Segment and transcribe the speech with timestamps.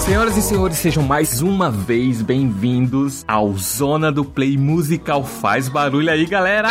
[0.00, 5.24] Senhoras e senhores, sejam mais uma vez bem-vindos ao Zona do Play Musical.
[5.24, 6.68] Faz barulho aí, galera!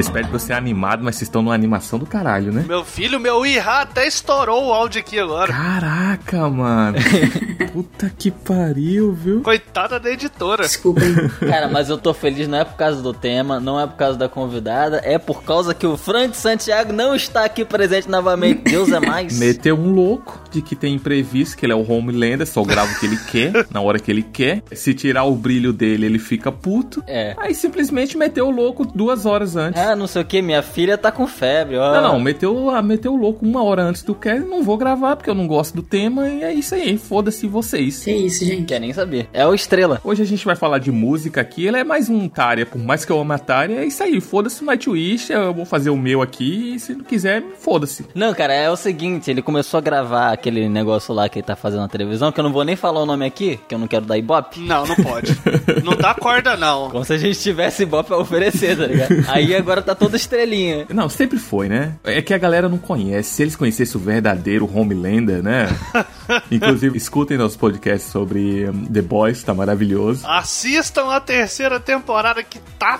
[0.00, 2.64] Vocês esperam que eu seja animado, mas vocês estão numa animação do caralho, né?
[2.66, 5.52] Meu filho, meu Ira até estourou o áudio aqui agora.
[5.52, 6.96] Caraca, mano!
[7.70, 9.42] Puta que pariu, viu?
[9.42, 10.62] Coitada da editora.
[10.62, 11.02] Desculpa.
[11.46, 14.18] Cara, mas eu tô feliz não é por causa do tema, não é por causa
[14.18, 18.62] da convidada, é por causa que o Frank Santiago não está aqui presente novamente.
[18.62, 19.38] Deus é mais.
[19.38, 22.98] Meteu um louco de que tem imprevisto, que ele é o Homelander, só grava o
[22.98, 24.62] que ele quer, na hora que ele quer.
[24.72, 27.02] Se tirar o brilho dele, ele fica puto.
[27.06, 27.34] É.
[27.38, 29.80] Aí simplesmente meteu o louco duas horas antes.
[29.80, 31.94] Ah, não sei o que, minha filha tá com febre, ó.
[31.94, 35.16] Não, não, meteu, ah, meteu o louco uma hora antes do que não vou gravar
[35.16, 38.04] porque eu não gosto do tema e é isso aí, foda-se vocês.
[38.04, 38.64] Que isso, gente.
[38.64, 39.28] Quer nem saber.
[39.32, 40.00] É o Estrela.
[40.04, 43.04] Hoje a gente vai falar de música aqui, ele é mais um Tária, por mais
[43.04, 45.96] que eu ame a Tária, é isso aí, foda-se o Nightwish, eu vou fazer o
[45.96, 48.06] meu aqui e se não quiser, foda-se.
[48.14, 51.54] Não, cara, é o seguinte, ele começou a gravar aquele negócio lá que ele tá
[51.54, 53.86] fazendo na televisão, que eu não vou nem falar o nome aqui, que eu não
[53.86, 54.60] quero dar ibope.
[54.60, 55.38] Não, não pode.
[55.84, 56.90] Não dá corda, não.
[56.90, 59.24] Como se a gente tivesse ibope pra oferecer, tá ligado?
[59.28, 60.86] Aí agora tá toda estrelinha.
[60.88, 61.94] Não, sempre foi, né?
[62.04, 63.30] É que a galera não conhece.
[63.30, 65.68] Se eles conhecessem o verdadeiro Homelander, né?
[66.50, 70.26] Inclusive, escutem nosso podcast sobre um, The Boys, tá maravilhoso.
[70.26, 72.98] Assistam a terceira temporada que tá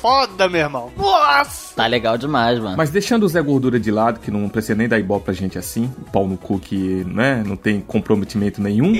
[0.00, 0.90] foda, meu irmão.
[0.96, 1.74] Nossa!
[1.74, 2.76] Tá legal demais, mano.
[2.76, 5.58] Mas deixando o Zé Gordura de lado, que não precisa nem dar ibope pra gente
[5.58, 8.92] assim, o pau no cu que, né, não tem comprometimento nenhum.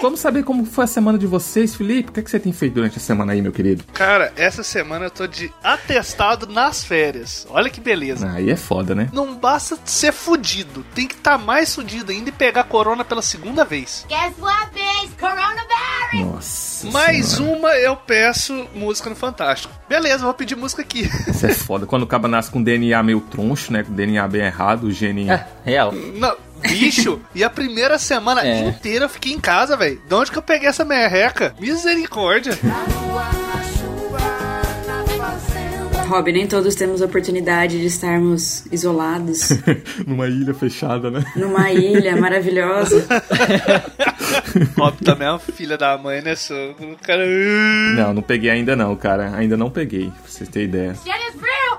[0.00, 2.10] Vamos saber como foi a semana de vocês, Felipe?
[2.10, 3.84] O que, é que você tem feito durante a semana aí, meu querido?
[3.92, 7.46] Cara, essa semana eu tô de atestado nas férias.
[7.50, 8.30] Olha que beleza.
[8.30, 9.08] Aí é foda, né?
[9.12, 13.22] Não basta ser fudido, tem que estar tá mais fudido ainda e pegar corona pela
[13.22, 14.04] segunda vez.
[14.08, 15.12] Guess what, bitch?
[15.18, 16.32] Coronavirus!
[16.32, 16.90] Nossa.
[16.90, 17.56] Mais senhora.
[17.56, 19.72] uma eu peço música no Fantástico.
[19.88, 21.02] Beleza, vou pedir música aqui.
[21.28, 21.86] Isso é foda.
[21.86, 23.84] Quando o caba nasce com DNA meio troncho, né?
[23.84, 25.30] Com DNA bem errado, o gene.
[25.30, 25.92] É, real.
[25.92, 28.68] Não, bicho, e a primeira semana É.
[28.68, 30.00] inteira eu fiquei em casa, velho.
[30.08, 31.54] De onde que eu peguei essa merreca?
[31.60, 32.58] Misericórdia.
[36.08, 39.48] Rob, nem todos temos a oportunidade de estarmos isolados
[40.06, 41.24] Numa ilha fechada, né?
[41.34, 43.06] numa ilha maravilhosa.
[44.78, 46.96] Óbvio, também é uma filha da mãe, né, sogro?
[47.02, 47.24] Cara.
[47.96, 49.34] Não, não peguei ainda não, cara.
[49.34, 50.94] Ainda não peguei, pra vocês terem ideia.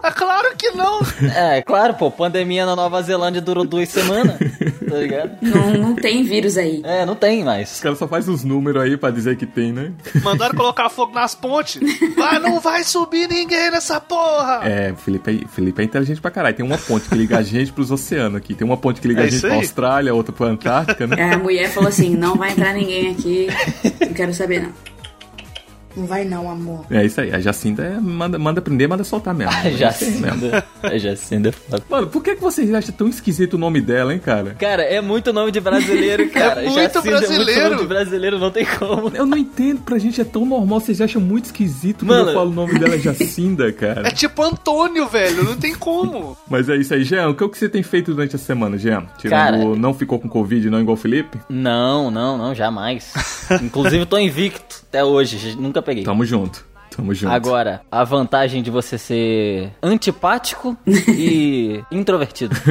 [0.04, 1.00] É claro que não.
[1.36, 5.38] É, claro, pô, pandemia na Nova Zelândia durou duas semanas, tá ligado?
[5.42, 6.82] Não, não tem vírus aí.
[6.84, 7.80] É, não tem Os mais.
[7.80, 9.92] caras só fazem os números aí pra dizer que tem, né?
[10.22, 11.80] Mandaram colocar fogo nas pontes.
[12.18, 14.60] Mas não vai subir ninguém nessa porra.
[14.64, 16.56] É, Felipe é, Felipe é inteligente pra caralho.
[16.56, 18.54] Tem uma ponte que liga a gente pros oceanos aqui.
[18.54, 19.56] Tem uma ponte que liga É a gente pra.
[19.56, 21.34] Austrália, outra pra Antártica, né?
[21.34, 23.48] A mulher falou assim: não vai entrar ninguém aqui,
[24.06, 24.93] não quero saber não.
[25.96, 26.86] Não vai não, amor.
[26.90, 27.32] É isso aí.
[27.34, 29.54] A Jacinda é- manda, manda prender, manda soltar mesmo.
[29.64, 29.78] É aí mesmo.
[29.78, 30.66] Jacinda.
[30.84, 31.50] É Jacinda.
[31.50, 31.84] é foda.
[31.90, 34.56] Mano, por que, que vocês acham tão esquisito o nome dela, hein, cara?
[34.60, 36.62] Cara, é muito nome de brasileiro, cara.
[36.64, 37.70] É muito Jacinda É muito brasileiro.
[37.70, 39.12] nome de brasileiro, não tem como.
[39.16, 42.50] Eu não entendo, pra gente é tão normal, vocês acham muito esquisito quando eu falo
[42.50, 44.12] o nome dela é Jacinda, É cara.
[44.12, 45.44] tipo Antônio, velho.
[45.44, 46.36] Não tem como.
[46.50, 47.30] Mas é isso aí, Jean.
[47.30, 49.06] O que, é que você tem feito durante a semana, Jean?
[49.18, 49.58] Tirando Cara.
[49.58, 51.38] o não ficou com Covid, não igual o Felipe?
[51.50, 53.14] Não, não, não, jamais.
[53.62, 56.04] Inclusive, tô invicto até hoje, nunca peguei.
[56.04, 56.64] Tamo junto.
[56.96, 57.32] Tamo junto.
[57.34, 62.56] Agora, a vantagem de você ser antipático e introvertido.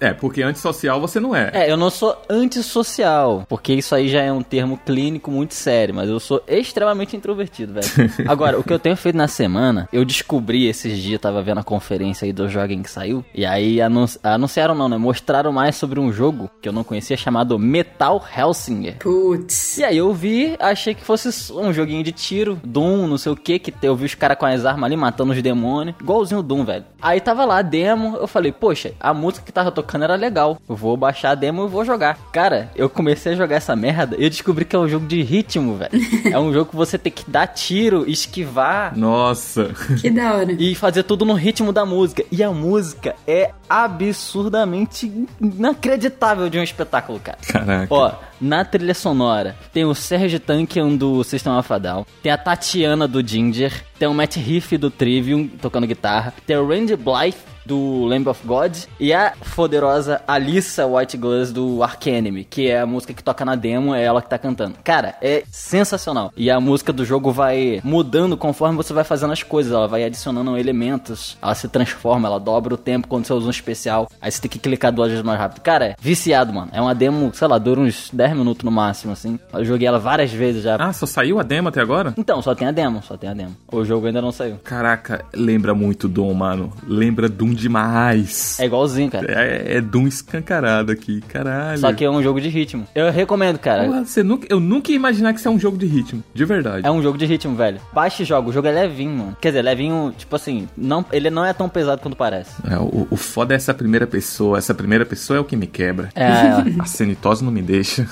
[0.00, 1.50] É, porque antissocial você não é.
[1.52, 5.94] É, eu não sou antissocial, porque isso aí já é um termo clínico muito sério,
[5.94, 7.86] mas eu sou extremamente introvertido, velho.
[8.26, 11.62] Agora, o que eu tenho feito na semana, eu descobri esses dias, tava vendo a
[11.62, 14.96] conferência aí do Joguem que saiu, e aí anun- anunciaram não, né?
[14.96, 18.96] Mostraram mais sobre um jogo que eu não conhecia chamado Metal Hellsinger.
[19.00, 19.78] Putz.
[19.78, 23.36] E aí eu vi, achei que fosse um joguinho de tiro, Doom, não sei o
[23.36, 26.42] que, que eu vi os caras com as armas ali matando os demônios, igualzinho o
[26.42, 26.84] Doom, velho.
[27.00, 30.58] Aí tava lá a demo, eu falei, poxa, a música que tava tocando era legal,
[30.68, 32.18] eu vou baixar a demo e vou jogar.
[32.32, 35.22] Cara, eu comecei a jogar essa merda e eu descobri que é um jogo de
[35.22, 35.90] ritmo, velho.
[36.32, 39.70] é um jogo que você tem que dar tiro, esquivar, Nossa.
[40.00, 40.52] Que da hora.
[40.52, 42.24] e fazer tudo no ritmo da música.
[42.30, 47.38] E a música é absurdamente inacreditável de um espetáculo, cara.
[47.46, 47.86] Caraca.
[47.94, 49.56] Ó, na trilha sonora.
[49.72, 54.08] Tem o Serge Tankian do System of a Down, tem a Tatiana do Ginger, tem
[54.08, 58.76] o Matt Riff do Trivium tocando guitarra, tem o Randy Blythe do Lamb of God,
[58.98, 63.44] e a poderosa Alissa White Glass do Ark Enemy, que é a música que toca
[63.44, 64.76] na demo, é ela que tá cantando.
[64.82, 66.32] Cara, é sensacional.
[66.36, 70.04] E a música do jogo vai mudando conforme você vai fazendo as coisas, ela vai
[70.04, 74.30] adicionando elementos, ela se transforma, ela dobra o tempo quando você usa um especial, aí
[74.30, 75.60] você tem que clicar duas vezes mais rápido.
[75.60, 76.70] Cara, é viciado, mano.
[76.72, 79.38] É uma demo, sei lá, dura uns 10 minutos no máximo, assim.
[79.52, 80.76] Eu joguei ela várias vezes já.
[80.76, 82.14] Ah, só saiu a demo até agora?
[82.16, 83.56] Então, só tem a demo, só tem a demo.
[83.70, 84.56] O jogo ainda não saiu.
[84.64, 86.72] Caraca, lembra muito Doom, mano.
[86.86, 88.58] Lembra Doom demais.
[88.58, 89.26] É igualzinho, cara.
[89.28, 91.78] É, é Doom escancarado aqui, caralho.
[91.78, 92.86] Só que é um jogo de ritmo.
[92.94, 93.84] Eu recomendo, cara.
[93.84, 96.22] Porra, você nunca, eu nunca ia imaginar que isso é um jogo de ritmo.
[96.34, 96.86] De verdade.
[96.86, 97.80] É um jogo de ritmo, velho.
[97.92, 98.48] Baixe e joga.
[98.48, 99.36] O jogo é levinho, mano.
[99.40, 102.50] Quer dizer, levinho, tipo assim, não, ele não é tão pesado quanto parece.
[102.68, 104.58] É, o, o foda é essa primeira pessoa.
[104.58, 106.10] Essa primeira pessoa é o que me quebra.
[106.14, 106.30] É,
[106.80, 108.06] A cenitose não me deixa.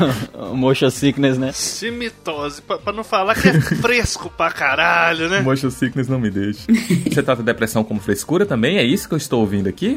[0.54, 1.52] motion sickness, né?
[1.52, 5.40] Cimitose, pra, pra não falar que é fresco pra caralho, né?
[5.52, 6.66] Motion sickness não me deixa.
[7.10, 8.78] Você trata depressão como frescura também?
[8.82, 9.96] É isso que eu estou ouvindo aqui?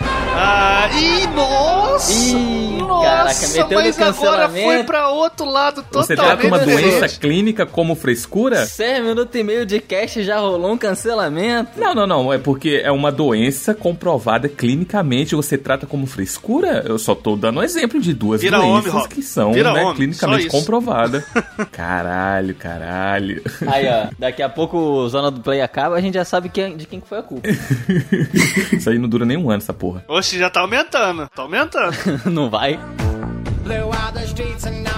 [0.00, 1.87] Ah, ih, nossa!
[2.10, 4.66] Ih, nossa, caraca, meteu no mas agora cancelamento.
[4.66, 7.18] foi pra outro lado totalmente Você trata uma doença diferente.
[7.18, 8.66] clínica como frescura?
[8.66, 11.70] 6 minutos e meio de cast já rolou um cancelamento.
[11.78, 12.32] Não, não, não.
[12.32, 15.34] É porque é uma doença comprovada clinicamente.
[15.34, 16.84] Você trata como frescura?
[16.86, 19.08] Eu só tô dando um exemplo de duas Vira homem, doenças Rob.
[19.14, 21.24] que são né, homem, clinicamente comprovadas.
[21.72, 23.42] caralho, caralho.
[23.66, 26.76] Aí, ó, daqui a pouco o Zona do Play acaba, a gente já sabe quem,
[26.76, 27.48] de quem que foi a culpa.
[28.72, 30.04] Isso aí não dura nem um ano, essa porra.
[30.08, 31.87] Oxe, já tá aumentando, tá aumentando.
[32.24, 32.78] não vai?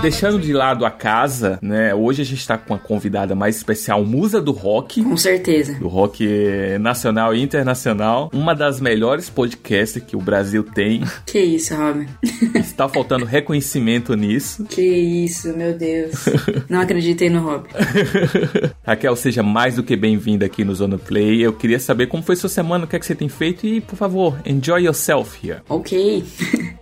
[0.02, 1.94] Deixando de lado a casa, né?
[1.94, 5.02] Hoje a gente tá com uma convidada mais especial, musa do rock.
[5.04, 5.74] Com certeza.
[5.74, 6.26] Do rock
[6.80, 8.30] nacional e internacional.
[8.32, 11.02] Uma das melhores podcasts que o Brasil tem.
[11.26, 12.06] Que isso, Robin.
[12.58, 14.64] Está faltando reconhecimento nisso.
[14.64, 16.24] Que isso, meu Deus.
[16.66, 17.68] Não acreditei no Rob.
[18.82, 21.42] Raquel, seja mais do que bem-vinda aqui no Zona Play.
[21.44, 23.82] Eu queria saber como foi sua semana, o que é que você tem feito e,
[23.82, 25.60] por favor, enjoy yourself here.
[25.68, 26.24] Ok.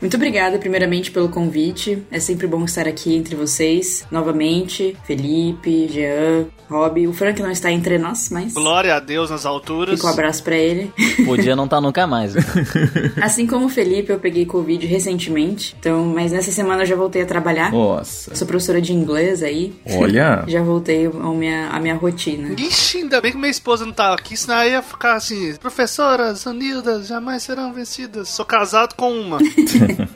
[0.00, 1.77] Muito obrigada, primeiramente, pelo convite.
[2.10, 4.96] É sempre bom estar aqui entre vocês novamente.
[5.04, 7.06] Felipe, Jean, Rob.
[7.06, 9.94] O Frank não está entre nós, mas Glória a Deus nas alturas.
[9.96, 10.92] fica um abraço pra ele.
[11.24, 12.34] Podia não estar nunca mais.
[13.22, 15.76] Assim como o Felipe, eu peguei Covid recentemente.
[15.78, 17.72] Então, mas nessa semana eu já voltei a trabalhar.
[17.72, 18.34] Nossa.
[18.34, 19.72] Sou professora de inglês aí.
[19.96, 20.44] Olha.
[20.48, 22.54] Já voltei à minha, à minha rotina.
[22.58, 26.44] Ixi, ainda bem que minha esposa não tá aqui, senão eu ia ficar assim, professoras
[26.46, 28.28] unidas jamais serão vencidas.
[28.28, 29.38] Sou casado com uma.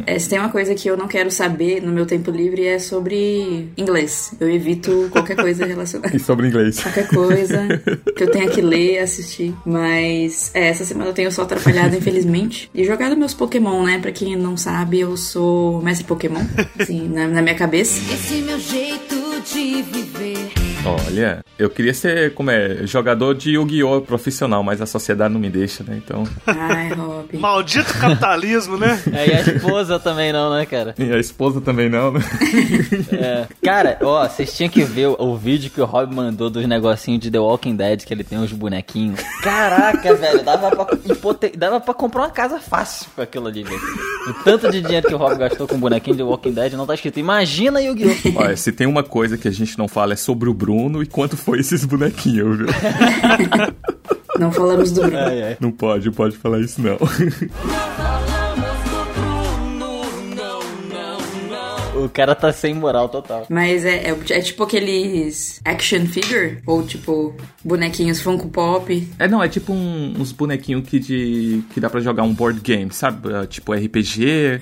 [0.04, 1.51] É, se tem uma coisa que eu não quero saber
[1.82, 4.34] no meu tempo livre é sobre inglês.
[4.40, 6.12] Eu evito qualquer coisa relacionada.
[6.14, 6.80] E sobre inglês.
[6.80, 7.82] Qualquer coisa
[8.16, 9.54] que eu tenha que ler, assistir.
[9.64, 12.70] Mas é, essa semana eu tenho só atrapalhado, infelizmente.
[12.74, 13.98] E jogado meus Pokémon, né?
[13.98, 16.44] Pra quem não sabe, eu sou mestre Pokémon.
[16.78, 18.00] Assim, na, na minha cabeça.
[18.12, 19.16] Esse meu jeito
[19.52, 20.61] de viver.
[20.84, 24.00] Olha, eu queria ser, como é, jogador de Yu-Gi-Oh!
[24.00, 26.00] profissional, mas a sociedade não me deixa, né?
[26.04, 26.24] Então.
[26.44, 27.38] Ai, Rob.
[27.38, 29.00] Maldito capitalismo, né?
[29.12, 30.94] É, e a esposa também não, né, cara?
[30.98, 32.20] E a esposa também não, né?
[33.12, 33.46] É.
[33.62, 37.20] Cara, ó, vocês tinham que ver o, o vídeo que o Rob mandou dos negocinhos
[37.20, 39.20] de The Walking Dead, que ele tem uns bonequinhos.
[39.42, 43.80] Caraca, velho, dava pra, hipote- dava pra comprar uma casa fácil com aquilo ali, velho.
[44.28, 46.86] O tanto de dinheiro que o Rob gastou com bonequinho de The Walking Dead não
[46.86, 47.20] tá escrito.
[47.20, 48.40] Imagina Yu-Gi-Oh!
[48.40, 50.71] Olha, se tem uma coisa que a gente não fala é sobre o Bruno
[51.02, 52.66] e quanto foi esses bonequinhos, viu?
[54.38, 55.18] Não falamos do Bruno.
[55.18, 55.56] Ai, ai.
[55.60, 56.96] Não pode, pode falar isso não.
[62.04, 63.46] O cara tá sem moral total.
[63.48, 66.58] Mas é, é, é tipo aqueles action figure?
[66.66, 67.34] Ou tipo
[67.64, 69.08] bonequinhos Funko Pop?
[69.18, 72.60] É, não, é tipo um- uns bonequinhos que, de, que dá pra jogar um board
[72.60, 73.32] game, sabe?
[73.32, 74.60] É, Tipo RPG,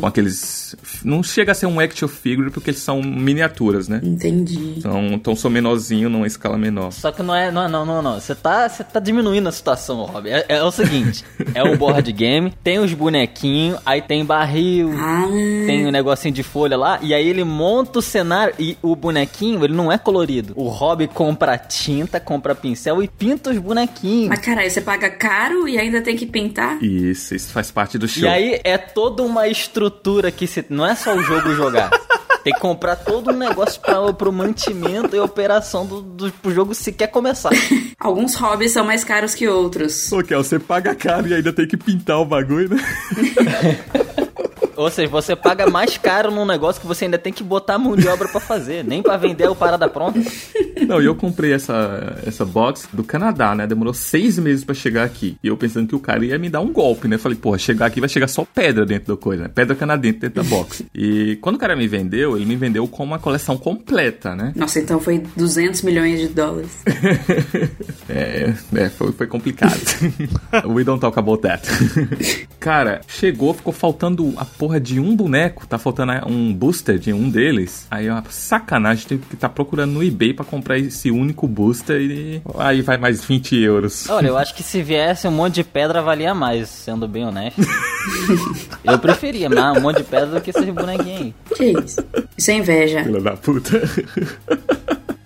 [0.00, 0.76] com aqueles...
[1.04, 4.00] Não chega a ser um action figure porque eles são miniaturas, né?
[4.02, 4.74] Entendi.
[4.76, 6.92] Então, então são menorzinho numa escala menor.
[6.92, 8.20] Só que não é, não, é- não, não, não.
[8.20, 10.28] Você tá, você tá diminuindo a situação, Rob.
[10.28, 15.26] É, é o seguinte: é um board game, tem os bonequinhos, aí tem barril, Ah,
[15.66, 19.64] tem o negocinho de folha lá, e aí ele monta o cenário e o bonequinho,
[19.64, 20.52] ele não é colorido.
[20.56, 24.28] O Rob compra tinta, compra pincel e pinta os bonequinhos.
[24.28, 26.82] mas caralho, você paga caro e ainda tem que pintar?
[26.82, 28.24] Isso, isso faz parte do show.
[28.24, 31.90] E aí é toda uma estrutura que se não é só o jogo jogar.
[32.44, 36.74] Tem que comprar todo um negócio pra, pro mantimento e operação do, do pro jogo
[36.74, 37.50] sequer começar.
[37.98, 40.10] Alguns hobbies são mais caros que outros.
[40.12, 42.78] Ô, Kel, você paga caro e ainda tem que pintar o bagulho, né?
[44.78, 47.78] Ou seja, você paga mais caro num negócio que você ainda tem que botar a
[47.78, 48.84] mão de obra pra fazer.
[48.84, 50.20] Nem pra vender o parada pronta.
[50.86, 53.66] Não, e eu comprei essa, essa box do Canadá, né?
[53.66, 55.36] Demorou seis meses pra chegar aqui.
[55.42, 57.18] E eu pensando que o cara ia me dar um golpe, né?
[57.18, 59.50] Falei, porra, chegar aqui vai chegar só pedra dentro da coisa, né?
[59.52, 60.84] Pedra canadense dentro da box.
[60.94, 64.52] E quando o cara me vendeu, ele me vendeu com uma coleção completa, né?
[64.54, 66.70] Nossa, então foi 200 milhões de dólares.
[68.08, 69.78] É, é foi, foi complicado.
[70.66, 71.62] We don't talk about that.
[72.58, 75.66] Cara, chegou, ficou faltando a porra de um boneco.
[75.66, 77.86] Tá faltando um booster de um deles.
[77.90, 82.00] Aí é uma sacanagem, tive que estar procurando no eBay pra comprar esse único booster
[82.00, 84.08] e aí vai mais 20 euros.
[84.08, 87.60] Olha, eu acho que se viesse um monte de pedra valia mais, sendo bem honesto.
[88.84, 91.34] eu preferia mais um monte de pedra do que esses bonequinhos aí.
[91.54, 92.04] Que isso?
[92.36, 93.04] Isso é inveja.
[93.04, 93.80] Filha da puta.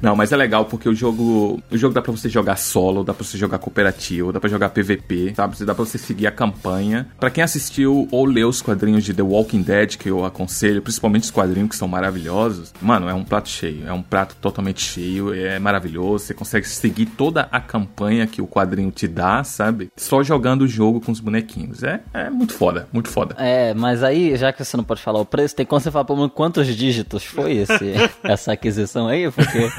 [0.03, 3.15] Não, mas é legal porque o jogo, o jogo dá pra você jogar solo, dá
[3.15, 5.57] pra você jogar cooperativo, dá pra jogar PVP, sabe?
[5.65, 7.07] Dá pra você seguir a campanha.
[7.21, 11.23] Pra quem assistiu ou leu os quadrinhos de The Walking Dead, que eu aconselho, principalmente
[11.25, 15.33] os quadrinhos que são maravilhosos, mano, é um prato cheio, é um prato totalmente cheio,
[15.33, 19.91] é maravilhoso, você consegue seguir toda a campanha que o quadrinho te dá, sabe?
[19.97, 21.85] Só jogando o jogo com os bonequinhos.
[21.85, 23.37] É, é muito foda, muito foda.
[23.39, 26.07] É, mas aí, já que você não pode falar o preço, tem como você falar
[26.17, 27.95] mim quantos dígitos foi esse,
[28.25, 29.31] essa aquisição aí?
[29.31, 29.71] Porque.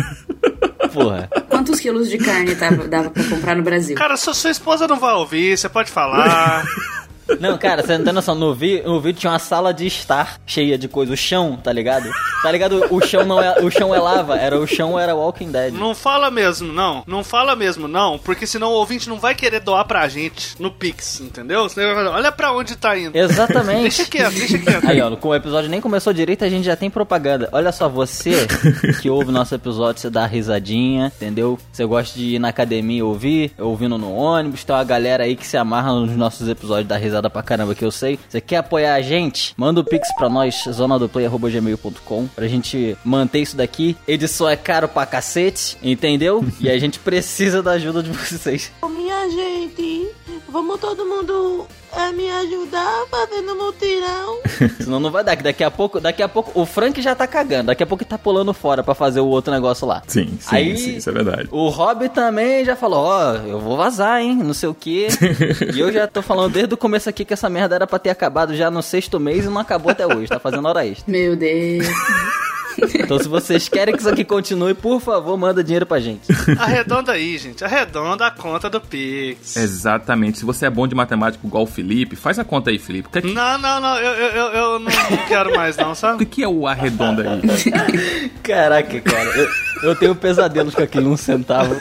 [0.93, 1.29] Porra.
[1.49, 3.95] Quantos quilos de carne tava, dava pra comprar no Brasil?
[3.95, 6.63] Cara, sua, sua esposa não vai ouvir, você pode falar.
[7.39, 8.35] Não, cara, você não tem noção.
[8.35, 11.13] No, vi, no vídeo tinha uma sala de estar cheia de coisa.
[11.13, 12.09] O chão, tá ligado?
[12.41, 12.85] Tá ligado?
[12.89, 14.37] O chão não é, o chão é lava.
[14.37, 15.73] Era o chão era Walking Dead.
[15.73, 17.03] não fala mesmo, não.
[17.07, 18.17] Não fala mesmo, não.
[18.17, 21.69] Porque senão o ouvinte não vai querer doar pra gente no Pix, entendeu?
[21.69, 23.15] Falar, Olha pra onde tá indo.
[23.15, 23.81] Exatamente.
[23.81, 24.87] Deixa quieto, deixa quieto.
[24.87, 27.49] Aí, ó, com o episódio nem começou direito, a gente já tem propaganda.
[27.51, 28.47] Olha só, você
[29.01, 31.57] que ouve nosso episódio, você dá risadinha, entendeu?
[31.71, 35.35] Você gosta de ir na academia e ouvir, ouvindo no ônibus, tem uma galera aí
[35.35, 38.19] que se amarra nos nossos episódios da risada pra caramba que eu sei.
[38.27, 39.53] Você quer apoiar a gente?
[39.55, 43.95] Manda o pix pra nós, zonadoplay.gmail.com, pra gente manter isso daqui.
[44.07, 46.43] Edição é caro pra cacete, entendeu?
[46.59, 48.71] E a gente precisa da ajuda de vocês.
[48.83, 50.09] Minha gente,
[50.49, 54.39] vamos todo mundo é, me ajudar fazendo mutirão.
[54.83, 57.27] Senão não vai dar, que daqui a pouco, daqui a pouco, o Frank já tá
[57.27, 60.01] cagando, daqui a pouco ele tá pulando fora pra fazer o outro negócio lá.
[60.07, 61.47] Sim, sim, Aí- sim, isso é verdade.
[61.51, 65.07] O Rob também já falou, ó, eu vou vazar, hein, não sei o quê.
[65.73, 68.09] e eu já tô falando desde o começo aqui que essa merda era pra ter
[68.09, 71.11] acabado já no sexto mês e não acabou até hoje, tá fazendo hora extra.
[71.11, 71.85] Meu Deus.
[72.95, 76.21] Então se vocês querem que isso aqui continue, por favor, manda dinheiro pra gente.
[76.59, 77.63] Arredonda aí, gente.
[77.63, 79.55] Arredonda a conta do Pix.
[79.57, 80.39] Exatamente.
[80.39, 83.07] Se você é bom de matemática igual o Felipe, faz a conta aí, Felipe.
[83.07, 83.97] O que, é que- Não, não, não.
[83.97, 84.91] Eu, eu, eu, eu não,
[85.27, 86.19] quero mais, não, o sabe?
[86.25, 88.29] que que é o arredonda aí?
[88.41, 89.49] Caraca, cara, eu,
[89.83, 91.75] eu tenho pesadelos com aquele um centavo.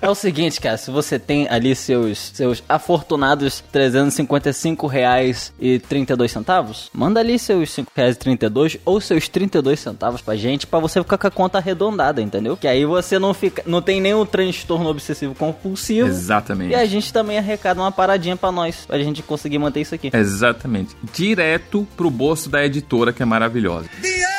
[0.00, 6.30] É o seguinte, cara, se você tem ali seus, seus afortunados 355 reais e 32
[6.30, 10.78] centavos, manda ali seus 5 reais e 32 ou seus 32 centavos pra gente, pra
[10.78, 12.56] você ficar com a conta arredondada, entendeu?
[12.56, 16.08] Que aí você não fica, não tem nenhum transtorno obsessivo compulsivo.
[16.08, 16.72] Exatamente.
[16.72, 20.10] E a gente também arrecada uma paradinha pra nós, pra gente conseguir manter isso aqui.
[20.12, 20.96] Exatamente.
[21.12, 23.88] Direto pro bolso da editora, que é maravilhosa.
[24.00, 24.29] Dinheiro,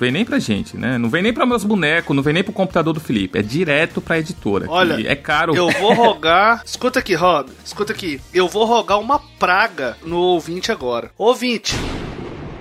[0.00, 0.96] vem nem pra gente, né?
[0.96, 3.38] Não vem nem pra meus bonecos, não vem nem pro computador do Felipe.
[3.38, 4.64] É direto pra editora.
[4.66, 5.54] Olha, é caro.
[5.54, 6.62] Eu vou rogar.
[6.64, 7.50] Escuta aqui, Rob.
[7.62, 8.18] Escuta aqui.
[8.32, 11.10] Eu vou rogar uma praga no ouvinte agora.
[11.18, 11.76] Ouvinte.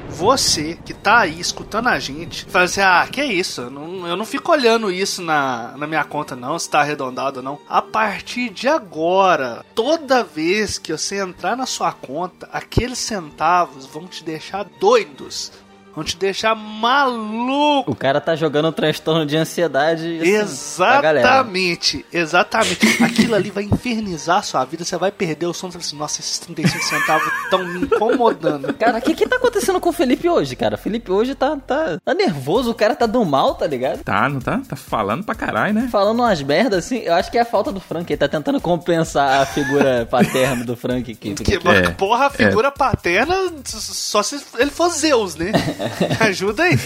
[0.10, 3.62] Você que tá aí escutando a gente, fala assim: ah, que isso?
[3.62, 7.38] Eu não, eu não fico olhando isso na, na minha conta, não, se tá arredondado
[7.38, 7.60] ou não.
[7.70, 14.08] A partir de agora, toda vez que você entrar na sua conta, aqueles centavos vão
[14.08, 15.54] te deixar doidos.
[16.00, 17.92] Vão te deixar maluco.
[17.92, 20.18] O cara tá jogando um transtorno de ansiedade.
[20.22, 20.30] assim.
[20.30, 23.04] Exatamente, exatamente.
[23.04, 26.22] Aquilo ali vai infernizar a sua vida, você vai perder o sono, você assim, nossa,
[26.22, 28.74] esses 35 centavos estão me incomodando.
[28.76, 30.76] Cara, o que que tá acontecendo com o Felipe hoje, cara?
[30.76, 34.02] O Felipe hoje tá, tá, tá nervoso, o cara tá do mal, tá ligado?
[34.02, 34.62] Tá, não tá?
[34.70, 35.90] Tá falando pra caralho, né?
[35.92, 38.62] Falando umas merdas assim, eu acho que é a falta do Frank, ele tá tentando
[38.62, 41.34] compensar a figura paterna do Frank aqui.
[41.34, 45.52] Que, É, porra, a figura paterna, só se ele for Zeus, né?
[46.22, 46.76] Ajuda aí.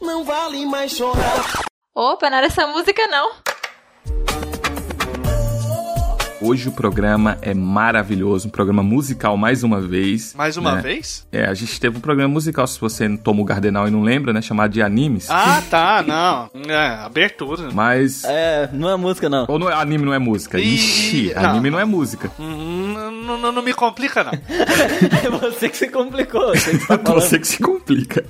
[0.00, 1.62] Não vale mais chorar.
[1.94, 3.32] Opa, não era essa música não.
[6.46, 10.32] Hoje o programa é maravilhoso, um programa musical mais uma vez.
[10.36, 10.80] Mais uma né?
[10.82, 11.26] vez?
[11.32, 14.32] É, a gente teve um programa musical, se você toma o Gardenal e não lembra,
[14.32, 14.40] né?
[14.40, 15.28] Chamado de Animes.
[15.28, 16.48] Ah, tá, não.
[16.72, 17.70] É, abertura.
[17.72, 18.22] Mas.
[18.24, 19.44] É, não é música não.
[19.48, 20.58] Ou não é, anime não é música?
[20.60, 21.50] Ih, Ixi, não.
[21.50, 22.30] anime não é música.
[22.38, 22.94] Hum,
[23.26, 24.32] Não, não, não me complica, não.
[25.26, 26.54] É você que se complicou.
[26.54, 27.20] Você que tá falando.
[27.22, 28.24] Você que se complica.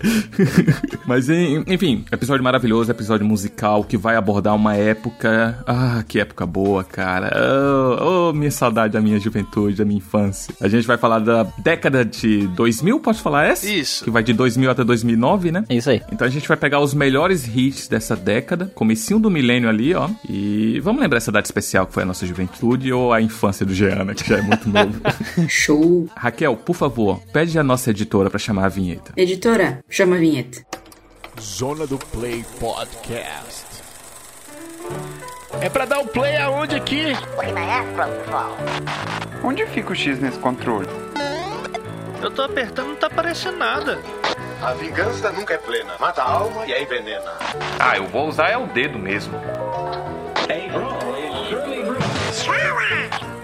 [1.06, 5.62] Mas, en- enfim, episódio maravilhoso, episódio musical que vai abordar uma época.
[5.66, 7.30] Ah, que época boa, cara.
[7.37, 10.54] Oh, oh, minha saudade da minha juventude, da minha infância.
[10.60, 13.68] A gente vai falar da década de 2000, pode falar essa?
[13.68, 14.04] Isso.
[14.04, 15.64] Que vai de 2000 até 2009, né?
[15.68, 16.02] É isso aí.
[16.12, 20.08] Então a gente vai pegar os melhores hits dessa década, comecinho do milênio ali, ó.
[20.28, 23.75] E vamos lembrar essa data especial que foi a nossa juventude ou a infância do
[23.75, 25.00] Jean, né, que já é muito novo.
[25.48, 26.08] Show.
[26.14, 29.12] Raquel, por favor, pede a nossa editora pra chamar a vinheta.
[29.16, 30.64] Editora, chama a vinheta.
[31.40, 33.65] Zona do Play Podcast.
[35.60, 37.16] É pra dar o play aonde aqui?
[39.42, 40.88] Onde fica o X nesse controle?
[42.20, 43.98] Eu tô apertando, não tá aparecendo nada.
[44.62, 45.94] A vingança nunca é plena.
[46.00, 47.32] Mata a alma e a envenena.
[47.78, 49.38] Ah, eu vou usar é o dedo mesmo.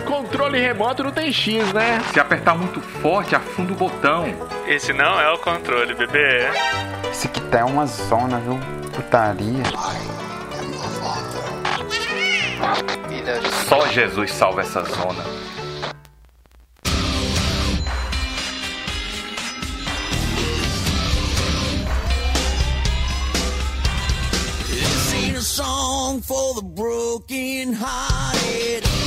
[0.06, 2.00] Controle remoto não tem X, né?
[2.12, 4.26] Se apertar muito forte, afunda o botão.
[4.66, 6.49] Esse não é o controle, bebê.
[7.11, 8.59] Esse aqui tá uma zona, viu?
[8.92, 9.62] Putaria.
[13.69, 15.25] Só Jesus salva essa zona.
[25.35, 29.01] A song for the broken hearted.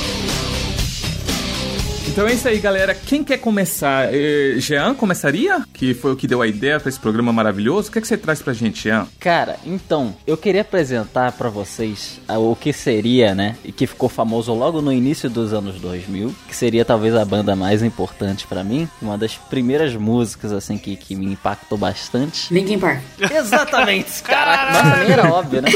[2.16, 2.94] Então é isso aí, galera.
[2.94, 4.08] Quem quer começar?
[4.10, 5.62] Eh, Jean começaria?
[5.70, 7.90] Que foi o que deu a ideia pra esse programa maravilhoso.
[7.90, 9.06] O que, é que você traz pra gente, Jean?
[9.20, 14.08] Cara, então, eu queria apresentar pra vocês ah, o que seria, né, e que ficou
[14.08, 18.64] famoso logo no início dos anos 2000, que seria talvez a banda mais importante pra
[18.64, 22.50] mim, uma das primeiras músicas, assim, que, que me impactou bastante.
[22.50, 23.02] Linkin Park.
[23.30, 24.22] Exatamente!
[24.24, 25.68] Caraca, nossa, nem era óbvio, né?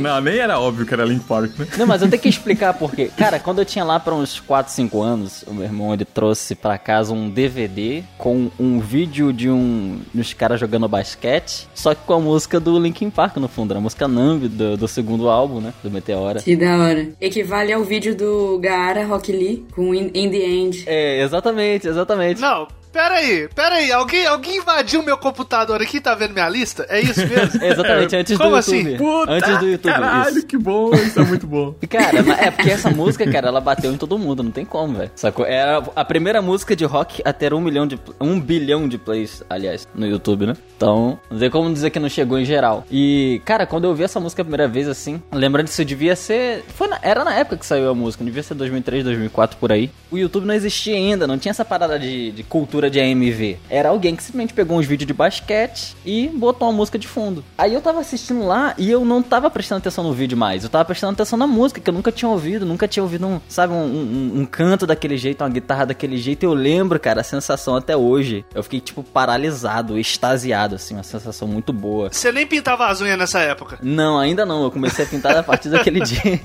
[0.00, 1.68] Não, nem era óbvio que era Link Park, né?
[1.78, 3.12] Não, mas eu tenho que explicar porque.
[3.16, 6.54] Cara, quando eu tinha lá pra uns 4, 5 anos, o meu irmão ele trouxe
[6.54, 12.02] pra casa um DVD com um vídeo de um dos caras jogando basquete, só que
[12.06, 15.28] com a música do Linkin Park no fundo, era a música Numb do, do segundo
[15.28, 15.74] álbum, né?
[15.82, 16.40] Do Meteora.
[16.40, 17.08] Que da hora.
[17.20, 20.84] Equivale ao vídeo do Gaara Rock Lee com In, In the End.
[20.86, 22.40] É, exatamente, exatamente.
[22.40, 23.92] Não, pera aí, pera aí.
[23.92, 26.86] Alguém, alguém invadiu meu computador aqui, tá vendo minha lista?
[26.88, 27.60] É isso mesmo?
[27.62, 28.76] Exatamente, antes Como do assim?
[28.78, 28.96] YouTube.
[28.98, 30.46] Puta, antes do YouTube, Caralho, isso.
[30.46, 30.94] que bom.
[30.94, 31.74] Isso é muito bom.
[31.82, 34.94] E, Cara, é porque essa música, cara, ela bateu em todo mundo, não tem como,
[34.98, 35.10] velho.
[35.14, 35.44] Sacou?
[35.44, 39.42] Era a primeira música de rock a ter um milhão de um bilhão de plays,
[39.50, 40.54] aliás, no YouTube, né?
[40.76, 42.84] Então, não tem como dizer que não chegou em geral.
[42.90, 46.64] E, cara, quando eu ouvi essa música a primeira vez, assim, lembrando disso, devia ser.
[46.68, 49.90] Foi na- era na época que saiu a música, devia ser 2003, 2004 por aí.
[50.10, 53.58] O YouTube não existia ainda, não tinha essa parada de, de cultura de AMV.
[53.70, 57.44] Era alguém que simplesmente pegou uns vídeos de basquete e botou uma música de fundo.
[57.56, 60.62] Aí eu tava assistindo lá e eu não tava prestando atenção no vídeo mais.
[60.64, 63.40] Eu tava prestando atenção na música, que eu nunca tinha ouvido, nunca tinha ouvido um,
[63.48, 66.42] sabe, um, um- um canto daquele jeito, uma guitarra daquele jeito.
[66.42, 68.44] E eu lembro, cara, a sensação até hoje.
[68.54, 72.08] Eu fiquei, tipo, paralisado, extasiado, assim, uma sensação muito boa.
[72.12, 73.78] Você nem pintava as unhas nessa época.
[73.82, 74.62] Não, ainda não.
[74.64, 76.40] Eu comecei a pintar a partir daquele dia.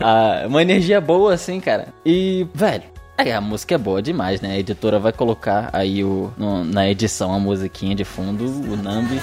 [0.00, 1.88] Ah, uma energia boa, assim, cara.
[2.04, 2.82] E, velho.
[3.18, 4.52] É, a música é boa demais, né?
[4.52, 9.20] A editora vai colocar aí o, no- na edição a musiquinha de fundo, o Nambi.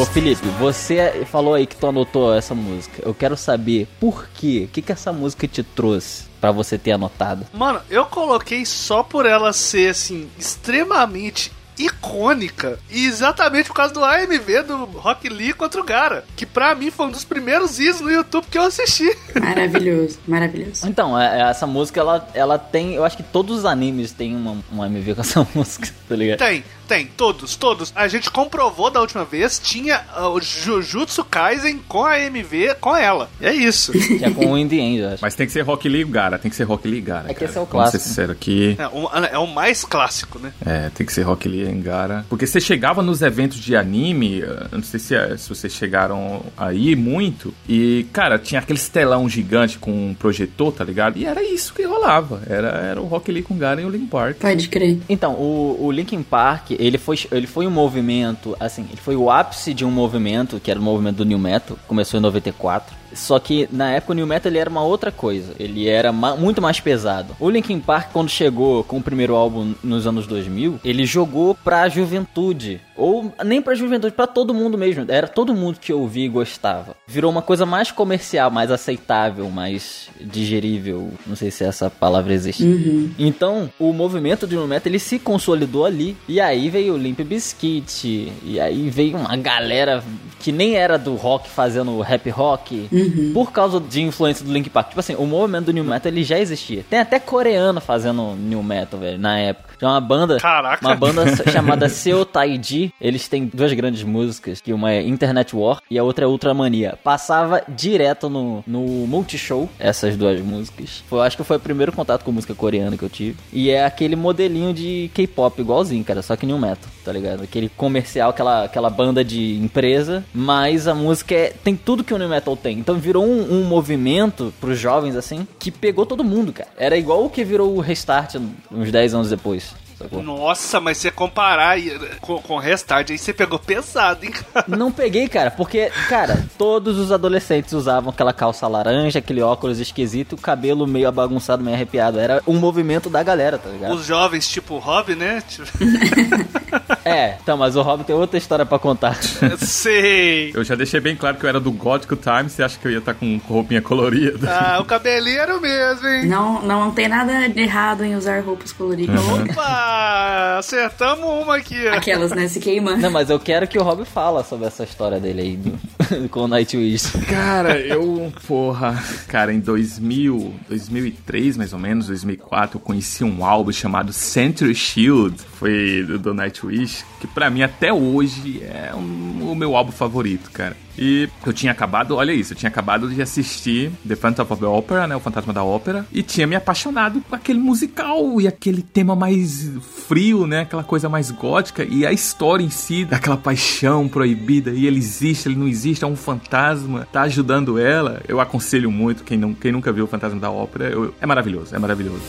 [0.00, 3.00] Ô Felipe, você falou aí que tu anotou essa música.
[3.02, 4.64] Eu quero saber por quê?
[4.66, 7.46] O que, que essa música te trouxe pra você ter anotado?
[7.54, 12.78] Mano, eu coloquei só por ela ser, assim, extremamente icônica.
[12.90, 16.24] E exatamente por causa do AMV do Rock Lee contra o Gara.
[16.36, 19.08] Que pra mim foi um dos primeiros vídeos no YouTube que eu assisti.
[19.40, 20.86] Maravilhoso, maravilhoso.
[20.88, 22.94] Então, é- é- essa música, ela, ela tem.
[22.94, 26.38] Eu acho que todos os animes têm uma, um MV com essa música, tá ligado?
[26.38, 27.92] Tem, tem, todos, todos.
[27.94, 32.96] A gente comprovou da última vez, tinha ah, o Jujutsu Kaisen com a AMV com
[32.96, 33.28] ela.
[33.40, 33.92] É isso.
[34.18, 35.18] Que é com o Indie End, eu acho.
[35.22, 37.26] Mas tem que ser Rock Lee Gara, tem que ser Rock Lee Gara.
[37.30, 37.50] É que cara.
[37.50, 38.08] esse é o Vamos ser clássico.
[38.08, 38.76] sincero aqui.
[38.78, 40.52] É o, é o mais clássico, né?
[40.64, 42.24] É, tem que ser Rock Lee Gara.
[42.28, 45.72] Porque você chegava nos eventos de anime, eh, eu não sei se, eh, se vocês
[45.72, 51.18] chegaram aí muito, e, cara, tinha aquele telão gigante com um projetor, tá ligado?
[51.18, 52.42] E era isso que rolava.
[52.48, 54.38] Era, era o Rock Lee com Gara e o Linkin Park.
[54.38, 54.98] Pode crer.
[55.08, 59.30] Então, o, o Linkin Park, ele foi, ele foi um movimento, assim, ele foi o
[59.30, 62.96] ápice de um movimento, que era o movimento do New Metal, começou em 94.
[63.14, 65.52] Só que na época o New Metal ele era uma outra coisa.
[65.58, 67.34] Ele era ma- muito mais pesado.
[67.40, 71.88] O Linkin Park, quando chegou com o primeiro álbum nos anos 2000, ele jogou pra
[71.88, 72.80] juventude.
[72.96, 75.04] Ou nem pra juventude, pra todo mundo mesmo.
[75.08, 76.96] Era todo mundo que ouvia e gostava.
[77.06, 81.10] Virou uma coisa mais comercial, mais aceitável, mais digerível.
[81.26, 82.64] Não sei se essa palavra existe.
[82.64, 83.10] Uhum.
[83.18, 86.16] Então, o movimento de New Metal ele se consolidou ali.
[86.28, 88.32] E aí veio o Limp Bizkit.
[88.44, 90.02] E aí veio uma galera
[90.40, 92.88] que nem era do rock fazendo rap rock.
[92.90, 92.97] Uhum.
[93.32, 94.88] Por causa de influência do Link Park.
[94.88, 96.84] Tipo assim, o movimento do New Metal ele já existia.
[96.88, 99.67] Tem até coreano fazendo New Metal, velho, na época.
[99.80, 100.38] Já uma banda.
[100.38, 100.84] Caraca.
[100.84, 102.92] Uma banda chamada Seo Taiji.
[103.00, 106.98] Eles têm duas grandes músicas, que uma é Internet War e a outra é Ultramania.
[107.02, 111.02] Passava direto no, no Multishow, essas duas músicas.
[111.08, 113.36] Foi, eu acho que foi o primeiro contato com música coreana que eu tive.
[113.52, 117.42] E é aquele modelinho de K-pop igualzinho, cara, só que New Metal, tá ligado?
[117.42, 122.18] Aquele comercial, aquela, aquela banda de empresa, mas a música é, tem tudo que o
[122.18, 122.78] New Metal tem.
[122.78, 126.68] Então virou um, um movimento pros jovens, assim, que pegou todo mundo, cara.
[126.76, 128.36] Era igual o que virou o Restart
[128.70, 129.67] uns 10 anos depois.
[129.98, 130.22] Sacou?
[130.22, 131.76] Nossa, mas você comparar
[132.20, 134.64] com, com o Restart, aí você pegou pesado, hein, cara?
[134.78, 140.34] Não peguei, cara, porque, cara, todos os adolescentes usavam aquela calça laranja, aquele óculos esquisito,
[140.34, 142.20] o cabelo meio bagunçado, meio arrepiado.
[142.20, 143.94] Era um movimento da galera, tá ligado?
[143.94, 145.42] Os jovens, tipo o Rob, né?
[145.48, 145.66] Tipo,
[147.04, 149.14] É, então, mas o Rob tem outra história pra contar.
[149.58, 150.52] sei.
[150.54, 152.92] Eu já deixei bem claro que eu era do Gótico Time, você acha que eu
[152.92, 154.48] ia estar com roupinha colorida?
[154.50, 156.26] Ah, o cabelinho era o mesmo, hein?
[156.26, 159.16] Não, não tem nada de errado em usar roupas coloridas.
[159.20, 160.56] Opa!
[160.58, 161.86] Acertamos uma aqui.
[161.88, 161.94] ó.
[161.94, 162.48] Aquelas, né?
[162.48, 162.98] Se queimando.
[162.98, 166.40] Não, mas eu quero que o Rob fala sobre essa história dele aí do, com
[166.40, 167.12] o Nightwish.
[167.28, 173.72] Cara, eu, porra, cara, em 2000, 2003 mais ou menos, 2004, eu conheci um álbum
[173.72, 176.77] chamado Century Shield, foi do, do Nightwish,
[177.20, 180.76] que pra mim até hoje é um- o meu álbum favorito, cara.
[181.00, 184.66] E eu tinha acabado, olha isso, eu tinha acabado de assistir The Phantom of the
[184.66, 188.82] Opera, né, o Fantasma da Ópera, e tinha me apaixonado com aquele musical e aquele
[188.82, 189.70] tema mais
[190.08, 194.86] frio, né, aquela coisa mais gótica e a história em si, daquela paixão proibida, e
[194.88, 198.20] ele existe, ele não existe, é um fantasma, tá ajudando ela.
[198.26, 201.76] Eu aconselho muito quem, não, quem nunca viu o Fantasma da Ópera, eu- é maravilhoso,
[201.76, 202.22] é maravilhoso.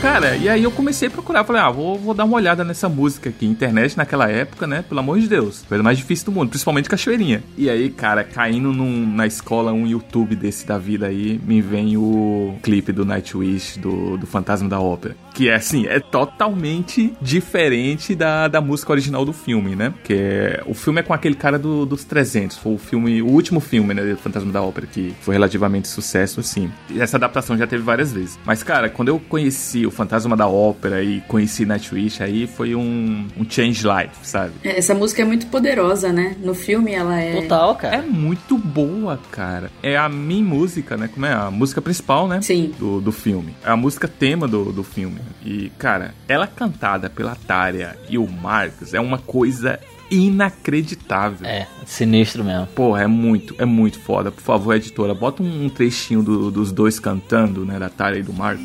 [0.00, 2.88] Cara, e aí eu comecei a procurar, falei, ah, vou, vou dar uma olhada nessa
[2.88, 3.44] música aqui.
[3.46, 4.84] Internet naquela época, né?
[4.86, 5.64] Pelo amor de Deus.
[5.68, 7.42] Coisa mais difícil do mundo, principalmente cachoeirinha.
[7.56, 11.96] E aí, cara, caindo num- na escola um YouTube desse da vida aí, me vem
[11.96, 15.16] o clipe do Nightwish, do, do Fantasma da Ópera.
[15.36, 19.92] Que é assim, é totalmente diferente da, da música original do filme, né?
[20.02, 22.56] Que é, o filme é com aquele cara do- dos 300.
[22.56, 24.02] Foi o filme, o último filme, né?
[24.02, 26.70] Do Fantasma da Ópera, que foi relativamente sucesso, assim.
[26.88, 28.38] E essa adaptação já teve várias vezes.
[28.46, 33.26] Mas, cara, quando eu conheci o Fantasma da Ópera e conheci Nightwish, aí foi um,
[33.36, 34.52] um change life, sabe?
[34.64, 36.34] É, Essa música é muito poderosa, né?
[36.42, 37.42] No filme ela é.
[37.42, 37.96] Total, cara.
[37.96, 39.70] É muito boa, cara.
[39.82, 41.08] É a minha música, né?
[41.12, 41.32] Como é?
[41.34, 42.40] A música principal, né?
[42.40, 42.72] Sim.
[42.78, 43.54] Do, do filme.
[43.62, 45.25] É a música tema do, do filme.
[45.44, 49.78] E, cara, ela cantada pela Tária e o Marcos é uma coisa
[50.10, 51.46] inacreditável.
[51.46, 52.66] É, sinistro mesmo.
[52.68, 54.30] Porra, é muito, é muito foda.
[54.30, 57.78] Por favor, editora, bota um, trechinho do- dos dois cantando, né?
[57.78, 58.64] Da Tária e do Marcos.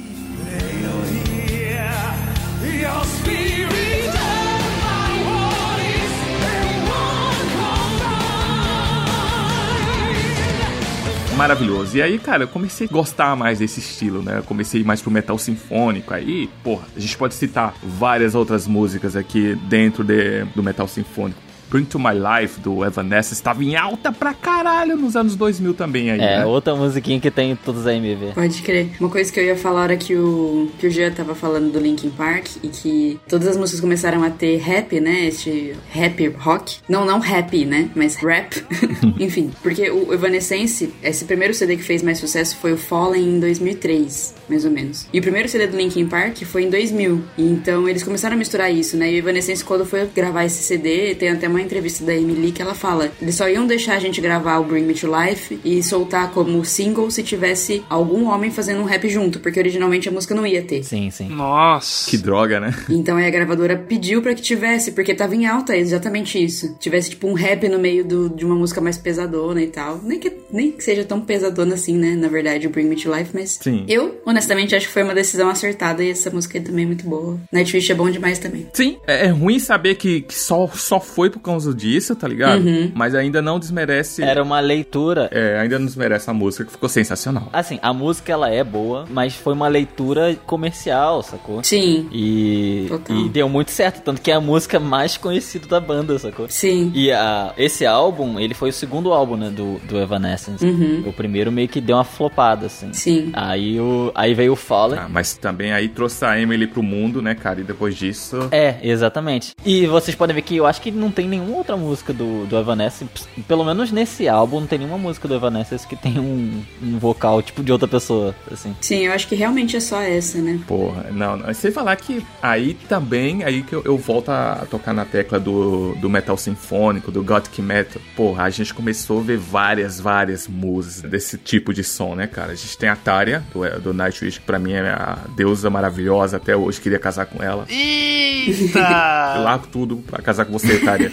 [11.41, 11.97] Maravilhoso.
[11.97, 14.37] E aí, cara, eu comecei a gostar mais desse estilo, né?
[14.37, 16.13] Eu comecei mais pro metal sinfônico.
[16.13, 21.39] Aí, porra, a gente pode citar várias outras músicas aqui dentro de- do metal sinfônico.
[21.71, 26.11] Bring to My Life, do Evanescence, estava em alta pra caralho nos anos 2000 também
[26.11, 26.45] aí, É, né?
[26.45, 28.33] outra musiquinha que tem todos a MV.
[28.35, 28.89] Pode crer.
[28.99, 31.79] Uma coisa que eu ia falar era que o, que o Jean tava falando do
[31.79, 35.25] Linkin Park e que todas as músicas começaram a ter rap, né?
[35.27, 36.77] Este rap rock.
[36.89, 37.89] Não, não rap, né?
[37.95, 38.61] Mas rap.
[39.17, 43.39] Enfim, porque o Evanescence, esse primeiro CD que fez mais sucesso foi o Fallen em
[43.39, 45.07] 2003, mais ou menos.
[45.13, 47.23] E o primeiro CD do Linkin Park foi em 2000.
[47.37, 49.09] E então eles começaram a misturar isso, né?
[49.11, 52.61] E o Evanescence, quando foi gravar esse CD, tem até uma entrevista da Emily que
[52.61, 55.81] ela fala: eles só iam deixar a gente gravar o Bring Me to Life e
[55.83, 60.33] soltar como single se tivesse algum homem fazendo um rap junto, porque originalmente a música
[60.35, 60.83] não ia ter.
[60.83, 61.27] Sim, sim.
[61.29, 62.09] Nossa.
[62.09, 62.73] Que droga, né?
[62.89, 66.75] Então aí a gravadora pediu pra que tivesse, porque tava em alta exatamente isso.
[66.79, 69.99] Tivesse tipo um rap no meio do- de uma música mais pesadona e tal.
[70.03, 72.15] Nem que, nem que seja tão pesadona assim, né?
[72.15, 73.85] Na verdade, o Bring Me to Life, mas Sim.
[73.87, 77.05] eu, honestamente, acho que foi uma decisão acertada e essa música aí também é muito
[77.07, 77.39] boa.
[77.51, 78.67] Nightwish é bom demais também.
[78.73, 82.65] Sim, é, é ruim saber que, que só, só foi por causa disso, tá ligado?
[82.65, 82.91] Uhum.
[82.93, 84.23] Mas ainda não desmerece.
[84.23, 85.29] Era uma leitura.
[85.31, 87.49] É, ainda não desmerece a música, que ficou sensacional.
[87.53, 91.63] Assim, a música ela é boa, mas foi uma leitura comercial, sacou?
[91.63, 92.07] Sim.
[92.11, 96.47] E, e deu muito certo, tanto que é a música mais conhecida da banda, sacou?
[96.49, 96.91] Sim.
[96.93, 100.65] E a, esse álbum, ele foi o segundo álbum, né, do, do Evanescence.
[100.65, 101.03] Uhum.
[101.05, 102.93] O primeiro meio que deu uma flopada, assim.
[102.93, 103.29] Sim.
[103.33, 104.99] Aí, o, aí veio o Fallen.
[104.99, 107.61] Ah, mas também aí trouxe a Emily pro mundo, né, cara?
[107.61, 108.47] E depois disso.
[108.51, 109.53] É, exatamente.
[109.65, 112.57] E vocês podem ver que eu acho que não tem nenhuma outra música do, do
[112.57, 113.05] Evanescence,
[113.47, 117.41] pelo menos nesse álbum, não tem nenhuma música do Evanescence que tem um, um vocal,
[117.41, 118.75] tipo, de outra pessoa, assim.
[118.81, 120.59] Sim, eu acho que realmente é só essa, né?
[120.67, 121.53] Porra, não, não.
[121.53, 125.95] Sem falar que aí também, aí que eu, eu volto a tocar na tecla do,
[125.95, 128.01] do metal sinfônico, do gothic metal.
[128.15, 132.51] Porra, a gente começou a ver várias, várias músicas desse tipo de som, né, cara?
[132.51, 136.37] A gente tem a Tária, do, do Nightwish, que pra mim é a deusa maravilhosa,
[136.37, 137.65] até hoje queria casar com ela.
[137.69, 138.79] Eita!
[139.37, 141.11] Eu largo tudo pra casar com você, Tária.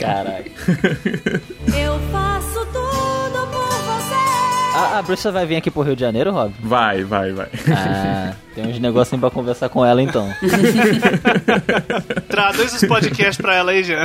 [0.00, 0.50] Caralho.
[1.76, 2.87] Eu faço tudo.
[4.78, 6.54] A, a Bruxa vai vir aqui pro Rio de Janeiro, Rob?
[6.60, 7.48] Vai, vai, vai.
[7.74, 10.28] Ah, tem uns negocinhos pra conversar com ela, então.
[12.28, 14.04] Traduz os podcasts pra ela aí, Jean.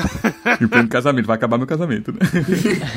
[0.59, 2.19] E pro casamento, vai acabar meu casamento, né?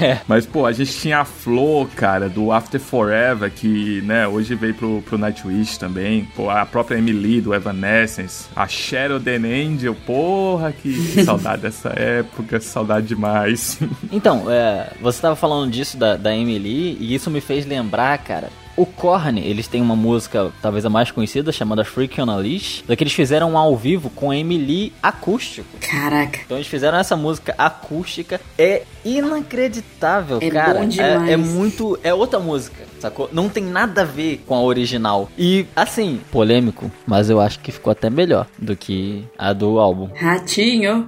[0.00, 0.18] É.
[0.26, 4.74] Mas, pô, a gente tinha a Flo, cara, do After Forever, que, né, hoje veio
[4.74, 6.26] pro, pro Nightwish também.
[6.34, 8.46] Pô, a própria Emily, do Evanescence.
[8.56, 13.78] A Cheryl The Angel, porra, que saudade dessa época, saudade demais.
[14.10, 18.48] Então, é, você tava falando disso da, da Emily, e isso me fez lembrar, cara.
[18.76, 22.84] O Korn, eles têm uma música, talvez a mais conhecida, chamada Freak on a Leash,
[22.86, 25.66] que eles fizeram ao vivo com Emily acústico.
[25.80, 26.40] Caraca.
[26.44, 28.38] Então eles fizeram essa música acústica.
[28.58, 30.80] É inacreditável, É cara.
[30.80, 31.28] bom demais.
[31.28, 31.98] É, é muito.
[32.02, 33.28] É outra música, sacou?
[33.32, 35.30] Não tem nada a ver com a original.
[35.38, 40.08] E, assim, polêmico, mas eu acho que ficou até melhor do que a do álbum.
[40.14, 41.06] Ratinho.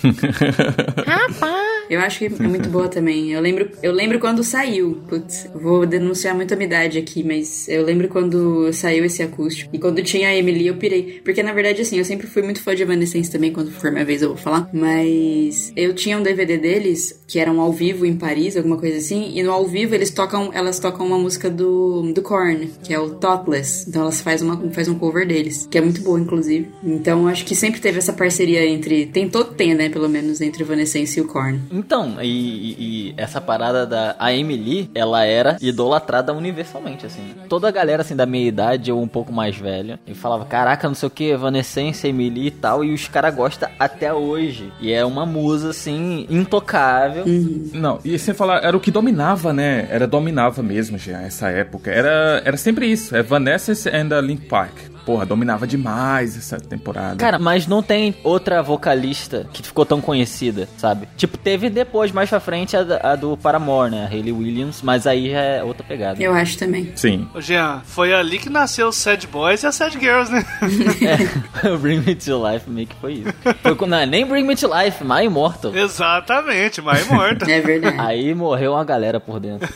[1.88, 3.32] Eu acho que é muito boa também.
[3.32, 5.02] Eu lembro, eu lembro quando saiu.
[5.08, 9.70] Putz, vou denunciar muito a minha idade aqui, mas eu lembro quando saiu esse acústico.
[9.72, 11.20] E quando tinha a Emily, eu pirei.
[11.24, 14.04] Porque na verdade, assim, eu sempre fui muito fã de Evanescence também, quando for minha
[14.04, 14.68] vez eu vou falar.
[14.72, 19.32] Mas eu tinha um DVD deles, que eram ao vivo em Paris, alguma coisa assim.
[19.34, 22.98] E no ao vivo eles tocam, elas tocam uma música do, do Korn, que é
[22.98, 23.88] o Topless.
[23.88, 26.68] Então elas fazem uma, faz um cover deles, que é muito boa, inclusive.
[26.84, 29.06] Então eu acho que sempre teve essa parceria entre.
[29.06, 29.88] Tem todo tem, né?
[29.88, 31.60] Pelo menos entre Evanescence e o Korn.
[31.70, 37.22] Então, e, e- essa parada da a Emily, ela era idolatrada universalmente, assim.
[37.48, 40.86] Toda a galera, assim, da meia idade ou um pouco mais velha, e falava, caraca,
[40.88, 44.72] não sei o que, Evanescence, Emily e tal, e os caras gostam até hoje.
[44.80, 47.24] E é uma musa, assim, intocável.
[47.72, 49.86] Não, e sem falar, era o que dominava, né?
[49.90, 51.67] Era dominava mesmo já essa época.
[51.84, 53.14] Era, era sempre isso.
[53.14, 54.74] É Vanessa and a Link Park.
[55.08, 57.16] Porra, dominava demais essa temporada.
[57.16, 61.08] Cara, mas não tem outra vocalista que ficou tão conhecida, sabe?
[61.16, 64.04] Tipo, teve depois, mais pra frente, a, a do Paramore, né?
[64.04, 66.22] A Hayley Williams, mas aí já é outra pegada.
[66.22, 66.92] Eu acho também.
[66.94, 67.26] Sim.
[67.34, 70.44] Ô, Jean, foi ali que nasceu os Sad Boys e as Sad Girls, né?
[71.64, 73.32] É, o Bring Me to Life meio que foi isso.
[73.62, 75.74] Foi com, não, nem Bring Me to Life, My Immortal.
[75.74, 77.50] Exatamente, mais morta.
[77.50, 77.96] É verdade.
[77.98, 79.72] Aí morreu uma galera por dentro.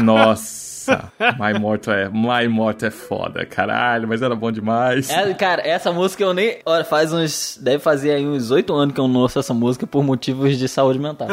[0.00, 0.61] Nossa.
[1.38, 5.10] My Mortal é, My Mortal é foda, caralho, mas era bom demais.
[5.10, 6.58] É, cara, essa música eu nem.
[6.64, 7.58] Olha, faz uns.
[7.60, 10.68] Deve fazer aí uns oito anos que eu não ouço essa música por motivos de
[10.68, 11.28] saúde mental.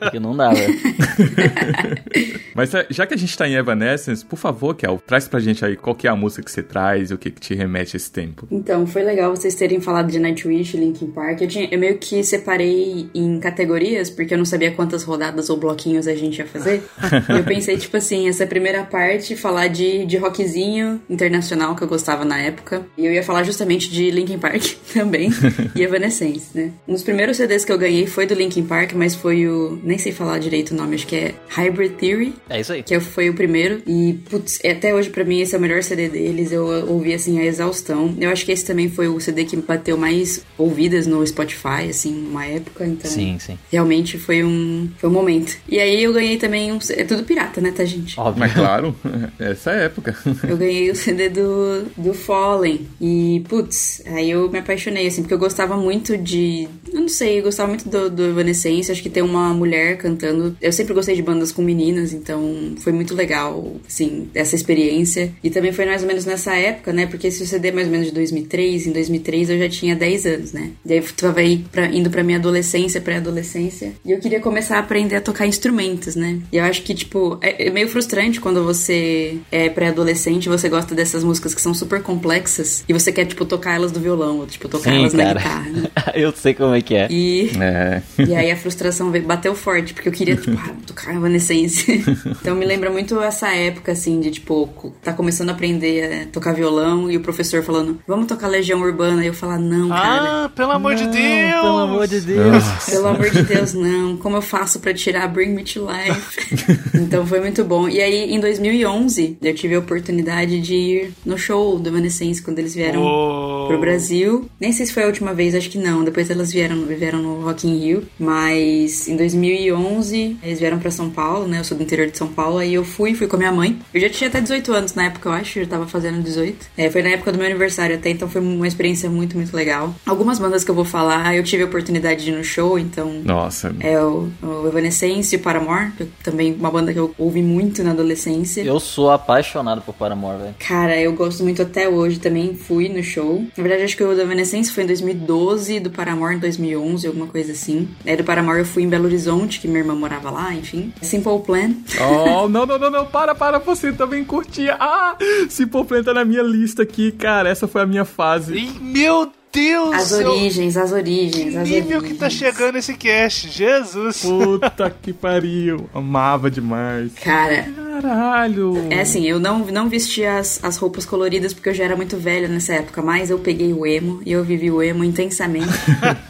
[0.00, 0.74] Porque não dá, velho.
[2.54, 5.62] Mas é, já que a gente tá em Evanescence, por favor, Kel, traz pra gente
[5.62, 7.96] aí qual que é a música que você traz e o que, que te remete
[7.96, 8.48] a esse tempo.
[8.50, 11.42] Então, foi legal vocês terem falado de Nightwish, Linkin Park.
[11.42, 15.58] Eu, tinha, eu meio que separei em categorias, porque eu não sabia quantas rodadas ou
[15.58, 16.82] bloquinhos a gente ia fazer.
[17.28, 21.88] E eu pensei, tipo assim, essa primeira parte, falar de, de rockzinho internacional, que eu
[21.88, 22.86] gostava na época.
[22.96, 25.30] E eu ia falar justamente de Linkin Park também,
[25.74, 26.72] e Evanescence, né?
[26.86, 29.78] Um dos primeiros CDs que eu ganhei foi do Linkin Park, mas foi o...
[29.82, 32.34] Nem sei falar direito o nome, acho que é Hybrid Theory.
[32.48, 32.82] É isso aí.
[32.82, 33.82] Que foi o primeiro.
[33.86, 36.52] E, putz, até hoje pra mim esse é o melhor CD deles.
[36.52, 38.14] Eu ouvi, assim, a exaustão.
[38.18, 42.26] Eu acho que esse também foi o CD que bateu mais ouvidas no Spotify, assim,
[42.28, 42.86] uma época.
[42.86, 43.58] Então, Sim, sim.
[43.70, 45.56] realmente foi um, foi um momento.
[45.68, 46.78] E aí eu ganhei também um.
[46.90, 48.18] É tudo pirata, né, tá, gente?
[48.18, 48.44] Óbvio.
[48.56, 48.96] Claro,
[49.38, 50.16] essa época.
[50.48, 52.86] Eu ganhei o CD do, do Fallen.
[53.00, 56.68] E, putz, aí eu me apaixonei, assim, porque eu gostava muito de.
[56.92, 58.90] Eu não sei, eu gostava muito do, do Evanescence.
[58.90, 60.56] Acho que tem uma mulher cantando.
[60.60, 65.32] Eu sempre gostei de bandas com meninas, então foi muito legal, assim, essa experiência.
[65.42, 67.06] E também foi mais ou menos nessa época, né?
[67.06, 68.86] Porque esse CD é mais ou menos de 2003.
[68.86, 70.70] Em 2003 eu já tinha 10 anos, né?
[70.84, 73.92] E aí eu tava aí pra, indo pra minha adolescência, pré-adolescência.
[74.04, 76.40] E eu queria começar a aprender a tocar instrumentos, né?
[76.52, 80.94] E eu acho que, tipo, é, é meio frustrante quando você é pré-adolescente, você gosta
[80.94, 84.46] dessas músicas que são super complexas e você quer, tipo, tocar elas do violão, ou,
[84.46, 85.38] tipo, tocar Sim, elas na cara.
[85.40, 85.70] guitarra.
[85.70, 85.90] né?
[86.14, 87.08] eu sei como é que é.
[87.10, 88.00] E, É.
[88.24, 92.04] e aí a frustração veio, bateu forte, porque eu queria, tipo, ah, tocar Evanescence.
[92.40, 94.70] então me lembra muito essa época, assim, de, tipo,
[95.02, 99.24] tá começando a aprender a tocar violão e o professor falando, vamos tocar Legião Urbana.
[99.24, 100.44] E eu falar, não, cara.
[100.44, 101.62] Ah, pelo amor de Deus!
[101.62, 102.64] Pelo amor de Deus.
[102.88, 104.16] Pelo amor de Deus, não.
[104.18, 106.86] Como eu faço pra tirar Bring Me to Life?
[106.94, 107.88] então foi muito bom.
[107.88, 112.58] E aí, em 2011, eu tive a oportunidade de ir no show do Evanescence quando
[112.58, 113.66] eles vieram Oh.
[113.68, 114.48] pro Brasil.
[114.60, 116.04] Nem sei se foi a última vez, acho que não.
[116.04, 118.02] Depois elas vieram, vieram no Rock in Rio.
[118.18, 121.58] Mas em 2011, eles vieram pra São Paulo, né?
[121.60, 122.58] Eu sou do interior de São Paulo.
[122.58, 123.78] Aí eu fui, fui com a minha mãe.
[123.92, 125.58] Eu já tinha até 18 anos na época, eu acho.
[125.58, 126.66] Eu já tava fazendo 18.
[126.76, 129.94] É, foi na época do meu aniversário até, então foi uma experiência muito, muito legal.
[130.04, 133.20] Algumas bandas que eu vou falar, eu tive a oportunidade de ir no show, então
[133.24, 133.74] Nossa.
[133.80, 137.42] é o, o Evanescence e o Paramore, que eu- também uma banda que eu ouvi
[137.42, 138.25] muito na adolescência.
[138.64, 140.54] Eu sou apaixonado por Paramore, velho.
[140.58, 143.44] Cara, eu gosto muito até hoje também, fui no show.
[143.56, 147.26] Na verdade, acho que o do Evanescence foi em 2012, do Paramore em 2011, alguma
[147.26, 147.88] coisa assim.
[148.04, 150.92] Aí do Paramore eu fui em Belo Horizonte, que minha irmã morava lá, enfim.
[151.02, 151.74] Simple Plan.
[152.00, 154.76] Oh, não, não, não, não, para, para, você também curtia.
[154.78, 155.16] Ah,
[155.48, 158.72] Simple Plan tá na minha lista aqui, cara, essa foi a minha fase.
[158.80, 159.94] Meu Deus!
[159.94, 162.12] As eu- origens, as origens, as nível origens.
[162.12, 164.20] que tá chegando esse cast, Jesus!
[164.22, 167.12] Puta que pariu, amava demais.
[167.14, 167.66] Cara,
[168.00, 168.86] Caralho.
[168.90, 172.18] É assim, eu não, não vestia as, as roupas coloridas porque eu já era muito
[172.18, 175.72] velha nessa época, mas eu peguei o emo e eu vivi o emo intensamente.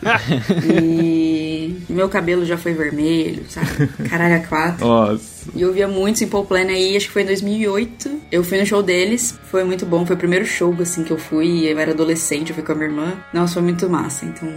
[0.72, 3.88] e meu cabelo já foi vermelho, sabe?
[4.08, 4.86] Caralho, a quatro.
[4.86, 5.35] Nossa.
[5.54, 8.20] E eu via muito Simple Plan aí, acho que foi em 2008.
[8.30, 10.04] Eu fui no show deles, foi muito bom.
[10.04, 11.66] Foi o primeiro show, assim, que eu fui.
[11.70, 13.12] Eu era adolescente, eu fui com a minha irmã.
[13.32, 14.24] Nossa, foi muito massa.
[14.26, 14.48] Então,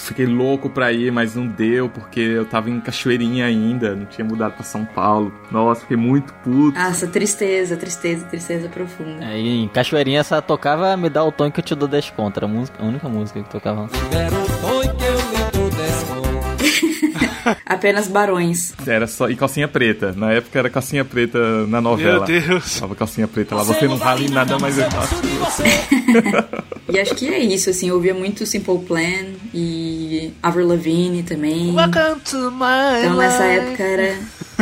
[0.00, 4.24] Fiquei louco pra ir, mas não deu, porque eu tava em Cachoeirinha ainda, não tinha
[4.24, 5.32] mudado pra São Paulo.
[5.50, 6.78] Nossa, fiquei muito puto.
[6.78, 9.24] nossa, tristeza, tristeza, tristeza profunda.
[9.24, 12.46] Aí em Cachoeirinha essa tocava Me Dá o Tom que eu te dou 10 contra.
[12.46, 13.88] A, música, a única música que tocava.
[17.66, 18.72] Apenas barões.
[18.86, 19.28] Era só.
[19.28, 20.12] E calcinha preta.
[20.16, 22.24] Na época era calcinha preta na novela.
[22.24, 22.78] Meu Deus.
[22.78, 23.64] Tava calcinha preta lá.
[23.64, 25.16] Você não vale nada, mas eu faço.
[26.88, 31.74] E acho que é isso, assim, eu ouvia muito Simple Plan e Avril Lavigne também.
[31.74, 34.18] Welcome to my Então nessa época era,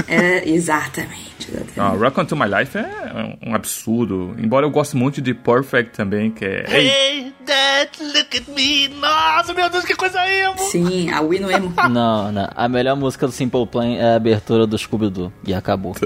[0.08, 1.80] era exatamente, exatamente.
[1.80, 4.34] Ah, Rock On To My Life é um absurdo.
[4.38, 6.64] Embora eu goste muito de Perfect também, que é.
[6.68, 8.88] Ei, Hey, Dad, look at me.
[8.88, 10.58] Nossa, meu Deus, que coisa emo.
[10.58, 11.72] Sim, a Wino Emo.
[11.90, 12.48] Não, não.
[12.54, 15.32] A melhor música do Simple Plan é a abertura do Scooby-Doo.
[15.46, 15.94] E acabou.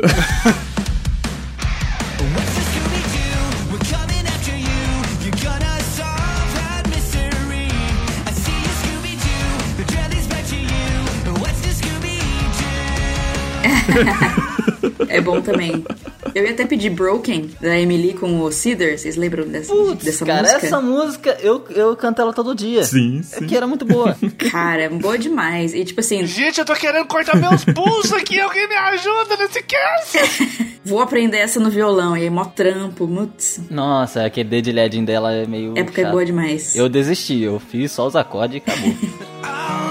[15.09, 15.85] É bom também.
[16.35, 18.97] Eu ia até pedir Broken, da Emily com o Cedar.
[18.99, 20.67] Vocês lembram dessa, dessa Cara, música?
[20.67, 22.85] essa música eu, eu canto ela todo dia.
[22.85, 23.47] Sim, É sim.
[23.47, 24.17] que era muito boa.
[24.51, 25.73] Cara, boa demais.
[25.75, 28.39] E tipo assim, Gente, eu tô querendo cortar meus pulsos aqui.
[28.41, 30.79] Alguém me ajuda nesse cast.
[30.85, 32.17] vou aprender essa no violão.
[32.17, 33.61] E aí, mó trampo, mutz.
[33.71, 35.75] Nossa, aquele dedilhadinho dela é meio.
[35.77, 36.11] É chato.
[36.11, 36.77] boa demais.
[36.77, 38.95] Eu desisti, eu fiz só os acordes e acabou.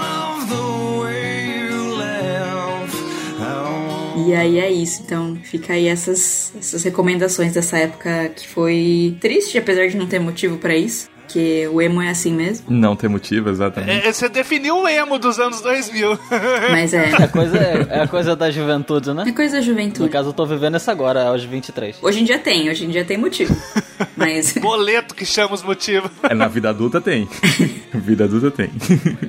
[4.28, 9.58] E aí é isso, então fica aí essas, essas recomendações dessa época que foi triste,
[9.58, 12.68] apesar de não ter motivo pra isso, que o emo é assim mesmo.
[12.70, 14.08] Não tem motivo, exatamente.
[14.08, 16.18] É, você definiu o emo dos anos 2000.
[16.72, 19.26] Mas é, É coisa, é a coisa da juventude, né?
[19.28, 20.10] é coisa da No juventude.
[20.10, 21.98] caso, eu tô vivendo essa agora, aos 23.
[22.02, 23.56] Hoje em dia tem, hoje em dia tem motivo.
[24.16, 26.10] Mas Boleto que chama os motivos.
[26.24, 27.28] É, na vida adulta tem.
[27.94, 28.70] vida adulta tem.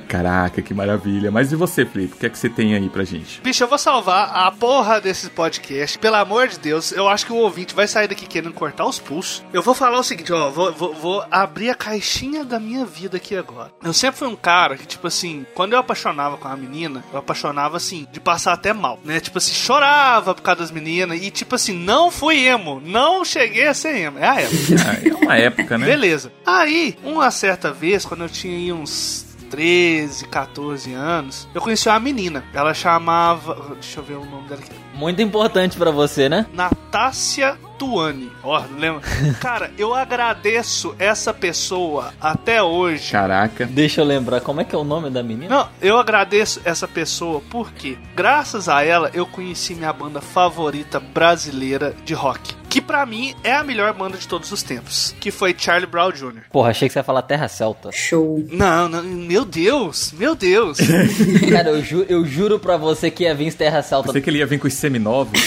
[0.06, 1.30] Caraca, que maravilha.
[1.30, 2.14] Mas e você, Felipe?
[2.14, 3.40] O que é que você tem aí pra gente?
[3.42, 5.98] Bicho, eu vou salvar a porra desse podcast.
[5.98, 8.98] Pelo amor de Deus, eu acho que o ouvinte vai sair daqui querendo cortar os
[8.98, 9.42] pulsos.
[9.52, 13.16] Eu vou falar o seguinte, ó, vou, vou, vou abrir a caixinha da minha vida
[13.16, 13.72] aqui agora.
[13.82, 17.18] Eu sempre fui um cara que, tipo assim, quando eu apaixonava com a menina, eu
[17.18, 19.20] apaixonava assim, de passar até mal, né?
[19.20, 22.80] Tipo assim, chorava por causa das meninas e, tipo assim, não fui emo.
[22.84, 24.18] Não cheguei a ser emo.
[24.18, 24.58] É a época.
[24.86, 25.86] Ah, é uma época, né?
[25.86, 26.30] Beleza.
[26.44, 32.44] Aí, uma certa vez, quando eu tinha uns 13, 14 anos, eu conheci uma menina.
[32.52, 33.74] Ela chamava.
[33.74, 34.70] Deixa eu ver o nome dela aqui.
[34.94, 36.46] Muito importante pra você, né?
[36.52, 38.32] Natácia Tuani.
[38.42, 39.00] Ó, lembra?
[39.40, 43.12] Cara, eu agradeço essa pessoa até hoje.
[43.12, 43.64] Caraca.
[43.66, 45.54] Deixa eu lembrar, como é que é o nome da menina?
[45.54, 51.94] Não, eu agradeço essa pessoa porque, graças a ela, eu conheci minha banda favorita brasileira
[52.04, 52.57] de rock.
[52.68, 55.14] Que pra mim é a melhor banda de todos os tempos.
[55.18, 56.42] Que foi Charlie Brown Jr.
[56.52, 57.90] Porra, achei que você ia falar Terra Celta.
[57.92, 58.46] show.
[58.52, 60.78] Não, não, meu Deus, meu Deus.
[61.50, 64.08] Cara, eu, ju- eu juro pra você que ia vir Terra Celta.
[64.08, 65.40] Pensei que ele ia vir com os seminovos.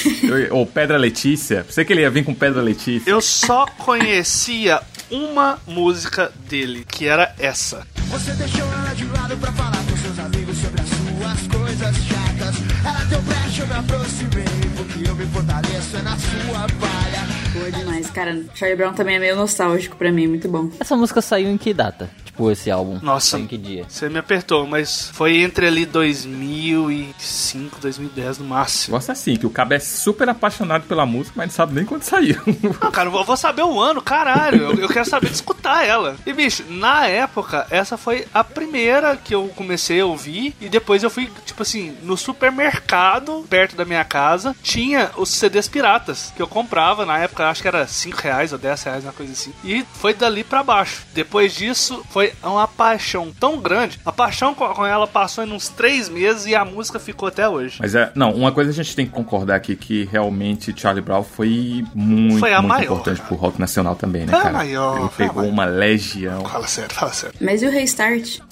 [0.49, 1.63] Ou Pedra Letícia.
[1.63, 3.09] Pensei que ele ia vir com Pedra Letícia.
[3.09, 7.85] Eu só conhecia uma música dele, que era essa.
[8.07, 12.20] Você deixou ela de lado pra falar com seu amigos sobre as suas coisas.
[12.43, 17.40] Ela deu brecha, eu me aproximei, porque eu me fortaleço é na sua palha.
[17.53, 18.43] Boa demais, cara.
[18.55, 20.69] Charlie Brown também é meio nostálgico pra mim, muito bom.
[20.79, 22.09] Essa música saiu em que data?
[22.23, 22.97] Tipo, esse álbum.
[23.01, 23.31] Nossa.
[23.31, 23.85] Saiu em que dia?
[23.89, 28.95] Você me apertou, mas foi entre ali 2005, 2010 no máximo.
[28.95, 32.03] Gosta assim, que o cabo é super apaixonado pela música, mas não sabe nem quando
[32.03, 32.37] saiu.
[32.81, 34.61] Não, cara, eu vou saber o ano, caralho.
[34.63, 36.15] Eu, eu quero saber de escutar ela.
[36.25, 40.55] E, bicho, na época, essa foi a primeira que eu comecei a ouvir.
[40.61, 45.67] E depois eu fui, tipo assim, no supermercado, perto da minha casa, tinha os CDs
[45.67, 47.05] piratas que eu comprava.
[47.05, 49.53] Na época, acho que era 5 reais ou 10 reais, uma coisa assim.
[49.63, 51.03] E foi dali pra baixo.
[51.13, 53.99] Depois disso, foi uma paixão tão grande.
[54.05, 57.77] A paixão com ela passou em uns 3 meses e a música ficou até hoje.
[57.79, 61.23] Mas é, não, uma coisa a gente tem que concordar aqui que realmente Charlie Brown
[61.23, 64.53] foi muito, Foi a muito maior, importante pro rock nacional também, né, Foi a cara?
[64.57, 66.43] maior, Ele pegou uma legião.
[66.45, 67.35] Fala sério, fala sério.
[67.41, 68.39] Mas e o Restart?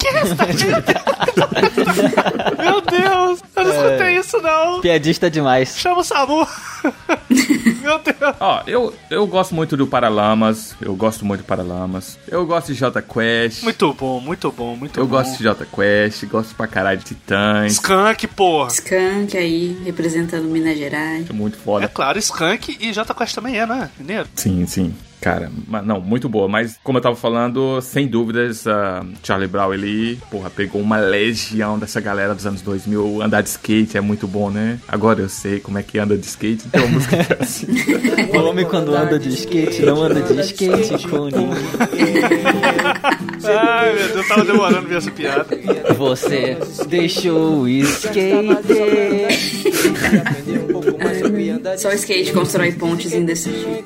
[2.58, 4.80] Meu Deus, eu não escutei isso não.
[4.80, 5.76] Piadista demais.
[5.78, 6.46] Chama o Samu.
[7.90, 8.36] Meu Deus.
[8.38, 12.18] Ó, eu, eu gosto muito do Paralamas, eu gosto muito do Paralamas.
[12.28, 13.62] Eu gosto de J Quest.
[13.64, 15.16] Muito bom, muito bom, muito eu bom.
[15.16, 17.72] gosto de J Quest, gosto pra caralho de Titãs.
[17.72, 18.68] Skunk, porra.
[18.70, 21.28] Skank aí, representando Minas Gerais.
[21.28, 21.88] É muito É foda.
[21.88, 23.90] claro, Skunk e J Quest também é, né?
[23.98, 24.28] Mineiro.
[24.36, 24.94] Sim, sim.
[25.20, 25.50] Cara,
[25.84, 26.48] não, muito boa.
[26.48, 31.78] Mas, como eu tava falando, sem dúvidas, ah, Charlie Brown, ele, porra, pegou uma legião
[31.78, 33.22] dessa galera dos anos 2000.
[33.22, 34.78] Andar de skate é muito bom, né?
[34.88, 37.66] Agora eu sei como é que anda de skate, então a música é assim.
[38.30, 41.50] O homem quando anda de skate não anda de skate com ninguém.
[43.44, 45.46] Ai, meu Deus, tava demorando ver essa piada.
[45.96, 46.56] Você
[46.88, 48.20] deixou o skate.
[51.78, 53.84] Só o skate constrói pontes indestrutíveis.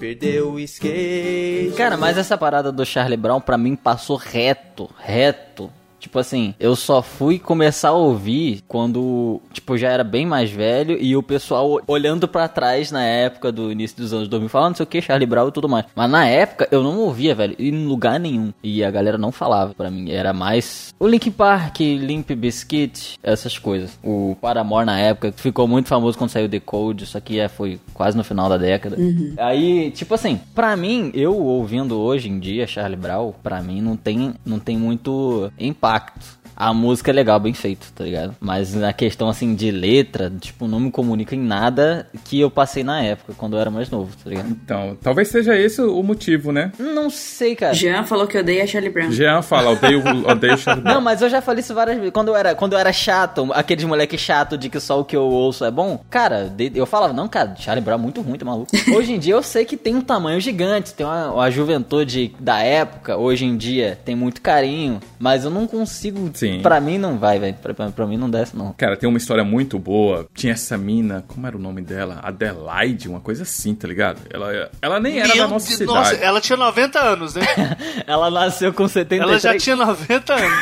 [0.00, 1.74] Perder o skate.
[1.76, 5.70] Cara, mas essa parada do Charlie Brown pra mim passou reto, reto.
[6.00, 10.96] Tipo assim, eu só fui começar a ouvir quando, tipo, já era bem mais velho
[10.98, 14.76] e o pessoal olhando pra trás na época do início dos anos 2000 falando não
[14.76, 15.84] sei o que, Charlie Brown e tudo mais.
[15.94, 18.52] Mas na época eu não ouvia, velho, em lugar nenhum.
[18.62, 20.10] E a galera não falava pra mim.
[20.10, 23.98] Era mais o Link Park, Limp Bizkit, essas coisas.
[24.02, 27.78] O Paramore na época ficou muito famoso quando saiu The Code, isso aqui é, foi
[27.92, 28.96] quase no final da década.
[29.38, 33.96] Aí, tipo assim, pra mim, eu ouvindo hoje em dia Charlie Brown, pra mim não
[33.96, 36.39] tem, não tem muito impacto impacto.
[36.60, 38.36] A música é legal, bem feito, tá ligado?
[38.38, 42.84] Mas na questão, assim, de letra, tipo, não me comunica em nada que eu passei
[42.84, 44.50] na época, quando eu era mais novo, tá ligado?
[44.50, 46.70] Então, talvez seja esse o motivo, né?
[46.78, 47.72] Não sei, cara.
[47.72, 49.10] Jean falou que odeia Charlie Brown.
[49.10, 50.96] Jean fala, odeio, odeio Charlie Brown.
[50.96, 52.12] Não, mas eu já falei isso várias vezes.
[52.12, 55.16] Quando eu era, quando eu era chato, aqueles moleque chato de que só o que
[55.16, 58.44] eu ouço é bom, cara, eu falava, não, cara, Charlie Brown é muito ruim, tá
[58.44, 58.70] maluco.
[58.94, 62.58] Hoje em dia eu sei que tem um tamanho gigante, tem uma, uma juventude da
[62.58, 66.30] época, hoje em dia tem muito carinho, mas eu não consigo.
[66.34, 66.49] Sim.
[66.62, 67.54] Pra mim não vai, velho.
[67.62, 68.72] Pra, pra- mim não desce, não.
[68.72, 70.26] Cara, tem uma história muito boa.
[70.34, 72.18] Tinha essa mina, como era o nome dela?
[72.22, 74.18] Adelaide, uma coisa assim, tá ligado?
[74.32, 75.98] Ela, ela nem era Meu da nossa Deus, cidade.
[75.98, 77.42] nossa, ela tinha 90 anos, né?
[78.06, 79.20] Ela nasceu com 73.
[79.30, 80.58] Ela já tinha 90 anos.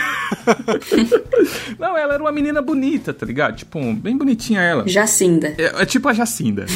[1.79, 3.57] Não, ela era uma menina bonita, tá ligado?
[3.57, 4.87] Tipo, bem bonitinha ela.
[4.87, 5.55] Jacinda.
[5.59, 6.67] É, é tipo a Jacinda.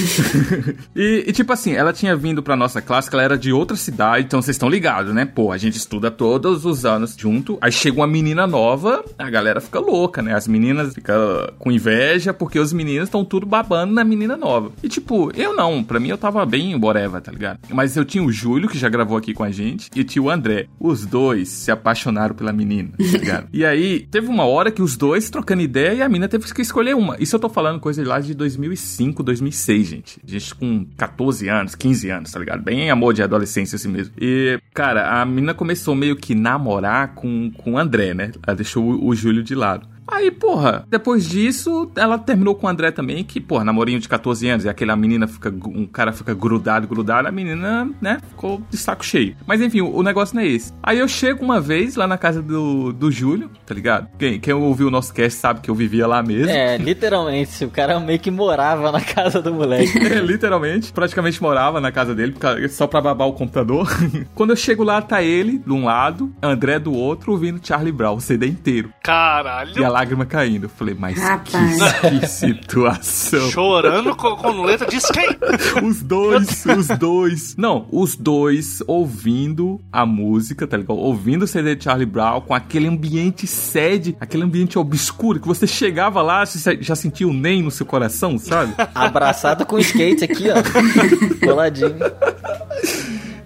[0.94, 3.76] e, e, tipo assim, ela tinha vindo pra nossa classe, que ela era de outra
[3.76, 5.24] cidade, então vocês estão ligados, né?
[5.24, 9.60] Pô, a gente estuda todos os anos junto, aí chega uma menina nova, a galera
[9.60, 10.34] fica louca, né?
[10.34, 11.16] As meninas ficam
[11.58, 14.72] com inveja, porque os meninos estão tudo babando na menina nova.
[14.82, 17.60] E tipo, eu não, pra mim eu tava bem whatever, tá ligado?
[17.70, 20.30] Mas eu tinha o Júlio, que já gravou aqui com a gente, e tinha o
[20.30, 20.66] André.
[20.78, 23.48] Os dois se apaixonaram pela menina, tá ligado?
[23.52, 26.62] e aí, teve uma hora que os dois trocando ideia e a mina teve que
[26.62, 27.16] escolher uma.
[27.18, 30.20] Isso eu tô falando coisa lá de 2005, 2006, gente.
[30.24, 32.62] Gente com 14 anos, 15 anos, tá ligado?
[32.62, 34.14] Bem amor de adolescência assim mesmo.
[34.20, 38.32] E, cara, a mina começou meio que namorar com, com o André, né?
[38.46, 39.91] Ela deixou o, o Júlio de lado.
[40.12, 44.46] Aí, porra, depois disso, ela terminou com o André também, que, porra, namorinho de 14
[44.46, 48.76] anos, e aquela menina fica, um cara fica grudado, grudado, a menina, né, ficou de
[48.76, 49.34] saco cheio.
[49.46, 50.72] Mas enfim, o, o negócio não é esse.
[50.82, 54.08] Aí eu chego uma vez lá na casa do, do Júlio, tá ligado?
[54.18, 56.50] Quem, quem ouviu o nosso cast sabe que eu vivia lá mesmo.
[56.50, 59.92] É, literalmente, o cara meio que morava na casa do moleque.
[60.12, 62.34] É, literalmente, praticamente morava na casa dele,
[62.68, 63.88] só pra babar o computador.
[64.34, 68.16] Quando eu chego lá, tá ele de um lado, André do outro, ouvindo Charlie Brown,
[68.16, 68.92] o CD inteiro.
[69.02, 69.78] Caralho.
[69.78, 70.64] E a lágrima caindo.
[70.64, 73.50] Eu falei, mas que, que situação.
[73.50, 75.38] Chorando com, com letra de skate.
[75.82, 77.56] Os dois, os dois.
[77.56, 80.96] Não, os dois ouvindo a música, tá ligado?
[80.96, 85.66] Ouvindo o CD de Charlie Brown com aquele ambiente sede, aquele ambiente obscuro que você
[85.66, 88.74] chegava lá, você já sentia o NEM no seu coração, sabe?
[88.94, 90.56] Abraçado com skate aqui, ó.
[91.44, 91.96] Coladinho.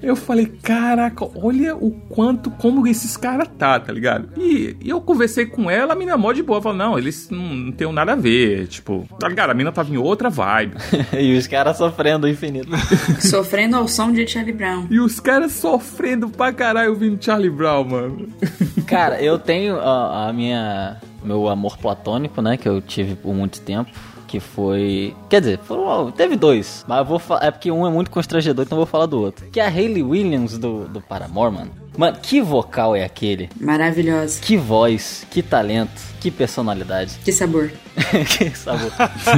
[0.02, 4.28] Eu falei, caraca, olha o quanto, como esses caras tá, tá ligado?
[4.36, 7.54] E, e eu conversei com ela, a mina mó de boa, falou, não, eles não,
[7.54, 9.50] não tem nada a ver, tipo, tá ligado?
[9.50, 10.76] A mina tava em outra vibe.
[11.18, 12.70] e os caras sofrendo infinito.
[13.20, 14.86] Sofrendo ao som de Charlie Brown.
[14.90, 18.28] E os caras sofrendo pra caralho ouvindo Charlie Brown, mano.
[18.86, 20.98] Cara, eu tenho a, a minha.
[21.24, 22.56] Meu amor platônico, né?
[22.56, 23.90] Que eu tive por muito tempo.
[24.26, 25.14] Que foi.
[25.28, 26.84] Quer dizer, foram, teve dois.
[26.88, 27.44] Mas eu vou falar.
[27.44, 29.46] É porque um é muito constrangedor, então eu vou falar do outro.
[29.50, 31.86] Que é a Hayley Williams do, do Paramore, mano.
[31.96, 33.48] Mano, que vocal é aquele?
[33.58, 34.40] Maravilhosa.
[34.40, 37.18] Que voz, que talento, que personalidade.
[37.24, 37.72] Que sabor.
[38.38, 38.92] que sabor.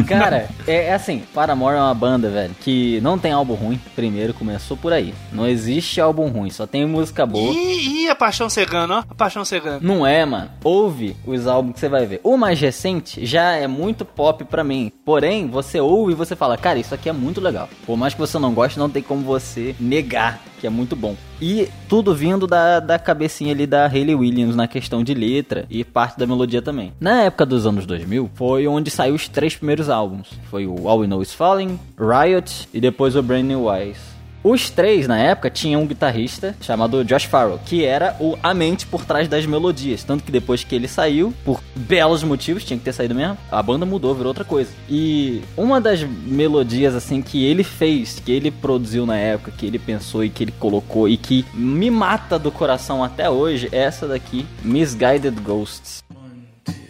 [0.09, 3.81] Cara, é, é, assim, Paramore é uma banda, velho, que não tem álbum ruim.
[3.95, 5.15] Primeiro começou por aí.
[5.33, 7.53] Não existe álbum ruim, só tem música boa.
[7.55, 8.99] Ih, ih, a Paixão Cegana, ó.
[9.09, 9.79] A Paixão Cegana.
[9.81, 10.51] Não é, mano.
[10.65, 12.21] Ouve os álbuns que você vai ver.
[12.25, 14.78] O mais recente já é muito pop pra mim.
[15.05, 17.69] Porém, você ouve e você fala, cara, isso aqui é muito legal.
[17.87, 21.17] Por mais que você não goste, não tem como você negar que é muito bom.
[21.41, 25.85] E tudo vindo da, da cabecinha ali da Hayley Williams na questão de letra e
[25.85, 26.93] parte da melodia também.
[27.01, 30.29] Na época dos anos 2000, foi onde saiu os três primeiros álbuns.
[30.51, 34.08] Foi o All We Know Is Falling, Riot e depois o Brand New Wise.
[34.43, 38.87] Os três, na época, tinham um guitarrista chamado Josh Farrell, que era o a mente
[38.87, 40.05] por trás das melodias.
[40.05, 43.63] Tanto que depois que ele saiu, por belos motivos, tinha que ter saído mesmo, a
[43.63, 44.71] banda mudou, virou outra coisa.
[44.89, 49.79] E uma das melodias, assim, que ele fez, que ele produziu na época, que ele
[49.79, 54.07] pensou e que ele colocou e que me mata do coração até hoje, é essa
[54.07, 56.05] daqui, Misguided Ghosts.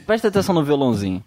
[0.07, 1.23] Presta atenção no violãozinho.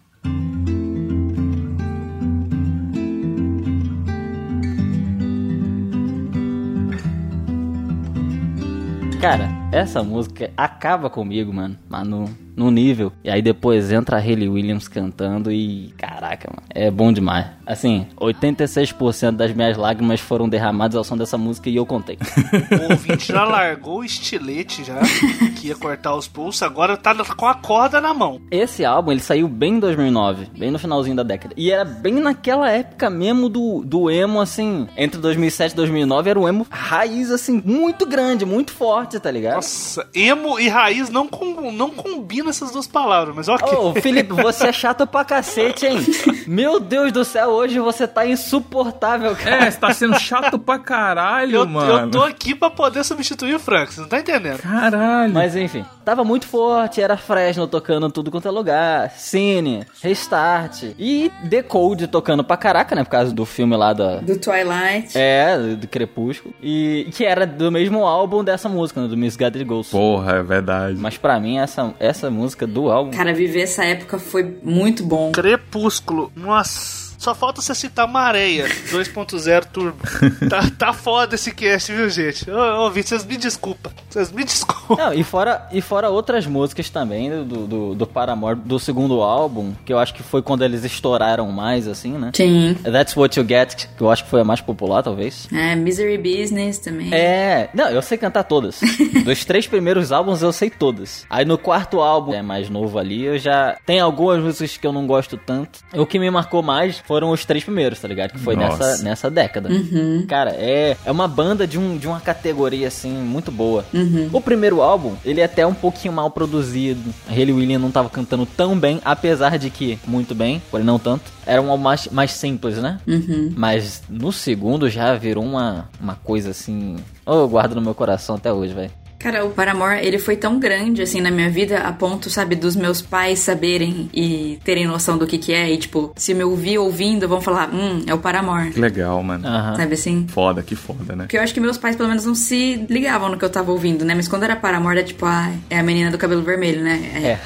[9.22, 11.78] Cara, essa música acaba comigo, mano.
[11.88, 13.12] Mas no, no nível.
[13.22, 15.94] E aí depois entra a Hayley Williams cantando e.
[16.32, 16.62] Caraca, mano.
[16.70, 17.46] É bom demais.
[17.66, 22.18] Assim, 86% das minhas lágrimas foram derramadas ao som dessa música e eu contei.
[22.72, 24.98] O ouvinte já largou o estilete já,
[25.56, 28.40] que ia cortar os pulsos, agora tá com a corda na mão.
[28.50, 31.54] Esse álbum, ele saiu bem em 2009, bem no finalzinho da década.
[31.56, 36.40] E era bem naquela época mesmo do, do emo, assim, entre 2007 e 2009, era
[36.40, 39.56] um emo raiz, assim, muito grande, muito forte, tá ligado?
[39.56, 43.76] Nossa, emo e raiz não, com, não combinam essas duas palavras, mas ok.
[43.76, 45.98] Ô, Felipe, você é chato pra cacete, hein?
[46.46, 49.66] Meu Deus do céu, hoje você tá insuportável, cara.
[49.66, 52.00] É, você tá sendo chato pra caralho, Eu, mano.
[52.06, 54.58] eu tô aqui pra poder substituir o Frank, você não tá entendendo?
[54.58, 55.32] Caralho.
[55.32, 61.30] Mas enfim, tava muito forte, era Fresno tocando tudo quanto é lugar, Cine, Restart e
[61.44, 63.04] Decode tocando pra caraca, né?
[63.04, 64.16] Por causa do filme lá da.
[64.16, 65.16] Do Twilight.
[65.16, 66.54] É, do Crepúsculo.
[66.62, 69.08] E que era do mesmo álbum dessa música, né?
[69.08, 69.90] Do Miss Gathered Ghost.
[69.92, 70.96] Porra, é verdade.
[70.98, 73.10] Mas pra mim, essa, essa música do álbum.
[73.12, 75.32] Cara, viver essa época foi muito bom.
[75.32, 77.01] Crepúsculo, nossa.
[77.22, 79.96] Só falta você citar Mareia 2.0 Turbo.
[80.50, 82.50] tá, tá foda esse cast, viu, gente?
[82.50, 83.92] Ô, ô Vitor, vocês me desculpam.
[84.10, 84.96] Vocês me desculpam.
[84.96, 89.72] Não, e fora, e fora outras músicas também do, do, do Paramore, do segundo álbum,
[89.86, 92.32] que eu acho que foi quando eles estouraram mais, assim, né?
[92.34, 92.76] Sim.
[92.82, 95.46] That's What You Get, que eu acho que foi a mais popular, talvez.
[95.52, 97.14] É, Misery Business também.
[97.14, 98.80] É, não, eu sei cantar todas.
[99.24, 101.24] Dos três primeiros álbuns eu sei todas.
[101.30, 103.76] Aí no quarto álbum, é mais novo ali, eu já.
[103.86, 105.78] Tem algumas músicas que eu não gosto tanto.
[105.94, 108.30] O que me marcou mais foram os três primeiros, tá ligado?
[108.30, 108.78] Que foi Nossa.
[108.78, 109.68] nessa, nessa década.
[109.68, 110.24] Uhum.
[110.26, 113.84] Cara, é, é uma banda de, um, de uma categoria, assim, muito boa.
[113.92, 114.30] Uhum.
[114.32, 117.12] O primeiro álbum, ele é até um pouquinho mal produzido.
[117.28, 120.98] A Hayley Williams não tava cantando tão bem, apesar de que, muito bem, porém não
[120.98, 121.30] tanto.
[121.44, 122.98] Era um álbum mais, mais simples, né?
[123.06, 123.52] Uhum.
[123.54, 126.96] Mas no segundo já virou uma, uma coisa assim.
[127.26, 129.01] Oh, eu guardo no meu coração até hoje, velho.
[129.22, 132.74] Cara, o Paramore, ele foi tão grande, assim, na minha vida, a ponto, sabe, dos
[132.74, 135.70] meus pais saberem e terem noção do que que é.
[135.70, 138.70] E, tipo, se me ouvir ouvindo, vão falar, hum, é o Paramore.
[138.72, 139.46] Que legal, mano.
[139.46, 139.76] Aham.
[139.76, 140.26] Sabe assim?
[140.28, 141.24] Foda, que foda, né?
[141.24, 143.70] Porque eu acho que meus pais, pelo menos, não se ligavam no que eu tava
[143.70, 144.14] ouvindo, né?
[144.14, 147.00] Mas quando era Paramore, era tipo, ah, é a menina do cabelo vermelho, né?
[147.14, 147.38] É.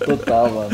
[0.04, 0.70] Total, mano.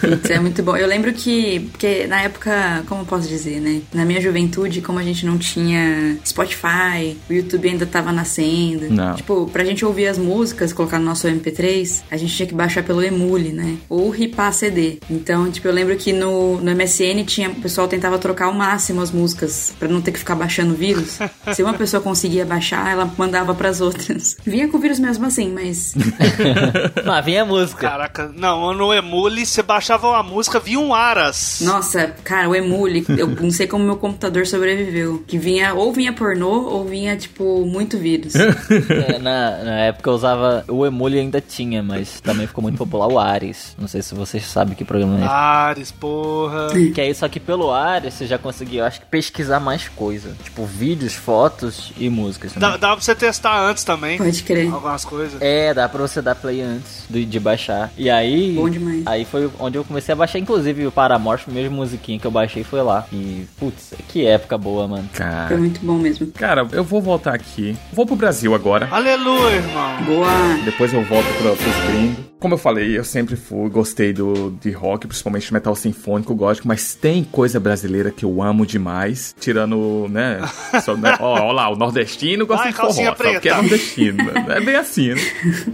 [0.00, 0.76] Putz, é muito bom.
[0.76, 3.82] Eu lembro que, porque na época, como eu posso dizer, né?
[3.92, 8.83] Na minha juventude, como a gente não tinha Spotify, o YouTube ainda tava nascendo.
[8.88, 9.14] Não.
[9.14, 12.82] Tipo, pra gente ouvir as músicas, colocar no nosso MP3, a gente tinha que baixar
[12.82, 13.76] pelo Emule, né?
[13.88, 14.98] Ou ripar CD.
[15.10, 19.00] Então, tipo, eu lembro que no, no MSN tinha, o pessoal tentava trocar ao máximo
[19.00, 21.18] as músicas, pra não ter que ficar baixando vírus.
[21.54, 24.36] Se uma pessoa conseguia baixar, ela mandava pras outras.
[24.44, 25.94] Vinha com vírus mesmo assim, mas.
[27.04, 27.88] Mas vinha a música.
[27.88, 31.60] Caraca, não, no Emule você baixava uma música, via um Aras.
[31.62, 35.22] Nossa, cara, o Emule, eu não sei como meu computador sobreviveu.
[35.26, 38.34] Que vinha, ou vinha pornô, ou vinha, tipo, muito vírus.
[39.14, 40.64] É, na, na época eu usava.
[40.68, 43.74] O Emule ainda tinha, mas também ficou muito popular o Ares.
[43.78, 45.26] Não sei se vocês sabem que programa é.
[45.26, 46.68] Ares, porra.
[46.94, 50.34] Que é isso aqui pelo Ares, você já conseguiu, eu acho que pesquisar mais coisa.
[50.42, 52.52] Tipo, vídeos, fotos e músicas.
[52.52, 52.80] Dá, também.
[52.80, 54.18] dá pra você testar antes também.
[54.18, 54.72] Pode crer.
[54.72, 55.40] Algumas coisas.
[55.40, 57.90] É, dá pra você dar play antes de, de baixar.
[57.96, 58.54] E aí.
[58.54, 59.02] Bom demais.
[59.06, 62.30] Aí foi onde eu comecei a baixar, inclusive o Paramore, a primeira musiquinha que eu
[62.30, 63.06] baixei foi lá.
[63.12, 65.08] E, putz, que época boa, mano.
[65.12, 66.26] Foi Cara, muito bom mesmo.
[66.28, 67.76] cara, eu vou voltar aqui.
[67.92, 68.88] Vou pro Brasil agora.
[68.90, 70.02] Aleluia, irmão.
[70.04, 70.28] Boa.
[70.64, 72.33] Depois eu volto pra, pros gringos.
[72.44, 76.94] Como eu falei, eu sempre fui, gostei do, de rock, principalmente metal sinfônico, gótico, mas
[76.94, 79.34] tem coisa brasileira que eu amo demais.
[79.40, 80.42] Tirando, né?
[80.84, 83.56] Só, né ó, ó lá, o nordestino gosta Vai, de forró, só porque é preta.
[83.56, 84.24] nordestino.
[84.24, 84.44] né?
[84.46, 85.22] É bem assim, né?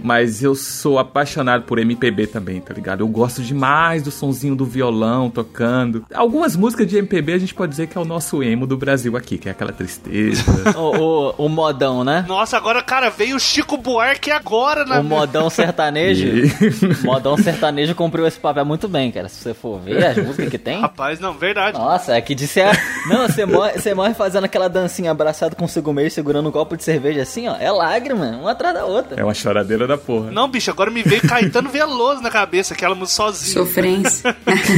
[0.01, 3.01] Mas eu sou apaixonado por MPB também, tá ligado?
[3.01, 6.05] Eu gosto demais do sonzinho do violão tocando.
[6.13, 9.17] Algumas músicas de MPB a gente pode dizer que é o nosso emo do Brasil
[9.17, 10.41] aqui, que é aquela tristeza.
[10.73, 12.23] O, o, o modão, né?
[12.27, 16.25] Nossa, agora, cara, veio o Chico Buarque agora na O modão sertanejo.
[17.03, 19.27] Modão sertanejo cumpriu esse papel muito bem, cara.
[19.29, 20.81] Se você for ver as músicas que tem.
[20.81, 21.77] Rapaz, não, verdade.
[21.77, 22.71] Nossa, é que disse a...
[23.07, 26.83] Não, você morre, você morre fazendo aquela dancinha abraçado consigo mesmo, segurando um copo de
[26.83, 27.55] cerveja assim, ó.
[27.57, 29.19] É lágrima, uma atrás da outra.
[29.19, 30.31] É uma choradeira da porra.
[30.31, 33.65] Não, bicho, agora me veio Caetano Veloso na cabeça, aquela música sozinho.
[33.65, 34.35] Sofrência.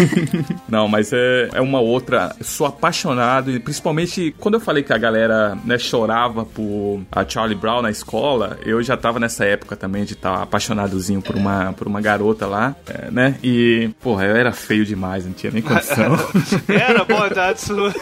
[0.68, 2.36] Não, mas é, é uma outra.
[2.40, 7.28] Eu sou apaixonado, e principalmente quando eu falei que a galera né, chorava por a
[7.28, 11.72] Charlie Brown na escola, eu já tava nessa época também de estar apaixonadozinho por uma,
[11.74, 13.38] por uma garota lá, é, né?
[13.43, 16.15] E, porra, eu era feio demais, não tinha nem condição.
[16.67, 17.93] Era bondade sua.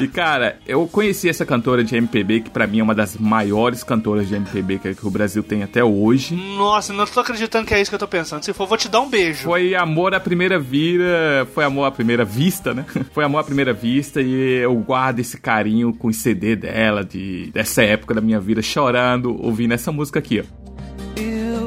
[0.00, 3.84] E cara, eu conheci essa cantora de MPB, que pra mim é uma das maiores
[3.84, 6.34] cantoras de MPB que, que o Brasil tem até hoje.
[6.34, 8.44] Nossa, não tô acreditando que é isso que eu tô pensando.
[8.44, 9.44] Se for, vou te dar um beijo.
[9.44, 12.84] Foi amor à primeira vira, foi amor à primeira vista, né?
[13.12, 17.50] Foi amor à primeira vista e eu guardo esse carinho com o CD dela, de,
[17.52, 20.63] dessa época da minha vida, chorando, ouvindo essa música aqui, ó.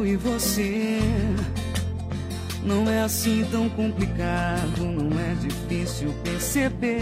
[0.07, 1.01] E você
[2.63, 7.01] não é assim tão complicado, não é difícil perceber.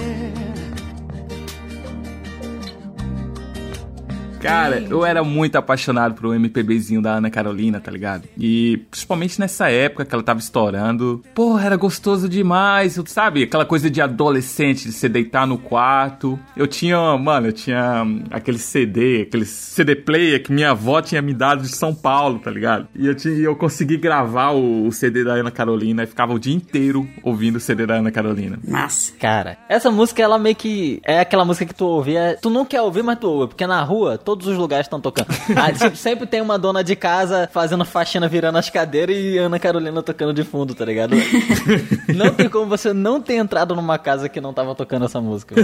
[4.45, 8.27] Cara, eu era muito apaixonado pro MPBzinho da Ana Carolina, tá ligado?
[8.37, 11.21] E principalmente nessa época que ela tava estourando.
[11.33, 13.43] Porra, era gostoso demais, sabe?
[13.43, 16.39] Aquela coisa de adolescente, de se deitar no quarto.
[16.55, 21.33] Eu tinha, mano, eu tinha aquele CD, aquele CD player que minha avó tinha me
[21.33, 22.87] dado de São Paulo, tá ligado?
[22.95, 26.39] E eu, tinha, eu consegui gravar o, o CD da Ana Carolina e ficava o
[26.39, 28.59] dia inteiro ouvindo o CD da Ana Carolina.
[28.67, 29.13] Massa.
[29.19, 30.99] Cara, essa música, ela meio que.
[31.03, 32.15] É aquela música que tu ouve.
[32.15, 33.47] é- Tu não quer ouvir, mas tu ouve.
[33.49, 35.27] Porque na rua, todos os lugares estão tocando.
[35.55, 39.57] Ah, tipo, sempre tem uma dona de casa fazendo faxina, virando as cadeiras e Ana
[39.57, 41.15] Carolina tocando de fundo, tá ligado?
[42.13, 45.55] não tem como você não ter entrado numa casa que não tava tocando essa música.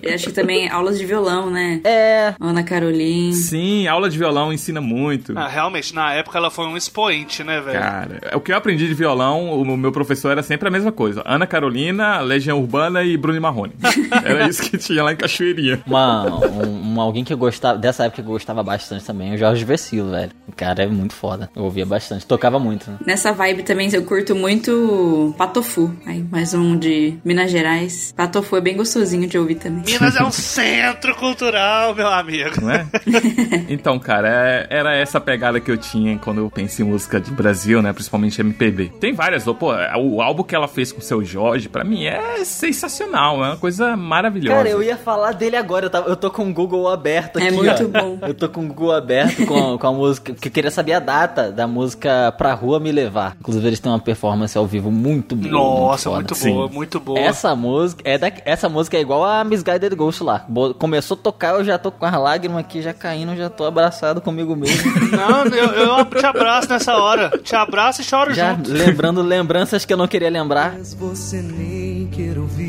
[0.00, 1.80] Eu acho que também aulas de violão, né?
[1.84, 2.34] É.
[2.40, 3.32] Ana Carolina.
[3.34, 5.36] Sim, aula de violão ensina muito.
[5.36, 7.80] Ah, realmente, na época ela foi um expoente, né, velho?
[7.80, 11.22] Cara, o que eu aprendi de violão, o meu professor era sempre a mesma coisa.
[11.26, 13.72] Ana Carolina, Legião Urbana e Bruno Marrone.
[14.24, 15.82] Era isso que tinha lá em Cachoeirinha.
[15.86, 17.36] Uma, um, um- alguém que eu
[17.76, 20.30] dessa época que eu gostava bastante também, é o Jorge Vecilo, velho.
[20.48, 21.50] O cara é muito foda.
[21.54, 22.90] Eu ouvia bastante, tocava muito.
[22.90, 22.98] Né?
[23.06, 25.94] Nessa vibe também eu curto muito Patofu.
[26.06, 28.12] Aí, mais um de Minas Gerais.
[28.16, 29.82] Patofu é bem gostosinho de ouvir também.
[29.84, 32.60] Minas é um centro cultural, meu amigo.
[32.60, 32.86] Não é?
[33.68, 37.30] Então, cara, é- era essa pegada que eu tinha quando eu penso em música de
[37.30, 37.92] Brasil, né?
[37.92, 38.92] Principalmente MPB.
[39.00, 42.44] Tem várias, pô, o álbum que ela fez com o seu Jorge, pra mim, é
[42.44, 44.56] sensacional, é uma coisa maravilhosa.
[44.56, 47.48] Cara, eu ia falar dele agora, eu, tava- eu tô com o Google aberto aqui.
[47.48, 48.00] É muito ó.
[48.02, 48.18] bom.
[48.26, 51.00] Eu tô com o Google aberto com, com a música, porque eu queria saber a
[51.00, 53.36] data da música Pra Rua Me Levar.
[53.40, 55.50] Inclusive, eles têm uma performance ao vivo muito boa.
[55.52, 56.52] Nossa, muito Sim.
[56.54, 57.18] boa, muito boa.
[57.18, 60.44] Essa música é da, essa música é igual a Misguided Ghost lá.
[60.48, 63.64] Bo- Começou a tocar, eu já tô com as lágrimas aqui já caindo, já tô
[63.64, 64.92] abraçado comigo mesmo.
[65.10, 67.30] Não, eu, eu te abraço nessa hora.
[67.42, 68.72] Te abraço e choro já junto.
[68.72, 70.74] lembrando lembranças que eu não queria lembrar.
[70.78, 72.61] Mas você nem quer ouvir.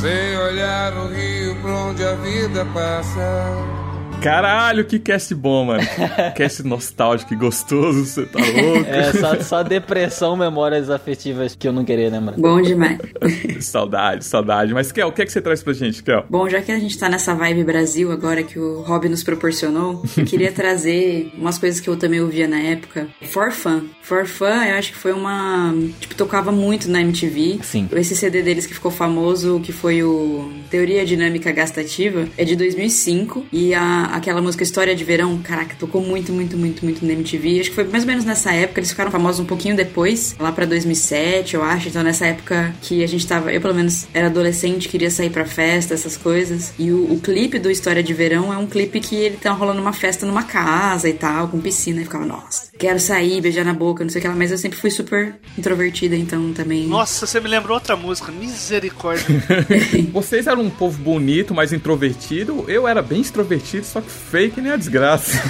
[0.00, 3.87] Sei olhar o rio pra onde a vida passa.
[4.22, 5.82] Caralho, que cast bom, mano.
[6.34, 8.84] cast nostálgico e gostoso, você tá louco?
[8.88, 12.36] É só, só depressão, memórias afetivas que eu não queria lembrar.
[12.36, 12.98] Bom demais.
[13.60, 14.74] saudade, saudade.
[14.74, 16.24] Mas, Kel, o que é que você traz pra gente, Kel?
[16.28, 20.02] Bom, já que a gente tá nessa vibe Brasil agora que o Rob nos proporcionou,
[20.16, 23.06] eu queria trazer umas coisas que eu também ouvia na época.
[23.22, 23.82] For Fun.
[24.02, 25.72] For Fun, eu acho que foi uma.
[26.00, 27.60] Tipo, tocava muito na MTV.
[27.62, 27.88] Sim.
[27.92, 33.46] Esse CD deles que ficou famoso, que foi o Teoria Dinâmica Gastativa, é de 2005.
[33.52, 37.60] E a, aquela música História de Verão, caraca, tocou muito, muito, muito, muito na MTV.
[37.60, 40.52] Acho que foi mais ou menos nessa época, eles ficaram famosos um pouquinho depois, lá
[40.52, 41.88] pra 2007, eu acho.
[41.88, 45.44] Então nessa época que a gente tava, eu pelo menos era adolescente, queria sair pra
[45.44, 46.72] festa, essas coisas.
[46.78, 49.80] E o, o clipe do História de Verão é um clipe que ele tá rolando
[49.80, 52.00] uma festa numa casa e tal, com piscina.
[52.00, 54.34] E ficava, nossa, quero sair, beijar na boca, não sei o que lá.
[54.34, 56.86] Mas eu sempre fui super introvertida, então também.
[56.86, 59.26] Nossa, você me lembrou outra música, misericórdia.
[60.12, 62.64] Vocês eram um povo bonito, mas introvertido.
[62.68, 65.38] Eu era bem extrovertido, só que feio que nem a desgraça.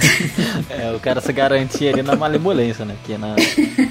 [0.69, 2.95] É, o cara se garantia ali na malemolência, né?
[3.03, 3.35] Que na,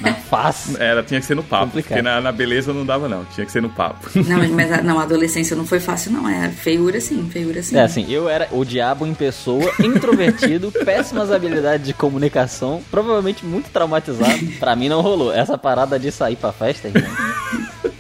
[0.00, 0.76] na face.
[0.80, 1.66] Era, tinha que ser no papo.
[1.66, 1.88] Complicado.
[1.88, 3.24] Porque na, na beleza não dava, não.
[3.24, 4.08] Tinha que ser no papo.
[4.14, 6.28] Não, mas, mas a, não, a adolescência não foi fácil, não.
[6.28, 7.76] É feiura sim, feiura sim.
[7.76, 13.70] É assim, eu era o diabo em pessoa, introvertido, péssimas habilidades de comunicação, provavelmente muito
[13.70, 14.46] traumatizado.
[14.58, 15.32] Pra mim não rolou.
[15.32, 17.10] Essa parada de sair pra festa, irmão,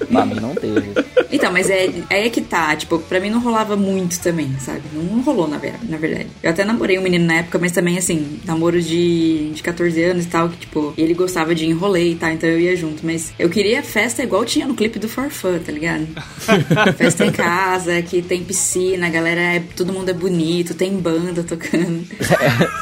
[0.08, 0.90] pra mim não teve.
[1.30, 4.80] Então, mas é, aí é que tá, tipo, pra mim não rolava muito também, sabe?
[4.94, 6.26] Não, não rolou, na, ver- na verdade.
[6.42, 10.24] Eu até namorei um menino na época, mas também, assim, namoro de, de 14 anos
[10.24, 13.04] e tal, que, tipo, ele gostava de enrolei e tal, então eu ia junto.
[13.04, 16.06] Mas eu queria festa igual tinha no clipe do For Fun, tá ligado?
[16.96, 19.62] festa em casa, que tem piscina, a galera é.
[19.76, 22.04] Todo mundo é bonito, tem banda tocando.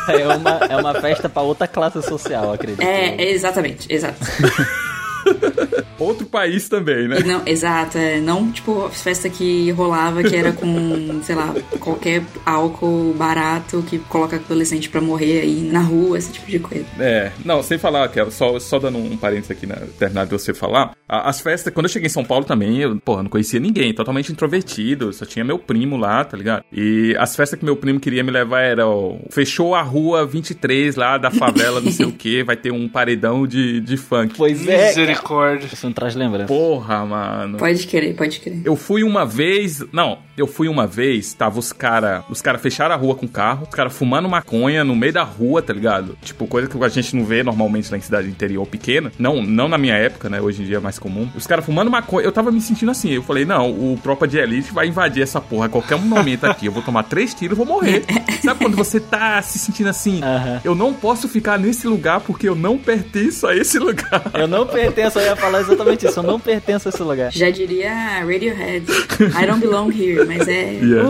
[0.09, 2.81] É uma, é uma festa pra outra classe social, acredito.
[2.83, 4.19] É, é exatamente, exato.
[5.99, 7.21] Outro país também, né?
[7.25, 13.15] Não, exato, é, não tipo festa que rolava que era com, sei lá, qualquer álcool
[13.17, 16.85] barato que coloca adolescente pra morrer aí na rua, esse tipo de coisa.
[17.01, 20.53] É, não, sem falar, que só, só dando um parênteses aqui, na terminar de você
[20.53, 20.93] falar.
[21.09, 23.95] a- As festas, quando eu cheguei em São Paulo também, eu, porra, não conhecia ninguém,
[23.95, 26.63] totalmente introvertido, só tinha meu primo lá, tá ligado?
[26.73, 30.95] E as festas que meu primo queria me levar era, ó, fechou a rua 23
[30.97, 34.35] lá da favela, não sei o que, vai ter um paredão de, de funk.
[34.37, 34.93] Pois é.
[35.17, 35.69] Misericórdia.
[35.73, 36.47] Isso não traz lembrança.
[36.47, 37.59] Porra, mano.
[37.59, 38.63] Pode querer, pode querer.
[38.65, 39.83] Eu fui uma vez.
[39.93, 42.25] Não, eu fui uma vez, tava os cara.
[42.29, 45.23] Os cara fecharam a rua com o carro, os cara fumando maconha no meio da
[45.23, 46.17] rua, tá ligado?
[46.23, 49.11] Tipo, coisa que a gente não vê normalmente lá em cidade interior pequena.
[49.19, 50.41] Não, não na minha época, né?
[50.41, 51.29] Hoje em dia é mais comum.
[51.35, 53.11] Os caras fumando maconha, eu tava me sentindo assim.
[53.11, 56.67] Eu falei, não, o Tropa de Elite vai invadir essa porra a qualquer momento aqui.
[56.67, 58.05] Eu vou tomar três tiros e vou morrer.
[58.43, 60.21] Sabe quando você tá se sentindo assim?
[60.63, 64.31] Eu não posso ficar nesse lugar porque eu não pertenço a esse lugar.
[64.35, 66.19] Eu não pertenço, eu ia falar exatamente isso.
[66.19, 67.31] Eu não pertenço a esse lugar.
[67.33, 67.91] Já diria
[68.21, 68.87] Radiohead,
[69.21, 70.77] I don't belong here, mas é.
[70.87, 71.07] Yeah.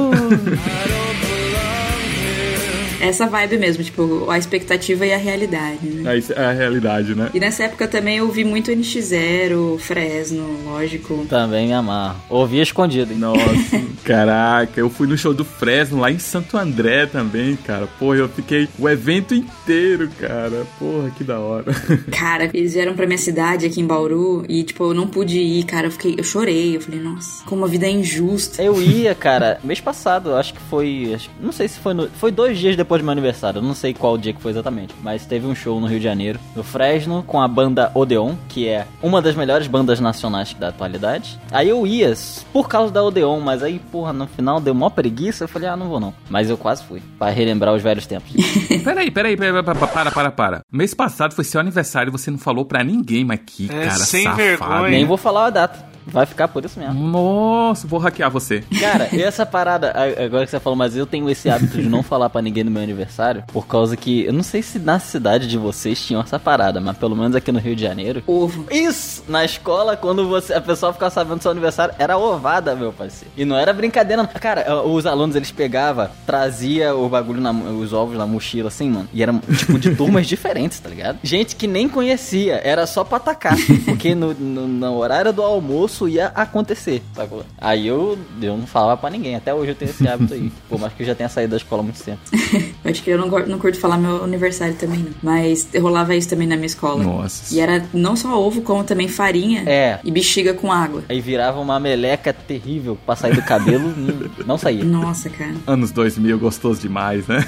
[3.01, 6.11] Essa vibe mesmo, tipo, a expectativa e a realidade, né?
[6.11, 7.31] Aí é a realidade, né?
[7.35, 11.27] E nessa época também eu vi muito NX0, Fresno, lógico.
[11.29, 12.17] Também me amarro.
[12.29, 13.19] Ouvi escondido, hein?
[13.19, 17.87] Nossa, caraca, eu fui no show do Fresno lá em Santo André também, cara.
[17.99, 20.67] Porra, eu fiquei o evento inteiro, cara.
[20.79, 21.67] Porra, que da hora.
[22.11, 25.65] Cara, eles vieram pra minha cidade aqui em Bauru e, tipo, eu não pude ir,
[25.65, 25.87] cara.
[25.87, 26.77] Eu fiquei, eu chorei.
[26.77, 28.63] Eu falei, nossa, como a vida é injusta.
[28.63, 31.13] Eu ia, cara, mês passado, acho que foi.
[31.15, 32.09] acho- não sei se foi no.
[32.09, 33.59] Foi dois dias depois do meu aniversário.
[33.59, 34.95] Eu não sei qual dia que foi exatamente.
[35.03, 38.69] Mas teve um show no Rio de Janeiro, no Fresno, com a banda Odeon, que
[38.69, 41.39] é uma das melhores bandas nacionais da atualidade.
[41.51, 42.07] Aí eu ia
[42.53, 45.45] por causa da Odeon, mas aí, porra, no final deu mó preguiça.
[45.45, 46.15] Eu falei, ah, não vou não.
[46.31, 48.31] Mas eu quase fui, pra relembrar os velhos tempos.
[48.85, 50.61] peraí, peraí, peraí, para, para, para, para.
[50.73, 53.91] Mês passado foi seu aniversário e você não falou pra ninguém, mas que É, cara
[53.99, 54.37] sem safado.
[54.43, 54.89] vergonha.
[54.91, 55.96] Nem vou falar a data.
[56.07, 56.95] Vai ficar por isso mesmo.
[56.95, 58.63] Nossa, vou hackear você.
[58.81, 59.93] Cara, e essa parada,
[60.25, 62.71] agora que você falou, mas eu tenho esse hábito de não falar pra ninguém no
[62.71, 66.39] meu aniversário, por causa que, eu não sei se na cidade de vocês tinham essa
[66.39, 68.23] parada, mas pelo menos aqui no Rio de Janeiro.
[68.27, 68.67] Ovo.
[68.71, 69.25] Isso!
[69.29, 73.33] Na escola, quando você, a pessoa ficava sabendo do seu aniversário, era ovada, meu parceiro.
[73.37, 74.29] E não era brincadeira, não.
[74.29, 79.09] Cara, os alunos, eles pegavam, trazia o bagulho, na, os ovos na mochila, assim, mano.
[79.13, 81.19] E era, tipo, de turmas diferentes, tá ligado?
[81.23, 83.57] Gente que nem conhecia, era só pra atacar.
[83.85, 87.45] Porque no, no, no horário do almoço ia acontecer, sacou?
[87.59, 89.35] Aí eu, eu não falava pra ninguém.
[89.35, 90.53] Até hoje eu tenho esse hábito aí.
[90.69, 92.21] Por mais que eu já tenha saído da escola há muito tempo.
[92.85, 95.11] Acho que eu não, não curto falar meu aniversário também, não.
[95.23, 97.03] Mas rolava isso também na minha escola.
[97.03, 97.55] Nossa.
[97.55, 99.99] E era não só ovo, como também farinha É.
[100.05, 101.03] e bexiga com água.
[101.09, 104.85] Aí virava uma meleca terrível pra sair do cabelo, não, não saía.
[104.85, 105.55] Nossa, cara.
[105.67, 107.45] Anos 2000, gostoso demais, né?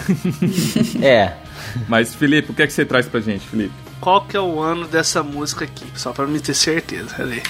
[1.02, 1.32] É.
[1.88, 3.72] Mas, Felipe, o que é que você traz pra gente, Felipe?
[4.00, 5.84] Qual que é o ano dessa música aqui?
[5.96, 7.14] Só pra me ter certeza.
[7.16, 7.42] Cadê?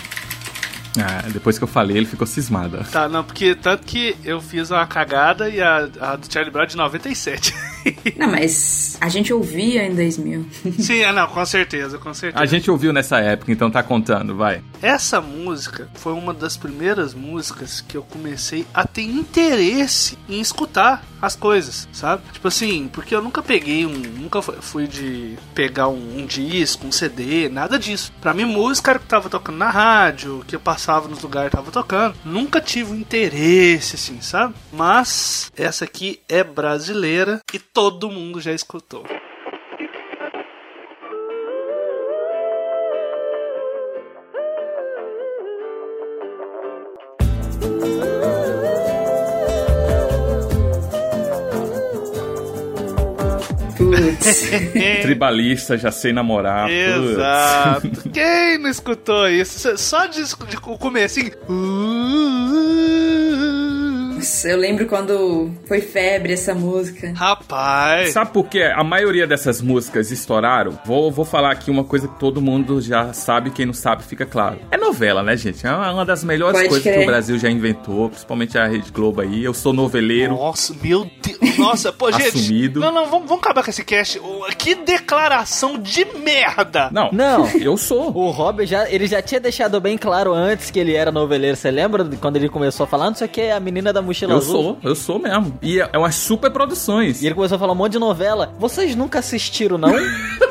[0.99, 2.85] Ah, depois que eu falei, ele ficou cismado.
[2.91, 6.65] Tá, não, porque tanto que eu fiz uma cagada e a, a do Charlie Brown
[6.65, 7.55] é de 97.
[8.17, 10.47] Não, mas A gente ouvia em 2000.
[10.79, 12.43] Sim, é, não, com certeza, com certeza.
[12.43, 14.63] A gente ouviu nessa época, então tá contando, vai.
[14.83, 21.03] Essa música foi uma das primeiras músicas que eu comecei a ter interesse em escutar
[21.21, 22.23] as coisas, sabe?
[22.33, 23.93] Tipo assim, porque eu nunca peguei um.
[23.93, 28.13] Nunca fui de pegar um, um disco, um CD, nada disso.
[28.21, 30.78] Pra mim, música era o que tava tocando na rádio, que eu passava
[31.09, 32.17] nos lugares tava tocando.
[32.25, 34.55] Nunca tive um interesse, assim, sabe?
[34.73, 39.05] Mas essa aqui é brasileira e todo mundo já escutou.
[55.03, 56.69] Tribalista, já sei namorar.
[56.69, 57.11] putz.
[57.11, 58.11] Exato.
[58.13, 59.77] Quem não escutou isso?
[59.77, 61.33] Só de, de o comecinho.
[64.19, 67.13] Nossa, eu lembro quando foi febre essa música.
[67.15, 68.13] Rapaz.
[68.13, 70.77] Sabe por que a maioria dessas músicas estouraram?
[70.85, 74.27] Vou, vou falar aqui uma coisa que todo mundo já sabe, quem não sabe fica
[74.27, 74.59] claro.
[74.73, 75.65] É novela, né, gente?
[75.65, 76.99] É uma das melhores Pode coisas crer.
[76.99, 79.45] que o Brasil já inventou, principalmente a Rede Globo aí.
[79.45, 80.35] Eu sou noveleiro.
[80.35, 81.57] Nossa, meu Deus.
[81.57, 82.27] Nossa, pô, gente.
[82.39, 82.81] Assumido.
[82.81, 84.21] Não, não, vamos, vamos acabar com esse cast.
[84.57, 86.89] Que declaração de merda.
[86.91, 87.49] Não, Não.
[87.61, 88.11] eu sou.
[88.17, 91.57] O Robert já, ele já tinha deixado bem claro antes que ele era noveleiro.
[91.57, 93.07] Você lembra quando ele começou a falar?
[93.07, 94.53] Não sei o que, é a menina da mochila Eu azul.
[94.63, 95.59] sou, eu sou mesmo.
[95.63, 97.23] E é umas super produções.
[97.23, 98.53] E ele começou a falar um monte de novela.
[98.59, 99.93] Vocês nunca assistiram, não?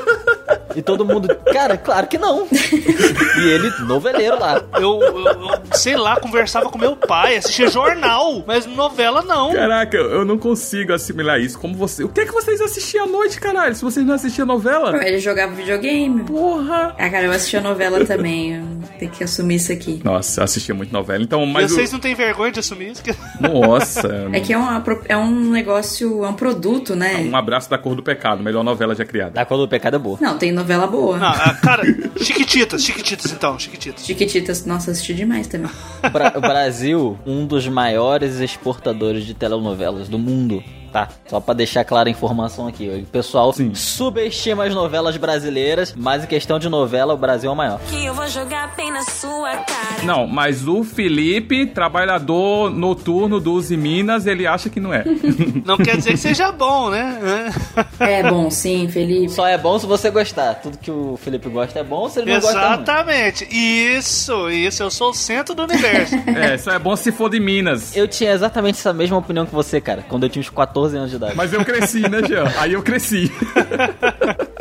[0.78, 2.48] e todo mundo, cara, claro que não.
[2.52, 4.62] e ele, noveleiro lá.
[4.76, 9.54] Eu, eu- eu, sei lá, conversava com meu pai, assistia jornal, mas novela não.
[9.54, 11.58] Caraca, eu não consigo assimilar isso.
[11.60, 12.04] Como você.
[12.04, 13.76] O que é que vocês assistiam à noite, caralho?
[13.76, 15.06] Se vocês não assistiam novela?
[15.06, 16.24] Ele jogava videogame.
[16.24, 16.96] Porra!
[16.98, 18.64] Ah, cara, eu assistia novela também.
[19.00, 20.02] Tenho que assumir isso aqui.
[20.04, 21.24] Nossa, eu assistia muito novela.
[21.24, 23.04] Então, Mas o- vocês não têm vergonha de assumir isso?
[23.40, 24.08] Nossa.
[24.38, 27.28] É que é, uma, é um negócio, é um produto, né?
[27.32, 29.32] Um abraço da cor do pecado, melhor novela já criada.
[29.32, 30.18] Da cor do pecado é boa.
[30.22, 31.18] Não, tem novela boa.
[31.18, 31.84] Não, ah, cara,
[32.22, 34.06] Chiquititas, Chiquititas então, Chiquititas.
[34.06, 35.70] Chiquititas, nossa, assisti demais também.
[36.12, 40.64] Bra- o Brasil, um dos maiores exportadores de telenovelas do mundo.
[40.98, 42.90] Tá, só pra deixar clara a informação aqui.
[42.90, 47.56] O pessoal subestima as novelas brasileiras, mas em questão de novela, o Brasil é o
[47.56, 47.80] maior.
[47.88, 50.04] Que eu vou jogar bem na sua cara.
[50.04, 55.04] Não, mas o Felipe, trabalhador noturno do Uzi Minas, ele acha que não é.
[55.66, 57.52] Não quer dizer que seja bom, né?
[58.00, 59.30] É bom, sim, Felipe.
[59.30, 60.56] Só é bom se você gostar.
[60.56, 62.74] Tudo que o Felipe gosta é bom, se ele não gosta, não.
[62.74, 63.48] Exatamente.
[63.52, 64.82] Isso, isso.
[64.82, 66.16] Eu sou o centro do universo.
[66.28, 67.96] é, só é bom se for de Minas.
[67.96, 71.10] Eu tinha exatamente essa mesma opinião que você, cara, quando eu tinha uns 14 anos
[71.10, 71.36] de idade.
[71.36, 72.52] Mas eu cresci, né, Jean?
[72.58, 73.32] Aí eu cresci.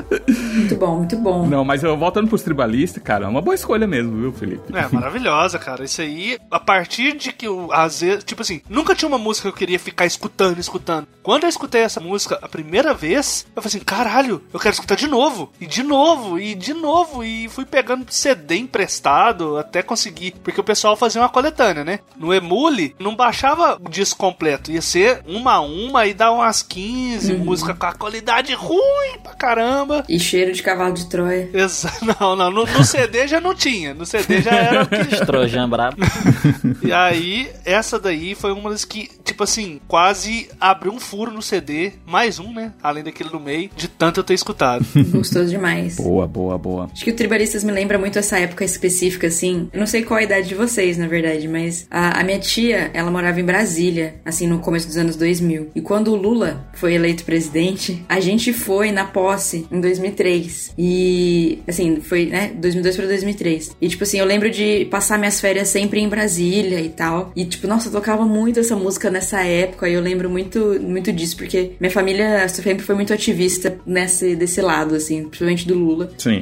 [0.76, 1.46] Muito bom, muito bom.
[1.46, 4.76] Não, mas eu voltando pros tribalistas, cara, é uma boa escolha mesmo, viu, Felipe?
[4.76, 5.84] É, maravilhosa, cara.
[5.84, 9.48] Isso aí, a partir de que eu, às vezes, tipo assim, nunca tinha uma música
[9.48, 11.06] que eu queria ficar escutando, escutando.
[11.22, 14.94] Quando eu escutei essa música a primeira vez, eu falei assim, caralho, eu quero escutar
[14.96, 20.34] de novo, e de novo, e de novo, e fui pegando CD emprestado até conseguir,
[20.42, 22.00] porque o pessoal fazia uma coletânea, né?
[22.16, 26.62] No Emule, não baixava o disco completo, ia ser uma a uma e dar umas
[26.62, 27.44] 15 Uhum.
[27.44, 30.04] música com a qualidade ruim pra caramba.
[30.08, 31.48] E cheiro de cavalo de Troia.
[31.54, 35.04] Exa não, não, no, no CD já não tinha, no CD já era o que
[35.24, 35.98] Trojan brabo.
[36.82, 41.40] e aí, essa daí foi uma das que, tipo assim, quase abriu um furo no
[41.40, 41.92] CD.
[42.04, 42.72] Mais um, né?
[42.82, 44.84] Além daquele no meio, de tanto eu ter escutado.
[45.10, 45.96] Gostoso demais.
[45.96, 46.90] Boa, boa, boa.
[46.92, 49.68] Acho que o Tribalistas me lembra muito essa época específica, assim.
[49.72, 52.90] Eu não sei qual a idade de vocês, na verdade, mas a, a minha tia,
[52.92, 55.70] ela morava em Brasília, assim, no começo dos anos 2000.
[55.74, 60.55] E quando o Lula foi eleito presidente, a gente foi na posse em 2003.
[60.78, 63.76] E, assim, foi, né, 2002 pra 2003.
[63.80, 67.32] E, tipo assim, eu lembro de passar minhas férias sempre em Brasília e tal.
[67.34, 69.88] E, tipo, nossa, eu tocava muito essa música nessa época.
[69.88, 74.60] E eu lembro muito, muito disso, porque minha família sempre foi muito ativista nesse, desse
[74.60, 76.10] lado, assim, principalmente do Lula.
[76.18, 76.40] Sim.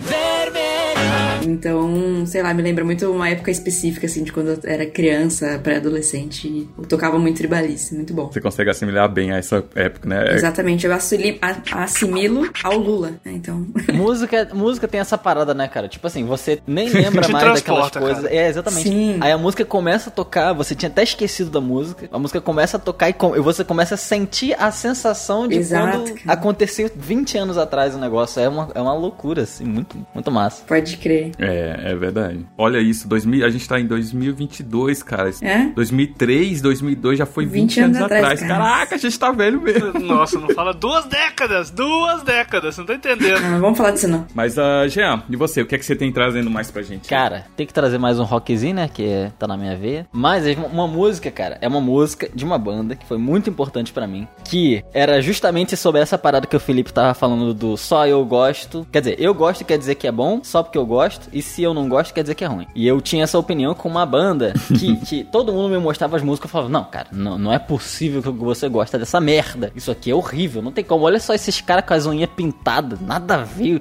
[1.44, 5.59] Então, sei lá, me lembra muito uma época específica, assim, de quando eu era criança,
[5.62, 6.48] pré-adolescente.
[6.48, 8.30] e Eu tocava muito tribalista, muito bom.
[8.32, 10.30] Você consegue assimilar bem a essa época, né?
[10.30, 13.32] É- Exatamente, eu assili- a- assimilo ao Lula, né?
[13.32, 13.66] Então.
[13.92, 15.88] música, música tem essa parada, né, cara?
[15.88, 18.22] Tipo assim, você nem lembra mais daquelas coisas.
[18.24, 18.34] cara.
[18.34, 18.88] É, exatamente.
[18.88, 19.18] Sim.
[19.20, 22.09] Aí a música começa a tocar, você tinha até esquecido da música.
[22.12, 25.57] A música começa a tocar e, com- e você começa a sentir a sensação de
[25.59, 26.32] Exato, quando cara.
[26.38, 28.40] aconteceu 20 anos atrás o negócio.
[28.40, 30.62] É uma, é uma loucura, assim, muito, muito massa.
[30.66, 31.32] Pode crer.
[31.38, 32.47] É, é verdade.
[32.57, 35.30] Olha isso, 2000, a gente tá em 2022, cara.
[35.42, 35.66] É?
[35.74, 38.40] 2003, 2002 já foi 20, 20 anos, anos atrás.
[38.40, 38.55] cara.
[38.55, 39.99] Caraca, a gente tá velho mesmo.
[40.01, 41.70] Nossa, não fala duas décadas!
[41.70, 43.38] Duas décadas, não tá entendendo.
[43.45, 44.26] Ah, vamos falar disso não.
[44.34, 45.62] Mas, uh, Jean, e você?
[45.62, 47.09] O que é que você tem trazendo mais pra gente?
[47.09, 48.88] Cara, tem que trazer mais um rockzinho, né?
[48.92, 50.07] Que é- tá na minha veia.
[50.12, 53.92] Mas é uma música, cara, é uma música de uma banda que foi muito importante
[53.92, 54.26] pra mim.
[54.45, 58.86] Que era justamente sobre essa parada que o Felipe tava falando do só eu gosto.
[58.92, 61.28] Quer dizer, eu gosto quer dizer que é bom, só porque eu gosto.
[61.32, 62.66] E se eu não gosto, quer dizer que é ruim.
[62.74, 66.22] E eu tinha essa opinião com uma banda que, que todo mundo me mostrava as
[66.22, 69.72] músicas e falava: Não, cara, não, não é possível que você gosta dessa merda.
[69.74, 71.05] Isso aqui é horrível, não tem como.
[71.05, 73.80] Olha só esses caras com as unhas pintadas, nada a ver.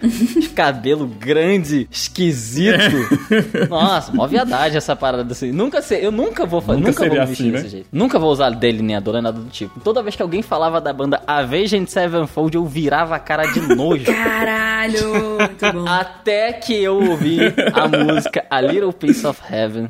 [0.56, 2.74] Cabelo grande, esquisito.
[3.70, 5.52] Nossa, mó viadagem essa parada assim.
[5.52, 7.70] Nunca sei, eu nunca vou fazer, Nunca nunca, vou seria me vestir assim, desse né?
[7.70, 7.88] jeito.
[7.92, 9.80] Nunca vou usar delineador, nem nada do tipo.
[9.80, 14.06] Toda vez que alguém falava da banda Avenged Sevenfold, eu virava a cara de nojo.
[14.06, 15.38] Caralho!
[15.40, 15.88] Muito bom.
[15.88, 17.40] Até que eu ouvi
[17.74, 19.88] a música A Little Piece of Heaven.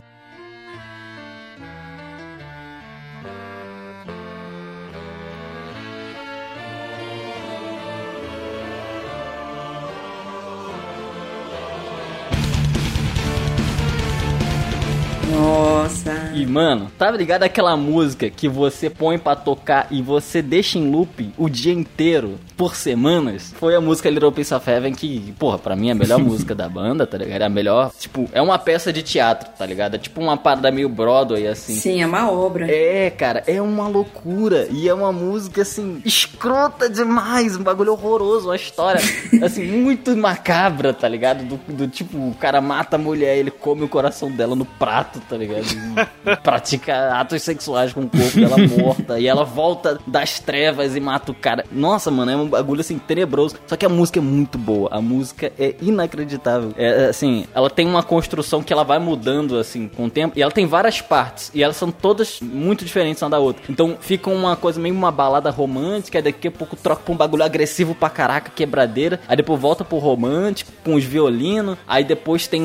[15.84, 16.31] Nossa.
[16.34, 20.89] E, mano, tá ligado aquela música que você põe pra tocar e você deixa em
[20.89, 23.53] loop o dia inteiro, por semanas?
[23.57, 26.55] Foi a música Little Piece of Heaven que, porra, pra mim é a melhor música
[26.55, 27.41] da banda, tá ligado?
[27.41, 29.95] É a melhor, tipo, é uma peça de teatro, tá ligado?
[29.95, 31.75] É tipo uma parada meio Broadway, assim.
[31.75, 32.71] Sim, é uma obra.
[32.71, 34.67] É, cara, é uma loucura.
[34.71, 37.57] E é uma música, assim, escrota demais.
[37.57, 39.01] Um bagulho horroroso, uma história,
[39.43, 41.43] assim, muito macabra, tá ligado?
[41.43, 45.19] Do, do tipo, o cara mata a mulher, ele come o coração dela no prato,
[45.27, 45.72] tá ligado?
[46.43, 49.19] Pratica atos sexuais com o corpo dela morta.
[49.19, 51.65] E ela volta das trevas e mata o cara.
[51.71, 53.55] Nossa, mano, é um bagulho, assim, tenebroso.
[53.67, 54.89] Só que a música é muito boa.
[54.91, 56.74] A música é inacreditável.
[56.78, 60.38] É, assim, ela tem uma construção que ela vai mudando, assim, com o tempo.
[60.38, 61.51] E ela tem várias partes.
[61.53, 63.63] E elas são todas muito diferentes uma da outra.
[63.69, 66.17] Então fica uma coisa meio uma balada romântica.
[66.17, 69.19] Aí daqui a pouco troca pra um bagulho agressivo pra caraca, quebradeira.
[69.28, 71.78] Aí depois volta pro romântico, com os violinos.
[71.88, 72.61] Aí depois tem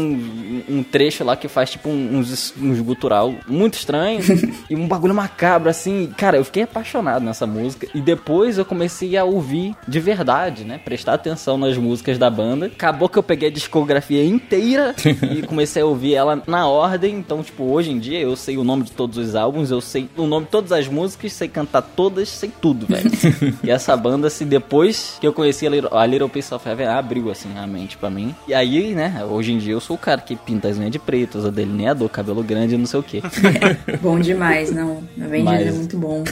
[0.68, 4.20] um, trecho lá que faz tipo uns, uns gutural muito estranho.
[4.68, 6.12] e um bagulho macabro, assim.
[6.16, 7.86] Cara, eu fiquei apaixonado nessa música.
[7.94, 10.78] E depois eu comecei a ouvir de verdade, né?
[10.84, 12.66] Prestar atenção nas músicas da banda.
[12.66, 14.94] Acabou que eu peguei a discografia inteira
[15.32, 17.14] e comecei a ouvir ela na ordem.
[17.14, 20.08] Então, tipo, hoje em dia eu sei o nome de todos os álbuns, eu sei
[20.16, 23.10] o nome de todas as músicas, sei cantar todas, sei tudo, velho.
[23.62, 26.86] e essa banda, assim, depois que eu conheci a Little, a Little Piece of Heaven,
[26.86, 28.34] abriu, assim, a mente pra mim.
[28.46, 30.98] E aí, né, hoje em dia eu sou o cara que pinta as unhas de
[30.98, 33.22] preto, usa delineador, cabelo grande não sei o que.
[34.02, 35.02] Bom demais, não.
[35.20, 36.24] Avengers Mas- é muito bom.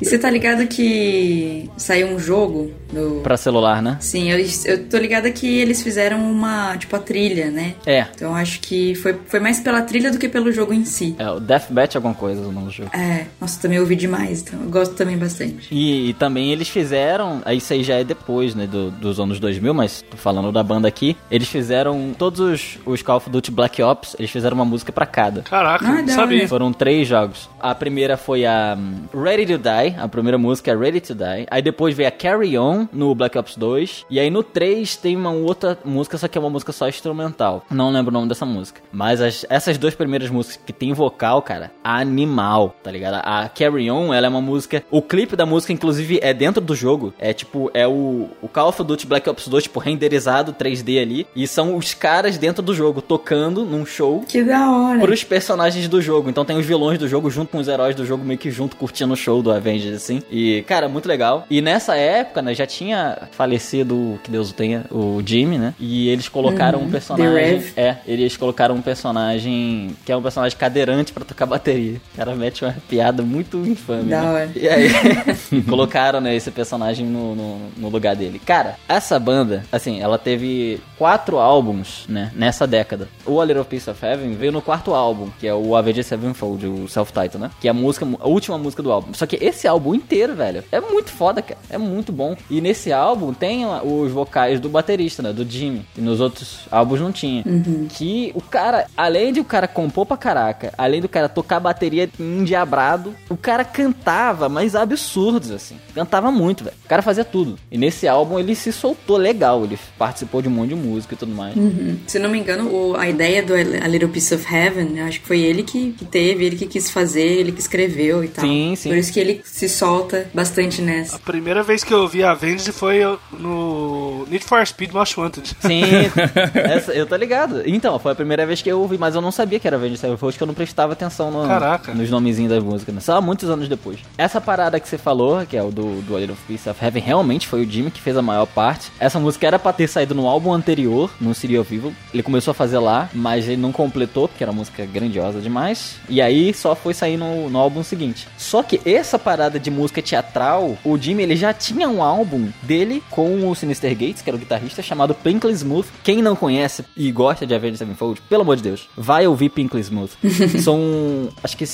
[0.00, 3.20] E você tá ligado que saiu um jogo no.
[3.20, 3.96] pra celular, né?
[4.00, 7.74] Sim, eu, eu tô ligada que eles fizeram uma, tipo, a trilha, né?
[7.86, 8.06] É.
[8.14, 11.14] Então acho que foi, foi mais pela trilha do que pelo jogo em si.
[11.18, 12.90] É, o Deathbat alguma coisa o nome do jogo.
[12.94, 15.68] É, nossa, também ouvi demais, então eu gosto também bastante.
[15.70, 19.38] E, e também eles fizeram, aí isso aí já é depois, né, do- dos anos
[19.40, 23.50] 2000, mas tô falando da banda aqui, eles fizeram todos os, os Call of Duty
[23.50, 25.42] Black Ops, eles fizeram uma música pra cada.
[25.42, 26.38] Caraca, Ah, da sabia.
[26.38, 26.48] hora.
[26.48, 27.48] Foram três jogos.
[27.60, 31.46] A primeira foi a hum, Ready to Die, a primeira música é Ready to Die.
[31.50, 34.06] Aí depois veio a Carry On no Black Ops 2.
[34.10, 37.64] E aí no 3 tem uma outra música, só que é uma música só instrumental.
[37.70, 38.80] Não lembro o nome dessa música.
[38.92, 43.14] Mas as- essas duas primeiras músicas que tem vocal, cara, animal, tá ligado?
[43.24, 44.82] A Carry On, ela é uma música.
[44.90, 47.14] O clipe da música, inclusive, é dentro do jogo.
[47.18, 51.26] É tipo, é o, o Call of Duty Black Ops 2, tipo, renderizado 3D ali.
[51.34, 55.00] E são os caras dentro do jogo tocando num show Que da hora.
[55.00, 56.30] pros personagens do jogo.
[56.30, 58.76] Então tem os vilões do jogo junto com os heróis do jogo, meio que junto,
[58.76, 60.22] curtindo o show do Avengers, assim.
[60.30, 61.44] E, cara, muito legal.
[61.50, 65.74] E nessa época, né, já tinha falecido, que Deus o tenha, o Jimmy, né?
[65.78, 66.86] E eles colocaram Uhum.
[66.86, 67.64] um personagem.
[67.76, 72.00] É, eles colocaram um personagem que é um personagem cadeirante pra tocar bateria.
[72.12, 74.10] O cara mete uma piada muito infame.
[74.10, 74.28] Da né?
[74.30, 74.50] hora.
[74.54, 74.88] E aí,
[75.68, 78.40] colocaram, né, esse personagem no, no, no lugar dele.
[78.44, 83.08] Cara, essa banda, assim, ela teve quatro álbuns, né, nessa década.
[83.26, 86.66] O A Little Piece of Heaven veio no quarto álbum, que é o Avenged Sevenfold,
[86.66, 87.50] o self-title, né?
[87.60, 89.14] Que é a música, a última música do álbum.
[89.14, 91.58] Só que esse álbum inteiro, velho, é muito foda, cara.
[91.70, 92.36] É muito bom.
[92.50, 95.86] E nesse álbum tem os vocais do baterista, né, do Jimmy.
[95.96, 97.42] E nos outros álbuns não tinha.
[97.46, 97.86] Uhum.
[97.88, 102.08] Que o cara, além de o cara compor pra caraca, além do cara tocar bateria
[102.18, 105.76] endiabrado, o cara cantava, mas absurdos, assim.
[105.94, 106.76] Cantava muito, velho.
[106.84, 107.56] O cara fazia tudo.
[107.70, 111.16] E nesse álbum ele se soltou legal, ele participou de um monte de música e
[111.16, 111.56] tudo mais.
[111.56, 111.96] Uhum.
[112.06, 115.20] Se não me engano, o- a ideia do A Little Piece of Heaven, eu acho
[115.20, 118.44] que foi ele que, que teve, ele que quis fazer, ele que escreveu e tal.
[118.44, 118.88] Sim, sim.
[118.88, 121.16] Por isso que ele se solta bastante nessa.
[121.16, 123.00] A primeira vez que eu vi a Avenged foi
[123.32, 125.56] no Need for Speed Most Wanted.
[125.60, 125.82] Sim,
[126.54, 127.62] essa, eu tô ligado.
[127.66, 129.98] Então, foi a primeira vez que eu ouvi, mas eu não sabia que era Avenged
[129.98, 131.46] Sevenfold, que eu não prestava atenção no,
[131.94, 133.00] nos nomezinhos das músicas, né?
[133.00, 133.98] Só muitos anos depois.
[134.16, 137.02] Essa parada que você falou, que é o do, do A Little Piece of Heaven,
[137.02, 138.90] realmente foi o Jimmy que fez a maior parte.
[138.98, 141.94] Essa música era pra ter saído no álbum anterior, no City of Evil.
[142.12, 145.96] Ele começou a fazer lá, mas ele não completou, porque era uma música grandiosa demais.
[146.08, 148.26] E aí só foi sair no, no álbum seguinte.
[148.36, 153.02] Só que essa parada de música teatral, o Jimmy ele já tinha um álbum dele
[153.10, 155.88] com o Sinister Gates, que era o guitarrista, chamado Pinkly Smooth.
[156.02, 159.80] Quem não conhece e gosta de Avenged Sevenfold, pelo amor de Deus, vai ouvir Pinkly
[159.80, 160.12] Smooth.
[160.60, 161.66] São, acho que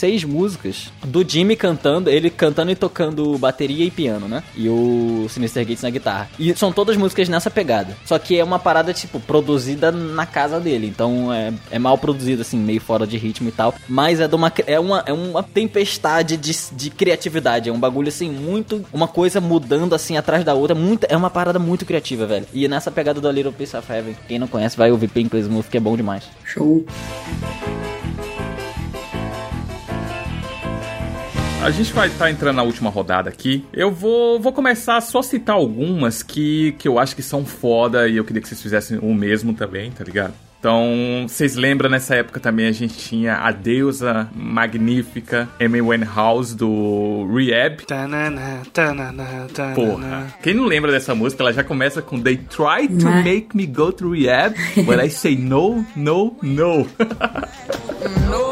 [0.00, 4.42] seis músicas do Jimmy cantando, ele cantando e tocando bateria e piano, né?
[4.56, 6.30] E o Sinister Gates na guitarra.
[6.38, 7.94] E são todas músicas nessa pegada.
[8.06, 10.86] Só que é uma parada, tipo, produzida na casa dele.
[10.86, 13.74] Então é, é mal produzido, assim, meio fora de ritmo e tal.
[13.86, 17.68] Mas é, de uma, é, uma, é uma tempestade de, de criatividade.
[17.68, 18.82] É um bagulho, assim, muito.
[18.90, 20.74] Uma coisa mudando, assim, atrás da outra.
[20.74, 22.46] Muito, é uma parada muito criativa, velho.
[22.54, 25.68] E nessa pegada do Little Piece of Heaven, quem não conhece vai ouvir Pink Smooth,
[25.68, 26.24] que é bom demais.
[26.42, 26.86] Show.
[31.62, 33.64] A gente vai estar entrando na última rodada aqui.
[33.72, 38.08] Eu vou, vou começar a só citar algumas que, que eu acho que são foda
[38.08, 40.32] e eu queria que vocês fizessem o mesmo também, tá ligado?
[40.58, 47.26] Então, vocês lembram nessa época também a gente tinha a deusa magnífica Amy Winehouse do
[47.34, 47.82] Rehab.
[47.86, 49.74] Tanana, tanana, tanana.
[49.74, 53.56] Porra, quem não lembra dessa música, ela já começa com They try to Mas- make
[53.56, 54.54] me go to rehab,
[54.84, 56.86] but I say no, no, no.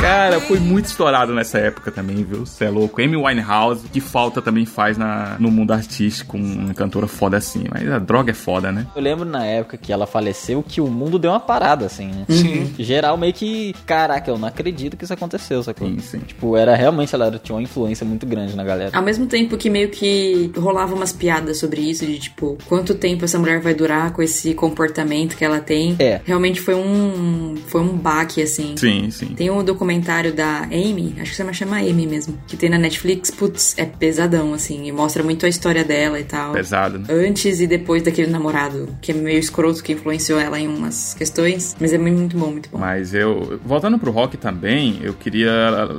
[0.00, 2.46] Cara, foi muito estourado nessa época também, viu?
[2.46, 3.00] Você é louco.
[3.02, 7.64] Amy Winehouse, que falta também faz na, no mundo artístico, uma cantora foda assim.
[7.70, 8.86] Mas a droga é foda, né?
[8.94, 12.24] Eu lembro na época que ela faleceu que o mundo deu uma parada, assim, né?
[12.28, 12.74] Sim.
[12.78, 15.88] Geral, meio que, caraca, eu não acredito que isso aconteceu, sacou?
[15.88, 16.18] Sim, sim.
[16.20, 18.96] Tipo, era realmente, ela tinha uma influência muito grande na galera.
[18.96, 23.24] Ao mesmo tempo que meio que rolava umas piadas sobre isso, de tipo, quanto tempo
[23.24, 25.96] essa mulher vai durar com esse comportamento que ela tem.
[25.98, 26.20] É.
[26.24, 27.56] Realmente foi um.
[27.66, 28.76] Foi um baque, assim.
[28.76, 29.34] Sim, sim.
[29.34, 29.58] Tem um
[29.88, 33.86] documentário da Amy, acho que você chama Amy mesmo, que tem na Netflix, putz, é
[33.86, 36.52] pesadão, assim, e mostra muito a história dela e tal.
[36.52, 37.06] Pesado, né?
[37.08, 41.74] Antes e depois daquele namorado, que é meio escroto, que influenciou ela em umas questões.
[41.80, 42.78] Mas é muito, bom, muito bom.
[42.78, 45.48] Mas eu, voltando pro rock também, eu queria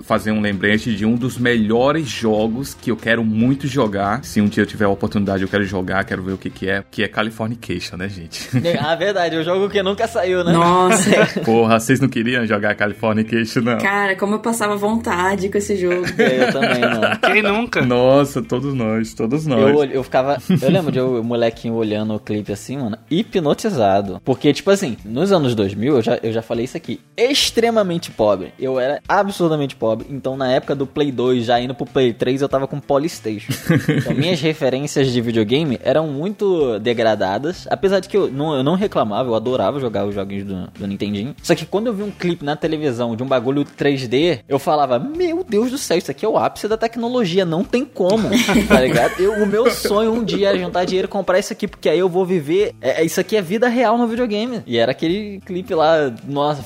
[0.03, 4.23] fazer um lembrete de um dos melhores jogos que eu quero muito jogar.
[4.23, 6.69] Se um dia eu tiver a oportunidade, eu quero jogar, quero ver o que que
[6.69, 8.49] é, que é Californication, né, gente?
[8.79, 10.53] ah, verdade, o jogo que nunca saiu, né?
[10.53, 11.09] Nossa,
[11.43, 13.78] Porra, vocês não queriam jogar Californication, não?
[13.81, 16.05] Cara, como eu passava vontade com esse jogo.
[16.19, 17.31] Eu também, não.
[17.31, 17.85] Quem nunca?
[17.85, 19.61] Nossa, todos nós, todos nós.
[19.61, 20.37] Eu, eu ficava.
[20.61, 24.21] Eu lembro de eu, o molequinho olhando o clipe assim, mano, hipnotizado.
[24.23, 28.53] Porque, tipo assim, nos anos 2000, eu já, eu já falei isso aqui, extremamente pobre.
[28.59, 30.07] Eu era absurdamente pobre.
[30.09, 33.53] Então, na época do Play 2, já indo pro Play 3, eu tava com Polystation.
[33.99, 37.67] Então, minhas referências de videogame eram muito degradadas.
[37.69, 40.87] Apesar de que eu não, eu não reclamava, eu adorava jogar os joguinhos do, do
[40.87, 41.35] Nintendinho.
[41.41, 44.99] Só que quando eu vi um clipe na televisão de um bagulho 3D, eu falava,
[44.99, 48.29] meu Deus do céu, isso aqui é o ápice da tecnologia, não tem como,
[48.67, 49.19] tá ligado?
[49.19, 51.99] Eu, o meu sonho um dia é juntar dinheiro e comprar isso aqui, porque aí
[51.99, 52.73] eu vou viver.
[52.81, 54.61] É, é- isso aqui é vida real no videogame.
[54.65, 56.63] E era aquele clipe lá, nossa.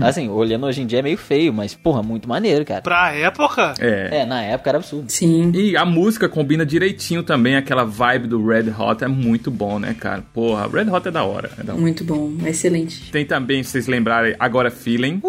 [0.00, 2.82] Assim, olhando hoje em dia é meio feio, mas, porra, muito maneiro, cara.
[2.82, 3.74] Pra época?
[3.78, 4.20] É.
[4.22, 5.10] É, na época era absurdo.
[5.10, 5.50] Sim.
[5.54, 9.94] E a música combina direitinho também, aquela vibe do Red Hot é muito bom, né,
[9.98, 10.22] cara?
[10.34, 11.50] Porra, Red Hot é da hora.
[11.58, 11.80] É da hora.
[11.80, 13.10] Muito bom, excelente.
[13.10, 15.20] Tem também, se vocês lembrarem, Agora Feeling.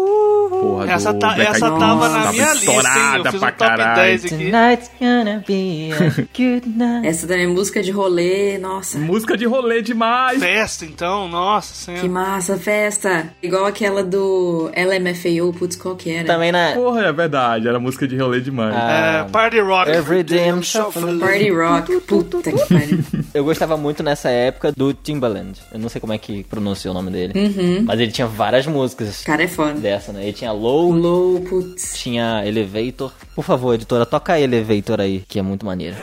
[0.60, 2.76] Porra, Essa, do tá- Black essa Eyed tava na minha lista, hein?
[2.76, 3.94] Eu estourada pra um top caralho.
[4.02, 4.50] 10 aqui.
[4.50, 7.06] Tonight's gonna be a good night.
[7.08, 8.98] Essa também é música de rolê, nossa.
[8.98, 10.38] Música de rolê demais.
[10.40, 12.02] Festa, então, nossa senhora.
[12.02, 13.28] Que massa, festa.
[13.42, 16.26] Igual aquela do LMFAO, putz, qual que era?
[16.26, 16.72] Também na.
[16.74, 18.74] Porra, é verdade, era música de rolê demais.
[18.76, 19.90] Ah, É, Party Rock.
[19.90, 21.18] Every damn shuffle.
[21.18, 22.98] Party Rock, puta que pariu.
[23.34, 25.58] Eu gostava muito nessa época do Timbaland.
[25.72, 27.32] Eu não sei como é que pronuncia o nome dele.
[27.36, 27.84] Uhum.
[27.86, 29.72] Mas ele tinha várias músicas Cara, é foda.
[29.74, 30.22] dessa, né?
[30.24, 31.98] Ele tinha Low, Low, putz.
[31.98, 33.12] tinha Elevator.
[33.34, 35.96] Por favor, editora, toca Elevator aí, que é muito maneiro.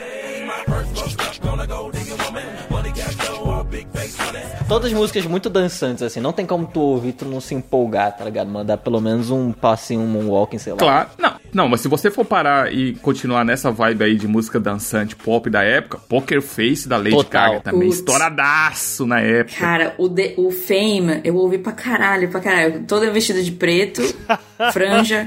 [4.68, 6.18] Todas músicas muito dançantes, assim.
[6.20, 8.48] Não tem como tu ouvir tu não se empolgar, tá ligado?
[8.48, 10.78] Mandar pelo menos um passinho, um moonwalking, sei lá.
[10.78, 14.60] Claro, não, não, mas se você for parar e continuar nessa vibe aí de música
[14.60, 17.52] dançante pop da época, Poker Face da Lady Total.
[17.52, 17.96] Gaga também, Putz.
[17.96, 19.58] estouradaço na época.
[19.58, 22.84] Cara, o, de, o Fame, eu ouvi pra caralho, pra caralho.
[22.86, 24.02] Toda vestida de preto.
[24.72, 25.26] franja.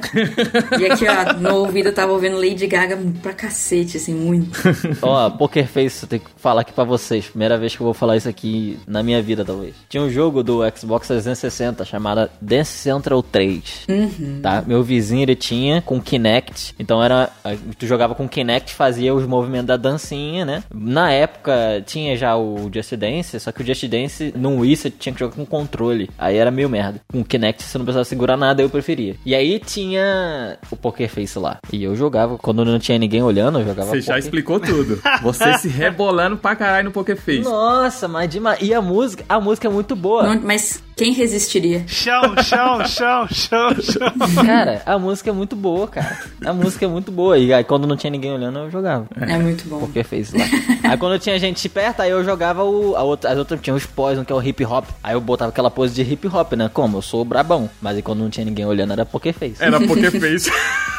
[0.80, 4.60] e aqui, ó, no ouvido eu tava ouvindo Lady Gaga pra cacete, assim, muito.
[5.02, 7.28] Ó, Poker Face, eu tenho que falar aqui pra vocês.
[7.28, 9.76] Primeira vez que eu vou falar isso aqui na minha vida, talvez.
[9.88, 13.86] Tinha um jogo do Xbox 360 chamado Dance Central 3.
[13.88, 14.40] Uhum.
[14.42, 14.64] Tá?
[14.66, 16.76] Meu vizinho ele tinha com Kinect.
[16.78, 17.30] Então era.
[17.78, 20.64] Tu jogava com Kinect, fazia os movimentos da dancinha, né?
[20.74, 24.90] Na época tinha já o Just Dance, só que o Just Dance no Wii você
[24.90, 26.10] tinha que jogar com controle.
[26.18, 27.00] Aí era meio merda.
[27.12, 29.16] Com Kinect você não precisava segurar nada, eu preferia.
[29.26, 31.58] E aí tinha o Poker Face lá.
[31.72, 34.24] E eu jogava, quando não tinha ninguém olhando, eu jogava Você já poker.
[34.24, 35.02] explicou tudo.
[35.24, 37.42] Você se rebolando pra caralho no Poker Face.
[37.42, 38.60] Nossa, mas demais.
[38.62, 40.24] E a música, a música é muito boa.
[40.36, 41.86] Não- mas quem resistiria?
[41.88, 44.46] Chão, chão, chão, chão, chão.
[44.46, 46.20] Cara, a música é muito boa, cara.
[46.46, 47.38] A música é muito boa.
[47.38, 49.08] E aí quando não tinha ninguém olhando, eu jogava.
[49.16, 49.80] É muito bom.
[49.80, 50.44] Porque fez lá.
[50.84, 52.98] Aí quando tinha gente perto, aí eu jogava o.
[52.98, 54.90] A outra, as outras tinha os poison, que é o hip hop.
[55.02, 56.70] Aí eu botava aquela pose de hip hop, né?
[56.74, 56.98] Como?
[56.98, 57.70] Eu sou brabão.
[57.82, 59.62] Mas aí quando não tinha ninguém olhando, era porque fez.
[59.62, 60.52] Era Poker Face.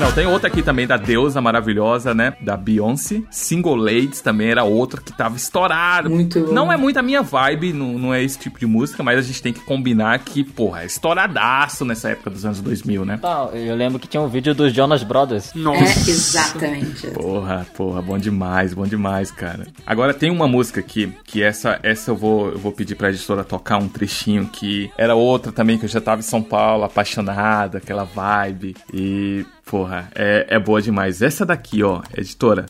[0.00, 2.32] Não, tem outra aqui também da deusa maravilhosa, né?
[2.40, 3.20] Da Beyoncé.
[3.30, 6.08] Single Ladies também era outra que tava estourado.
[6.08, 6.52] Muito bom.
[6.54, 9.22] Não é muito a minha vibe, não, não é esse tipo de música, mas a
[9.22, 13.18] gente tem que combinar que, porra, é estouradaço nessa época dos anos 2000, né?
[13.18, 15.52] Tá, eu lembro que tinha um vídeo dos Jonas Brothers.
[15.70, 17.06] É, exatamente.
[17.08, 19.66] Porra, porra, bom demais, bom demais, cara.
[19.86, 23.44] Agora tem uma música aqui, que essa essa eu vou, eu vou pedir pra editora
[23.44, 27.78] tocar um trechinho que era outra também que eu já tava em São Paulo, apaixonada,
[27.78, 28.76] aquela vibe.
[28.92, 31.22] E, porra, é, é boa demais.
[31.22, 32.66] Essa daqui, ó, editora.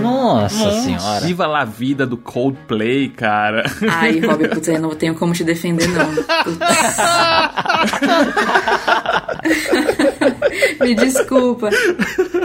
[0.00, 1.20] Nossa senhora.
[1.20, 3.64] Viva la vida do Coldplay, cara.
[3.88, 6.10] Ai, Rob, putz, eu não tenho como te defender, não.
[10.80, 11.70] Me desculpa.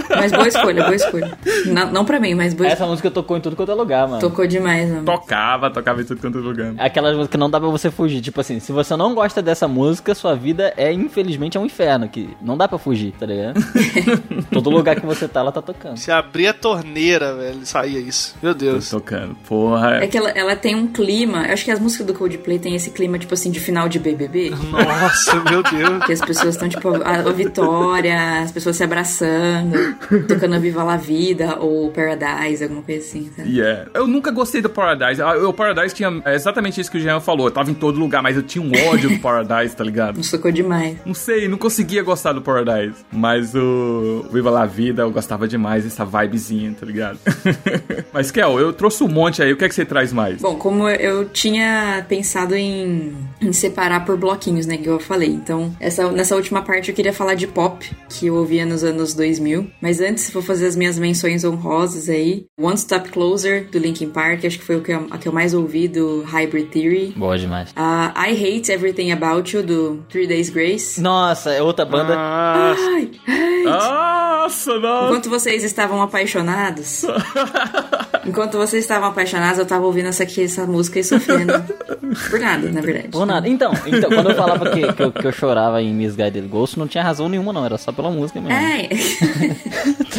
[0.10, 1.38] Mas boa escolha, boa escolha.
[1.66, 4.22] Não, não pra mim, mas boa Essa música tocou em tudo quanto é lugar, mano.
[4.22, 5.06] Tocou demais, mano.
[5.06, 6.74] Tocava, tocava em tudo quanto é lugar.
[6.78, 8.22] Aquelas músicas que não dá pra você fugir.
[8.22, 12.08] Tipo assim, se você não gosta dessa música, sua vida é, infelizmente, é um inferno.
[12.08, 13.60] Que não dá pra fugir, tá ligado?
[14.52, 15.98] Todo lugar que você tá, ela tá tocando.
[15.98, 18.36] Se abrir a torneira, velho, saía isso.
[18.42, 18.90] Meu Deus.
[18.90, 19.96] Tô tocando, porra.
[19.98, 21.46] É que ela, ela tem um clima.
[21.48, 24.00] Eu acho que as músicas do Coldplay tem esse clima, tipo assim, de final de
[24.00, 24.52] BBB.
[24.72, 26.06] Nossa, meu Deus.
[26.06, 29.96] Que as pessoas estão, tipo, a, a vitória, as pessoas se abraçando,
[30.28, 33.50] tocando Viva la Vida ou Paradise, alguma coisa assim, sabe?
[33.58, 33.90] Yeah.
[33.94, 35.22] Eu nunca gostei do Paradise.
[35.22, 37.48] Ah, O Paradise tinha é exatamente isso que o Jean falou.
[37.48, 40.18] Eu tava em todo lugar, mas eu tinha um ódio do Paradise, tá ligado?
[40.18, 40.98] Nos tocou demais.
[41.06, 42.96] Não sei, não conseguia gostar do Paradise.
[43.12, 47.20] Mas o Viva la Vida eu gostava demais, essa vibezinha, tá ligado?
[48.14, 49.52] mas, Kel, eu trouxe um monte aí.
[49.54, 50.42] O que é que você traz mais?
[50.42, 55.30] Bom, como eu tinha pensado em, em separar por bloquinhos, né, que eu falei.
[55.30, 59.14] Então, essa, nessa última parte eu queria falar de pop, que eu ouvia nos anos
[59.14, 59.70] 2000.
[59.82, 62.46] Mas antes, vou fazer as minhas menções honrosas aí.
[62.60, 65.34] One Step Closer, do Linkin Park, acho que foi o que eu, a que eu
[65.34, 67.14] mais ouvi, do Hybrid Theory.
[67.16, 67.72] Boa demais.
[67.76, 71.02] A I Hate Everything About You, do Three Days Grace.
[71.02, 72.16] Nossa, é outra banda.
[72.18, 73.64] Ai, ai.
[73.64, 75.08] Nossa, não.
[75.08, 77.04] Enquanto vocês estavam apaixonados,
[78.26, 81.54] enquanto vocês estavam apaixonados, eu tava ouvindo essa, aqui, essa música e sofrendo.
[82.30, 83.10] Por nada, na verdade.
[83.10, 83.48] Por nada.
[83.48, 86.88] Então, então quando eu falava que, que, eu, que eu chorava em Misguided Ghost, não
[86.88, 87.66] tinha razão nenhuma, não.
[87.66, 88.58] Era só pela música mesmo.
[88.58, 88.90] É.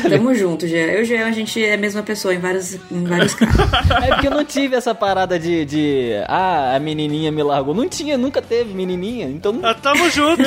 [0.08, 0.86] Tamo junto, Jean.
[0.86, 3.56] Eu e o Jean, a gente é a mesma pessoa em vários, em vários casos.
[4.02, 6.12] É porque eu não tive essa parada de, de.
[6.26, 7.74] Ah, a menininha me largou.
[7.74, 9.26] Não tinha, nunca teve menininha.
[9.26, 9.58] Então.
[9.62, 10.42] Ah, tamo junto.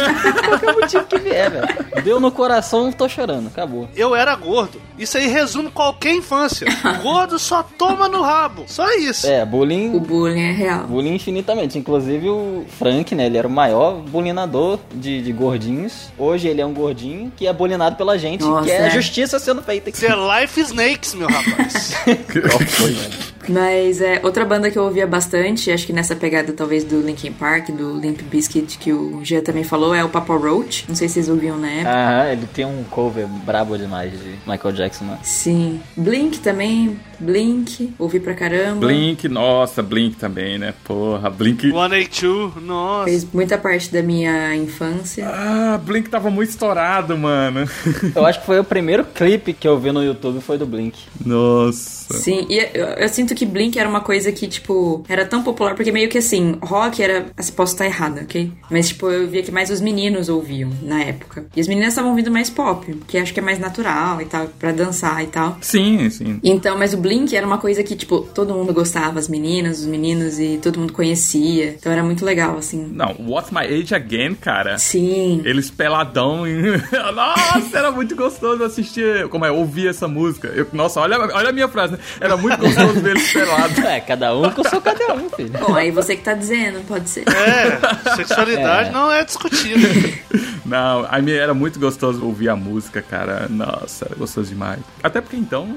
[0.47, 2.03] Qualquer motivo que vier, velho.
[2.03, 3.47] Deu no coração, tô chorando.
[3.47, 3.89] Acabou.
[3.95, 4.81] Eu era gordo.
[4.97, 6.48] Isso aí resume qualquer infância.
[7.01, 8.63] Gordo só toma no rabo.
[8.67, 9.27] Só isso.
[9.27, 9.95] É, bullying.
[9.95, 10.87] O bullying é real.
[10.87, 11.77] Bullying infinitamente.
[11.77, 13.25] Inclusive o Frank, né?
[13.25, 16.09] Ele era o maior bullyinador de, de gordinhos.
[16.17, 18.89] Hoje ele é um gordinho que é bullyingado pela gente, Nossa, que é, é.
[18.89, 19.91] justiça sendo feita.
[19.91, 21.93] Você é Life Snakes, meu rapaz.
[22.05, 23.29] Qual foi, mano?
[23.49, 27.31] Mas é outra banda que eu ouvia bastante, acho que nessa pegada talvez do Linkin
[27.31, 30.85] Park, do Limp Bizkit, que o Jean também falou, é o Papa Roach.
[30.87, 31.89] Não sei se vocês ouviam na época.
[31.89, 35.19] Aham, ele tem um cover brabo demais de Michael Jackson, mano.
[35.23, 35.81] Sim.
[35.97, 36.99] Blink também.
[37.19, 38.87] Blink, ouvi pra caramba.
[38.87, 40.73] Blink, nossa, Blink também, né?
[40.85, 41.69] Porra, Blink.
[41.69, 43.05] 182, nossa.
[43.09, 45.27] Fez muita parte da minha infância.
[45.27, 47.67] Ah, Blink tava muito estourado, mano.
[48.15, 50.97] Eu acho que foi o primeiro clipe que eu vi no YouTube foi do Blink.
[51.25, 52.17] Nossa.
[52.17, 55.41] Sim, e eu, eu sinto que que Blink era uma coisa que, tipo, era tão
[55.41, 57.27] popular, porque meio que assim, rock era.
[57.37, 58.51] assim, Posso estar errada, ok?
[58.69, 61.45] Mas, tipo, eu via que mais os meninos ouviam na época.
[61.55, 64.47] E as meninas estavam ouvindo mais pop, que acho que é mais natural e tal,
[64.59, 65.57] pra dançar e tal.
[65.61, 66.28] Sim, sim.
[66.43, 69.85] Então, mas o Blink era uma coisa que, tipo, todo mundo gostava, as meninas, os
[69.85, 71.75] meninos, e todo mundo conhecia.
[71.79, 72.89] Então era muito legal, assim.
[72.93, 74.77] Não, What's My Age Again, cara.
[74.77, 75.41] Sim.
[75.45, 76.45] Eles peladão.
[76.47, 76.61] Em...
[77.15, 79.27] Nossa, era muito gostoso assistir.
[79.29, 79.51] Como é?
[79.51, 80.47] Ouvir essa música.
[80.49, 81.99] Eu- nossa, olha, olha a minha frase, né?
[82.19, 83.77] Era muito gostoso ver eles pelados.
[83.89, 85.49] É, cada um com o seu cada um, filho.
[85.59, 87.23] Bom, aí você que tá dizendo, pode ser.
[87.27, 88.91] É, sexualidade É.
[88.91, 89.87] não é discutida.
[90.69, 93.47] Não, era muito gostoso ouvir a música, cara.
[93.49, 94.79] Nossa, era gostoso demais.
[95.03, 95.67] Até porque então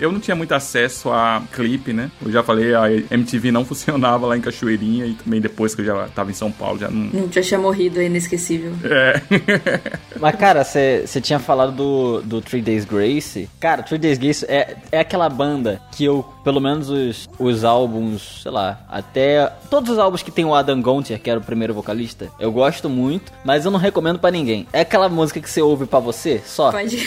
[0.00, 2.10] eu não tinha muito acesso a clipe, né?
[2.24, 5.84] Eu já falei, a MTV não funcionava lá em Cachoeirinha e também depois que eu
[5.84, 7.06] já tava em São Paulo, já não.
[7.12, 8.72] Não já tinha morrido, é inesquecível.
[8.84, 9.20] É.
[10.20, 13.48] Mas, cara, você tinha falado do, do Three Days Grace.
[13.60, 18.42] Cara, Three Days Grace é, é aquela banda que eu, pelo menos os, os álbuns,
[18.42, 19.52] sei lá, até.
[19.70, 22.88] Todos os álbuns que tem o Adam Gontier, que era o primeiro vocalista, eu gosto
[22.88, 24.66] muito, mas eu não recomendo pra ninguém.
[24.72, 26.70] É aquela música que você ouve pra você só.
[26.70, 26.98] Pode.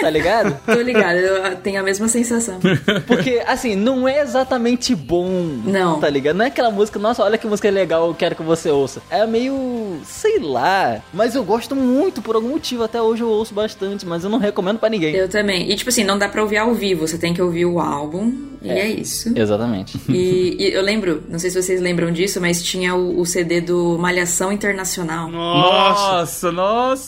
[0.00, 0.58] Tá ligado?
[0.66, 2.58] Tô ligada, eu tenho a mesma sensação.
[3.06, 5.28] Porque, assim, não é exatamente bom.
[5.64, 6.00] Não.
[6.00, 6.36] Tá ligado?
[6.36, 9.02] Não é aquela música, nossa, olha que música legal, eu quero que você ouça.
[9.10, 10.00] É meio.
[10.04, 11.00] sei lá.
[11.12, 12.82] Mas eu gosto muito, por algum motivo.
[12.84, 15.14] Até hoje eu ouço bastante, mas eu não recomendo pra ninguém.
[15.14, 15.70] Eu também.
[15.70, 18.32] E tipo assim, não dá pra ouvir ao vivo, você tem que ouvir o álbum.
[18.62, 18.78] E É.
[18.80, 19.32] é isso.
[19.36, 19.98] Exatamente.
[20.08, 23.60] E, e eu lembro, não sei se vocês lembram disso, mas tinha o, o CD
[23.60, 25.30] do Malhação Internacional.
[25.30, 26.52] Nossa, nossa,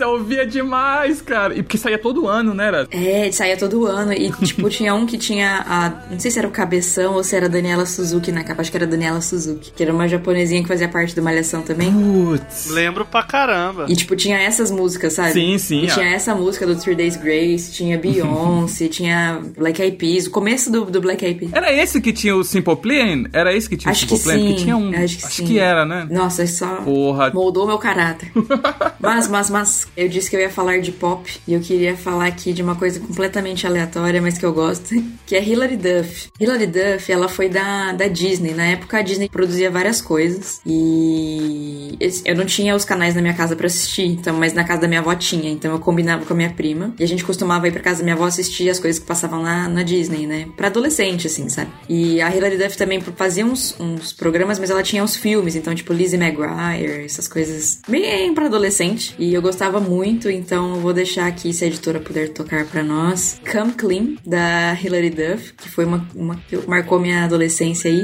[0.00, 1.54] eu ouvia demais, cara.
[1.54, 2.66] E porque saía todo ano, né?
[2.66, 2.88] Era...
[2.90, 4.12] É, saía todo ano.
[4.12, 5.92] E, tipo, tinha um que tinha a.
[6.10, 8.60] Não sei se era o Cabeção ou se era a Daniela Suzuki na capa.
[8.62, 9.72] Acho que era a Daniela Suzuki.
[9.74, 11.92] Que era uma japonesinha que fazia parte do Malhação também.
[11.92, 12.68] Putz.
[12.70, 13.86] Lembro pra caramba.
[13.88, 15.32] E, tipo, tinha essas músicas, sabe?
[15.32, 15.94] Sim, sim, E ó.
[15.94, 20.26] tinha essa música do Three Days Grace, tinha Beyoncé, tinha Black Eyed Peas.
[20.26, 21.52] O começo do, do Black Eyed Peas.
[21.52, 23.24] Era esse que tinha o Simple Plan?
[23.32, 24.38] Era esse que tinha Acho o que Simple Plan?
[24.42, 24.46] sim.
[24.48, 24.90] Porque tinha um.
[25.04, 25.58] Acho que sim.
[25.58, 26.06] era, né?
[26.10, 27.30] Nossa, é só Porra.
[27.32, 28.30] moldou meu caráter.
[29.00, 32.27] mas, mas, mas, eu disse que eu ia falar de pop e eu queria falar
[32.27, 34.94] aqui de uma coisa completamente aleatória, mas que eu gosto,
[35.27, 36.28] que é Hilary Duff.
[36.40, 38.55] Hilary Duff, ela foi da, da Disney.
[38.55, 43.35] Na época a Disney produzia várias coisas e eu não tinha os canais na minha
[43.35, 46.32] casa pra assistir, então, mas na casa da minha avó tinha, então eu combinava com
[46.32, 48.78] a minha prima e a gente costumava ir pra casa da minha avó assistir as
[48.78, 50.48] coisas que passavam na, na Disney, né?
[50.56, 51.70] Pra adolescente, assim, sabe?
[51.89, 55.74] E a Hilary Duff também fazia uns, uns programas, mas ela tinha os filmes, então,
[55.74, 59.14] tipo, Lizzie McGuire, essas coisas bem pra adolescente.
[59.18, 62.82] E eu gostava muito, então eu vou deixar aqui, se a editora puder tocar pra
[62.82, 68.02] nós, Come Clean, da Hilary Duff, que foi uma, uma que marcou minha adolescência aí.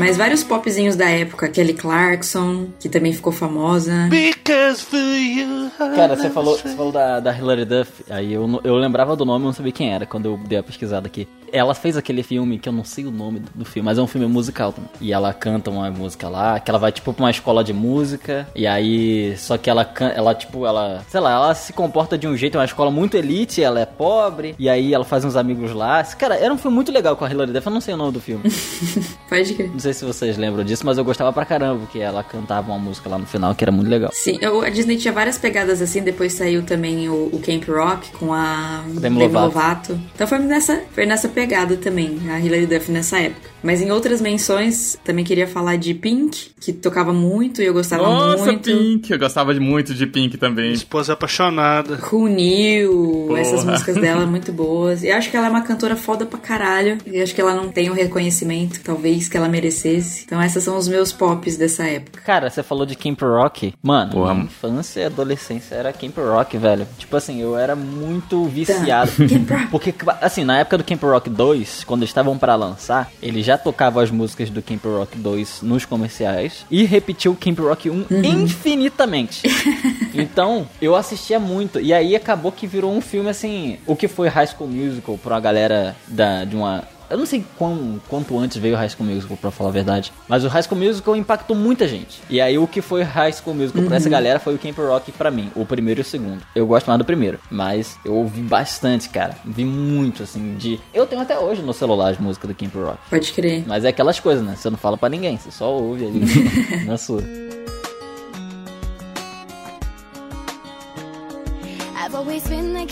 [0.00, 4.08] Mas vários popzinhos da época, Kelly Clarkson, que também ficou famosa.
[4.08, 5.70] Because for you.
[5.94, 9.24] Cara, você falou, você falou da, da Hilary Duff, aí eu, não- eu lembrava do
[9.24, 11.28] nome, eu não sabia quem era quando eu dei a pesquisada aqui.
[11.52, 14.02] Ela fez aquele filme, que eu não sei o nome do, do filme, mas é
[14.02, 14.88] um filme musical também.
[15.00, 18.46] E ela canta uma música lá, que ela vai tipo pra uma escola de música,
[18.54, 22.36] e aí, só que ela, ela tipo, ela, sei lá, ela se comporta de um
[22.36, 25.72] jeito, é uma escola muito elite, ela é pobre, e aí ela faz uns amigos
[25.72, 26.04] lá.
[26.04, 28.12] Cara, era um filme muito legal com a Hilary Duff, eu não sei o nome
[28.12, 28.44] do filme.
[29.28, 29.70] Pode crer.
[29.72, 32.78] Não sei se vocês lembram disso, mas eu gostava pra caramba, porque ela cantava uma
[32.78, 34.10] música lá no final que era muito legal.
[34.12, 38.10] Sim, eu- a Disney tinha várias pegadas assim, depois saiu também o, o Camp Rock
[38.12, 40.00] com a Demi Lovato.
[40.14, 43.49] Então foi nessa, foi nessa pegada também, a Hilary Duff nessa época.
[43.62, 48.02] Mas em outras menções, também queria falar de Pink, que tocava muito e eu gostava
[48.02, 48.70] Nossa, muito.
[48.70, 49.10] Pink.
[49.10, 50.72] Eu gostava de muito de Pink também.
[50.72, 51.98] Esposa apaixonada.
[52.10, 53.40] Who Knew, Porra.
[53.40, 55.02] essas músicas dela muito boas.
[55.04, 56.98] Eu acho que ela é uma cantora foda pra caralho.
[57.06, 60.24] E acho que ela não tem o reconhecimento, talvez, que ela merecesse.
[60.24, 62.20] Então essas são os meus pops dessa época.
[62.24, 63.74] Cara, você falou de Camp Rock.
[63.82, 64.34] Mano, Porra.
[64.34, 66.86] minha infância e adolescência era Camp Rock, velho.
[66.98, 69.10] Tipo assim, eu era muito viciado.
[69.28, 69.66] Camp Rock.
[69.70, 73.49] Porque, assim, na época do Camp Rock 2, quando eles estavam pra lançar, ele já
[73.58, 78.06] tocava as músicas do Camp Rock 2 nos comerciais e repetiu o Camp Rock 1
[78.24, 79.42] infinitamente.
[80.14, 81.80] então, eu assistia muito.
[81.80, 83.78] E aí acabou que virou um filme assim.
[83.86, 86.84] O que foi High School Musical pra uma galera da, de uma.
[87.10, 90.12] Eu não sei quão, quanto antes veio o High School Musical, pra falar a verdade.
[90.28, 92.20] Mas o High School Musical impactou muita gente.
[92.30, 95.10] E aí o que foi High School Musical pra essa galera foi o Camp Rock
[95.12, 95.50] pra mim.
[95.56, 96.40] O primeiro e o segundo.
[96.54, 97.38] Eu gosto mais do primeiro.
[97.50, 99.36] Mas eu ouvi bastante, cara.
[99.44, 100.78] Vi muito, assim, de...
[100.94, 102.98] Eu tenho até hoje no celular as músicas do Camp Rock.
[103.10, 103.64] Pode crer.
[103.66, 104.54] Mas é aquelas coisas, né?
[104.56, 105.36] Você não fala pra ninguém.
[105.36, 106.20] Você só ouve ali
[106.86, 107.22] na sua.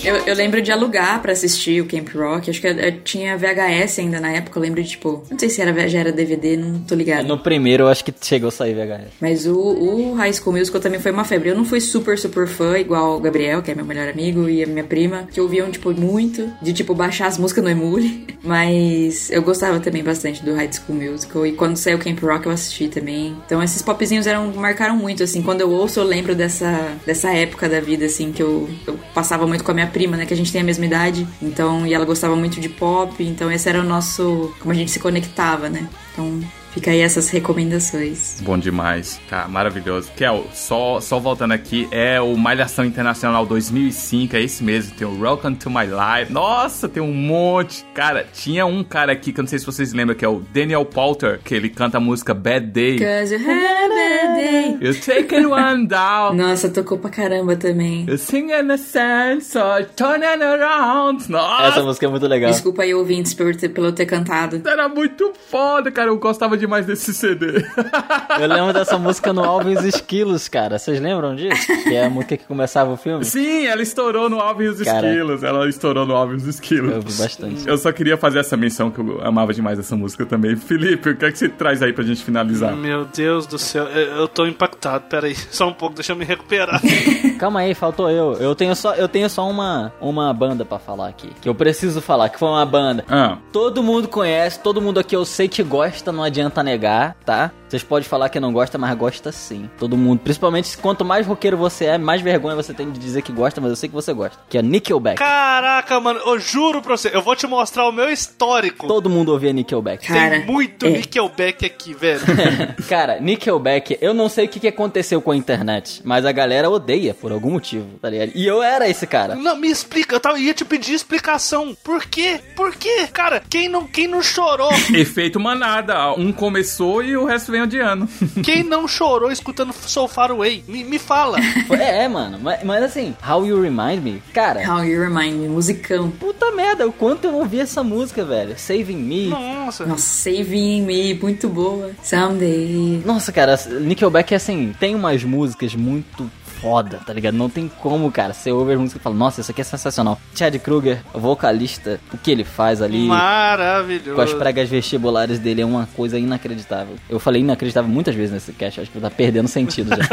[0.06, 2.50] Eu, eu lembro de alugar pra assistir o Camp Rock.
[2.50, 4.58] Acho que eu, eu tinha VHS ainda na época.
[4.58, 5.24] Eu lembro de, tipo...
[5.30, 7.26] Não sei se era, já era DVD, não tô ligado.
[7.26, 9.12] No primeiro eu acho que chegou a sair VHS.
[9.20, 11.48] Mas o, o High School Musical também foi uma febre.
[11.50, 14.62] Eu não fui super, super fã, igual o Gabriel, que é meu melhor amigo, e
[14.62, 18.26] a minha prima, que ouviam, tipo, muito, de, tipo, baixar as músicas no Emule.
[18.44, 21.46] Mas eu gostava também bastante do High School Musical.
[21.46, 23.36] E quando saiu o Camp Rock, eu assisti também.
[23.46, 25.42] Então, esses popzinhos eram, marcaram muito, assim.
[25.42, 29.46] Quando eu ouço, eu lembro dessa, dessa época da vida, assim, que eu, eu passava
[29.46, 30.26] muito com a minha prima, né?
[30.26, 31.26] Que a gente tem a mesma idade.
[31.40, 33.22] Então, e ela gostava muito de pop.
[33.22, 34.54] Então, esse era o nosso...
[34.60, 35.88] Como a gente se conectava, né?
[36.12, 36.40] Então,
[36.78, 38.40] Fica aí essas recomendações.
[38.40, 40.12] Bom demais, cara, maravilhoso.
[40.14, 45.20] Kel, só, só voltando aqui, é o Malhação Internacional 2005, é esse mesmo, tem o
[45.20, 46.32] Welcome to My Life.
[46.32, 47.84] Nossa, tem um monte.
[47.92, 50.40] Cara, tinha um cara aqui que eu não sei se vocês lembram, que é o
[50.52, 53.00] Daniel Poulter, que ele canta a música Bad Day.
[53.00, 54.78] Cause you have a bad day.
[54.80, 56.34] You take one down.
[56.34, 58.06] Nossa, tocou pra caramba também.
[58.08, 59.58] You sing in the sand, so
[59.96, 61.28] turning around.
[61.28, 61.64] Nossa!
[61.64, 62.52] Essa música é muito legal.
[62.52, 64.62] Desculpa aí, ouvintes, por ter, pelo ter cantado.
[64.64, 66.10] Era muito foda, cara.
[66.10, 67.64] Eu gostava demais desse CD.
[68.38, 70.78] Eu lembro dessa música no Alvin e os Esquilos, cara.
[70.78, 71.66] Vocês lembram disso?
[71.82, 73.24] Que é a música que começava o filme?
[73.24, 75.08] Sim, ela estourou no Alvin e os Cara.
[75.08, 75.42] Esquilos.
[75.42, 76.90] Ela estourou no Alvin e os Esquilos.
[76.90, 77.66] Eu ouvi bastante.
[77.66, 80.54] Eu só queria fazer essa menção que eu amava demais essa música também.
[80.56, 82.76] Felipe, o que é que você traz aí pra gente finalizar?
[82.76, 85.06] Meu Deus do céu, eu, eu tô impactado.
[85.08, 86.80] Pera aí, só um pouco, deixa eu me recuperar.
[87.40, 88.34] Calma aí, faltou eu.
[88.34, 91.30] Eu tenho só, eu tenho só uma, uma banda pra falar aqui.
[91.40, 93.04] Que eu preciso falar, que foi uma banda.
[93.08, 97.50] Ah, Todo mundo conhece, todo mundo aqui eu sei que gosta, não adianta negar, tá?
[97.68, 99.68] Vocês podem falar que não gosta, mas gosta sim.
[99.78, 100.20] Todo mundo.
[100.20, 103.70] Principalmente quanto mais roqueiro você é, mais vergonha você tem de dizer que gosta, mas
[103.70, 104.38] eu sei que você gosta.
[104.48, 105.18] Que é Nickelback.
[105.18, 108.86] Caraca, mano, eu juro pra você, eu vou te mostrar o meu histórico.
[108.86, 110.06] Todo mundo ouvia Nickelback.
[110.06, 110.90] Cara, Tem muito é.
[110.90, 112.20] Nickelback aqui, velho.
[112.88, 116.70] Cara, Nickelback, eu não sei o que, que aconteceu com a internet, mas a galera
[116.70, 118.32] odeia por algum motivo, tá ligado?
[118.34, 119.34] E eu era esse cara.
[119.34, 121.76] Não, me explica, eu tava, ia te pedir explicação.
[121.84, 122.40] Por quê?
[122.56, 123.08] Por quê?
[123.12, 124.70] Cara, quem não, quem não chorou?
[124.94, 126.12] efeito manada.
[126.12, 128.08] Um começou e o resto vem odiando.
[128.42, 130.64] Quem não chorou escutando So Far Away?
[130.66, 131.38] Me, me fala.
[131.78, 135.48] É, é, mano, mas, mas assim, How You Remind Me, cara, How You Remind Me,
[135.48, 136.10] musicão.
[136.10, 138.58] puta merda, o quanto eu ouvi essa música, velho.
[138.58, 139.26] Saving Me.
[139.28, 139.86] Nossa.
[139.86, 141.90] Nossa, Saving Me, muito boa.
[142.02, 143.02] Someday.
[143.04, 146.30] Nossa, cara, Nickelback, assim, tem umas músicas muito
[146.60, 147.34] foda, tá ligado?
[147.34, 148.32] Não tem como, cara.
[148.32, 150.18] Você ouve as músicas e fala, nossa, isso aqui é sensacional.
[150.34, 153.06] Chad Kruger, vocalista, o que ele faz ali.
[153.06, 154.14] Maravilhoso.
[154.14, 156.96] Com as pregas vestibulares dele é uma coisa inacreditável.
[157.08, 160.04] Eu falei inacreditável muitas vezes nesse cast, acho que tá perdendo sentido já.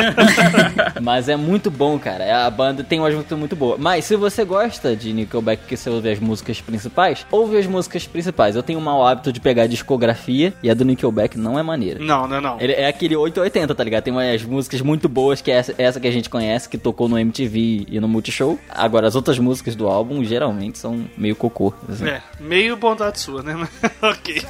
[1.02, 2.46] Mas é muito bom, cara.
[2.46, 3.80] A banda tem umas músicas muito boas.
[3.80, 8.08] Mas se você gosta de Nickelback, que você ouve as músicas principais, ouve as músicas
[8.08, 8.56] principais.
[8.56, 11.64] Eu tenho o mau hábito de pegar a discografia e a do Nickelback não é
[11.64, 12.00] maneira.
[12.00, 12.60] Não, não, não.
[12.60, 14.04] Ele é aquele 880, tá ligado?
[14.04, 17.08] Tem umas músicas muito boas, que é essa, essa que a gente conhece, que tocou
[17.08, 18.60] no MTV e no Multishow.
[18.70, 21.74] Agora, as outras músicas do álbum, geralmente, são meio cocô.
[21.88, 22.10] assim.
[22.10, 23.56] É, meio bondade sua, né?
[24.04, 24.44] ok.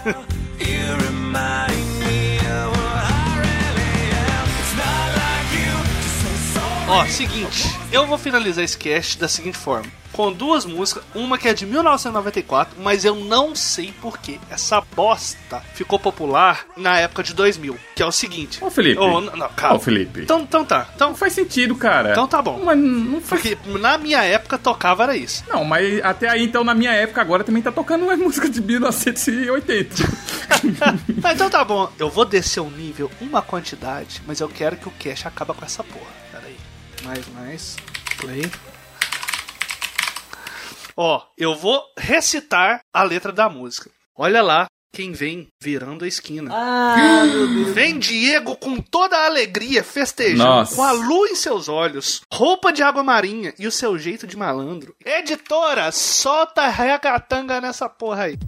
[6.88, 9.92] Ó, seguinte, eu vou finalizar esse cast da seguinte forma.
[10.16, 14.40] Com duas músicas, uma que é de 1994, mas eu não sei porquê.
[14.50, 17.78] Essa bosta ficou popular na época de 2000.
[17.94, 18.64] Que é o seguinte.
[18.64, 18.98] Ô, Felipe.
[18.98, 19.76] Ô, não, não, calma.
[19.76, 20.22] Ô, Felipe.
[20.22, 20.88] Então, então tá.
[20.96, 22.12] Então, Não faz sentido, cara.
[22.12, 22.62] então tá bom.
[22.64, 25.44] Mas não faz Porque na minha época tocava era isso.
[25.50, 28.62] Não, mas até aí, então, na minha época, agora também tá tocando uma música de
[28.62, 29.96] 1980.
[31.22, 31.92] Mas então tá bom.
[32.00, 35.66] Eu vou descer o nível, uma quantidade, mas eu quero que o cash acaba com
[35.66, 36.06] essa porra.
[36.32, 36.58] Pera aí.
[37.04, 37.76] Mais, mais.
[38.18, 38.50] Play.
[40.98, 43.90] Ó, eu vou recitar a letra da música.
[44.16, 46.50] Olha lá quem vem virando a esquina.
[46.54, 47.76] Ah, meu Deus.
[47.76, 50.74] Vem Diego com toda a alegria, festejando, Nossa.
[50.74, 54.38] com a lua em seus olhos, roupa de água marinha e o seu jeito de
[54.38, 54.96] malandro.
[55.06, 58.40] Editora, solta a regatanga nessa porra aí.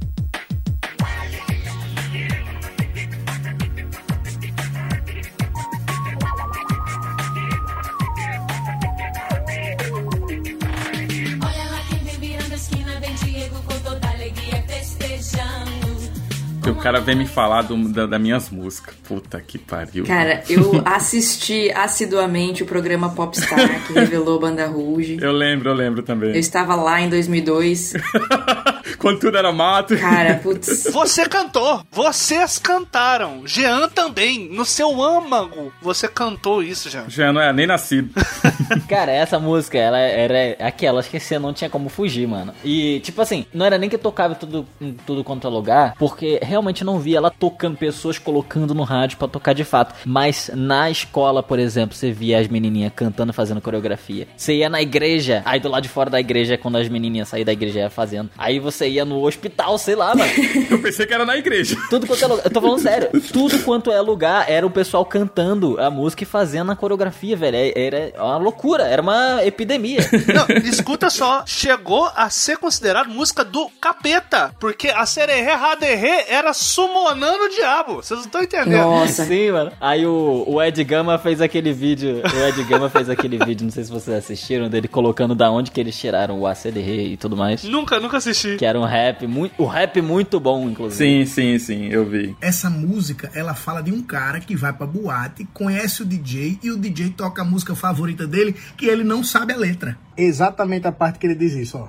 [16.78, 18.95] Cara vem me falar do, da, das minhas músicas.
[19.08, 20.06] Puta que pariu.
[20.06, 25.18] Cara, eu assisti assiduamente o programa Popstar, que revelou Banda Rouge.
[25.22, 26.32] Eu lembro, eu lembro também.
[26.32, 27.94] Eu estava lá em 2002.
[28.98, 29.98] Quando tudo era mato.
[29.98, 30.88] Cara, putz.
[30.91, 31.84] Você cantou.
[31.91, 33.45] Vocês cantaram.
[33.45, 34.49] Jean também.
[34.49, 35.72] No seu âmago.
[35.82, 37.06] Você cantou isso, Jean.
[37.10, 38.10] Já não é nem nascido.
[38.88, 42.54] Cara, essa música, ela era aquelas que você não tinha como fugir, mano.
[42.64, 46.40] E, tipo assim, não era nem que tocava tudo, em tudo quanto é lugar, porque
[46.41, 49.94] realmente não via ela tocando, pessoas colocando no rádio pra tocar de fato.
[50.06, 54.27] Mas na escola, por exemplo, você via as menininhas cantando, fazendo coreografia.
[54.35, 57.27] Você ia na igreja, aí do lado de fora da igreja é quando as menininhas
[57.30, 58.30] saíam da igreja ia fazendo.
[58.38, 60.31] Aí você ia no hospital, sei lá, mano.
[60.69, 61.76] Eu pensei que era na igreja.
[61.89, 62.45] Tudo quanto é lugar.
[62.45, 63.10] Eu tô falando sério.
[63.31, 67.56] Tudo quanto é lugar era o pessoal cantando a música e fazendo a coreografia, velho.
[67.57, 68.84] É- Era uma loucura.
[68.84, 69.99] Era uma epidemia.
[70.34, 71.44] Não, escuta só.
[71.45, 74.53] Chegou a ser considerado música do capeta.
[74.60, 77.96] Porque a Sererê Raderê era summonando o diabo.
[77.96, 79.08] Vocês não estão entendendo.
[79.08, 79.72] Sim, mano.
[79.80, 82.22] Aí o, o Ed Gama fez aquele vídeo.
[82.24, 85.72] O Ed Gama fez aquele vídeo, não sei se vocês assistiram, dele colocando da onde
[85.72, 87.64] que eles tiraram o ACDR e tudo mais.
[87.64, 88.58] Nunca, nunca assisti.
[88.58, 91.26] Que era um rap, muito, o rap muito bom, inclusive.
[91.26, 92.36] Sim, sim, sim, eu vi.
[92.42, 96.72] Essa música, ela fala de um cara que vai pra boate, conhece o DJ e
[96.72, 99.98] o DJ toca a música favorita dele, que ele não sabe a letra.
[100.18, 101.88] Exatamente a parte que ele diz isso, ó.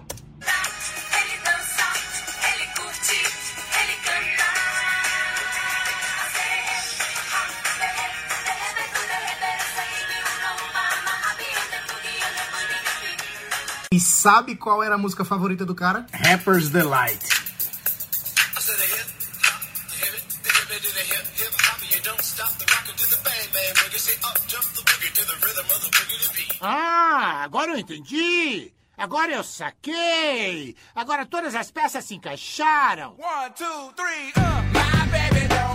[13.99, 16.07] E sabe qual era a música favorita do cara?
[16.12, 17.19] Rapper's Delight.
[26.61, 28.73] Ah, agora eu entendi.
[28.99, 30.75] Agora eu saquei.
[30.93, 33.15] Agora todas as peças se encaixaram.
[33.16, 34.33] One, two, three,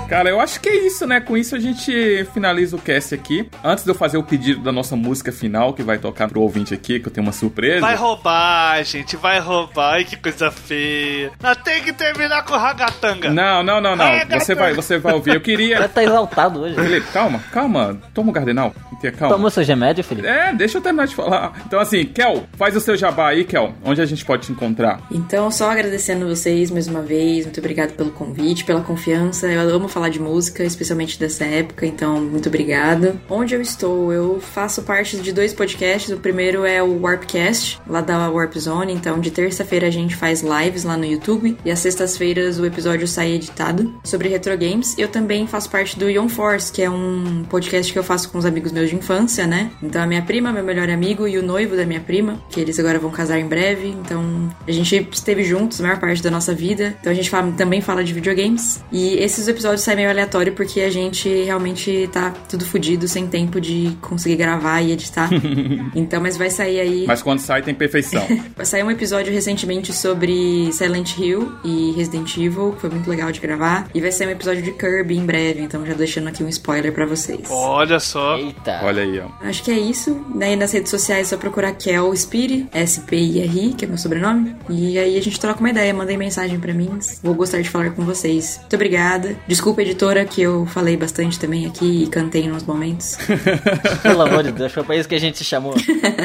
[0.09, 1.19] Cara, eu acho que é isso, né?
[1.21, 3.49] Com isso a gente finaliza o cast aqui.
[3.63, 6.73] Antes de eu fazer o pedido da nossa música final, que vai tocar pro ouvinte
[6.73, 7.81] aqui, que eu tenho uma surpresa.
[7.81, 9.93] Vai roubar, gente, vai roubar.
[9.93, 11.31] Ai, que coisa feia.
[11.41, 13.29] Nós tem que terminar com o ragatanga.
[13.29, 14.05] Não, não, não, não.
[14.05, 14.39] Ragatanga.
[14.39, 15.35] Você vai, você vai ouvir.
[15.35, 15.79] Eu queria.
[15.79, 16.75] Vai tá exaltado hoje.
[16.75, 17.97] Felipe, calma, calma.
[18.13, 18.73] Toma o cardenal.
[19.17, 19.35] Calma.
[19.35, 20.27] Tomou seu remédio, Felipe?
[20.27, 21.53] É, deixa eu terminar de falar.
[21.65, 23.73] Então, assim, Kel, faz o seu jabá aí, Kel.
[23.83, 25.05] Onde a gente pode te encontrar?
[25.11, 27.45] Então, só agradecendo vocês mais uma vez.
[27.45, 29.47] Muito obrigado pelo convite, pela confiança.
[29.47, 33.15] Eu amo falar de música, especialmente dessa época, então muito obrigada.
[33.29, 34.11] Onde eu estou?
[34.11, 36.11] Eu faço parte de dois podcasts.
[36.11, 38.93] O primeiro é o Warpcast, lá da Warp Zone.
[38.93, 43.07] Então, de terça-feira a gente faz lives lá no YouTube e às sextas-feiras o episódio
[43.07, 44.95] sai editado sobre retro games.
[44.97, 48.37] Eu também faço parte do Young Force, que é um podcast que eu faço com
[48.37, 49.71] os amigos meus de infância, né?
[49.81, 52.79] Então, a minha prima, meu melhor amigo e o noivo da minha prima, que eles
[52.79, 53.87] agora vão casar em breve.
[53.89, 56.95] Então, a gente esteve juntos a maior parte da nossa vida.
[56.99, 58.83] Então, a gente fala- também fala de videogames.
[58.91, 63.59] E esses episódios saem meio aleatório porque a gente realmente tá tudo fodido, sem tempo
[63.61, 65.29] de conseguir gravar e editar.
[65.95, 67.05] então, mas vai sair aí.
[67.07, 68.23] Mas quando sai, tem perfeição.
[68.63, 73.39] Saiu um episódio recentemente sobre Silent Hill e Resident Evil, que foi muito legal de
[73.39, 73.87] gravar.
[73.93, 76.91] E vai sair um episódio de Kirby em breve, então já deixando aqui um spoiler
[76.93, 77.41] pra vocês.
[77.49, 78.37] Olha só.
[78.37, 78.79] Eita.
[78.83, 79.27] Olha aí, ó.
[79.47, 80.25] Acho que é isso.
[80.35, 84.55] Daí nas redes sociais é só procurar Kel Spiri, S-P-I-R-I, que é meu sobrenome.
[84.69, 86.89] E aí a gente troca uma ideia, mandem mensagem pra mim.
[87.21, 88.57] Vou gostar de falar com vocês.
[88.59, 89.35] Muito obrigada.
[89.47, 93.17] Desculpa, editora, que eu falei bastante também aqui e cantei nos momentos.
[94.03, 95.73] Pelo amor de Deus, foi pra isso que a gente te chamou.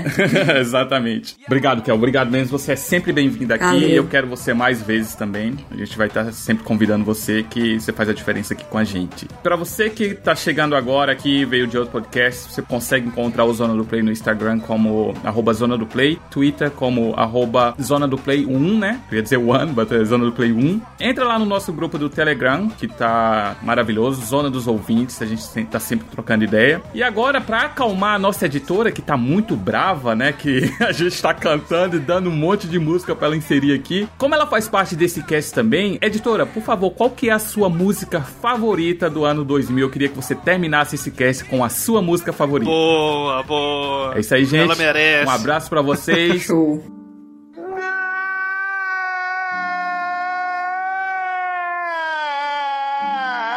[0.58, 1.36] Exatamente.
[1.46, 1.94] Obrigado, Kel.
[1.94, 2.58] Obrigado mesmo.
[2.58, 3.64] Você é sempre bem-vindo aqui.
[3.64, 3.88] Valeu.
[3.88, 5.56] Eu quero você mais vezes também.
[5.70, 8.84] A gente vai estar sempre convidando você, que você faz a diferença aqui com a
[8.84, 9.26] gente.
[9.42, 13.52] Pra você que tá chegando agora aqui, veio de outro podcast, você consegue encontrar o
[13.52, 18.18] Zona do Play no Instagram como arroba Zona do Play, Twitter como arroba Zona do
[18.18, 19.00] Play 1, né?
[19.10, 20.80] Eu ia dizer one, but é Zona do Play 1.
[21.00, 25.42] Entra lá no nosso grupo do Telegram, que tá maravilhoso, Zona dos Ouvintes, a gente
[25.66, 26.82] tá sempre trocando ideia.
[26.94, 30.32] E agora, pra acalmar a nossa editora, que tá muito brava, né?
[30.32, 34.08] Que a gente tá cantando e dando um monte de música pra ela inserir aqui.
[34.18, 37.68] Como ela faz parte desse cast também, editora, por favor, qual que é a sua
[37.68, 39.78] música favorita do ano 2000?
[39.86, 42.70] Eu queria que você terminasse esse cast com a sua música favorita.
[42.70, 44.14] Boa, boa.
[44.16, 44.64] É isso aí, gente.
[44.64, 45.26] Ela merece.
[45.26, 46.37] Um abraço pra vocês.
[46.38, 46.82] Show.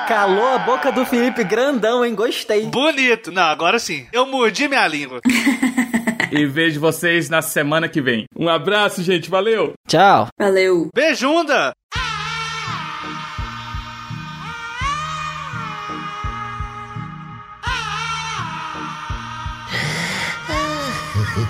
[0.07, 2.13] Calou a boca do Felipe grandão, hein?
[2.13, 2.65] Gostei.
[2.65, 3.31] Bonito.
[3.31, 4.05] Não, agora sim.
[4.11, 5.21] Eu mordi minha língua.
[6.31, 8.25] e vejo vocês na semana que vem.
[8.35, 9.29] Um abraço, gente.
[9.29, 9.73] Valeu!
[9.87, 10.27] Tchau.
[10.37, 10.89] Valeu.
[10.93, 11.71] Beijunda.
[21.33, 21.43] I'm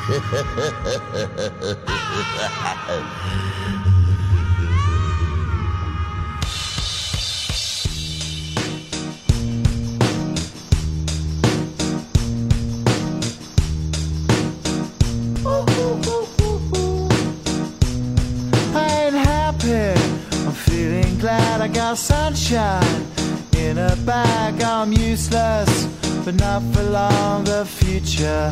[20.53, 23.07] feeling glad I got sunshine
[23.57, 24.61] in a bag.
[24.61, 25.85] I'm useless,
[26.23, 27.45] but not for long.
[27.45, 28.51] The future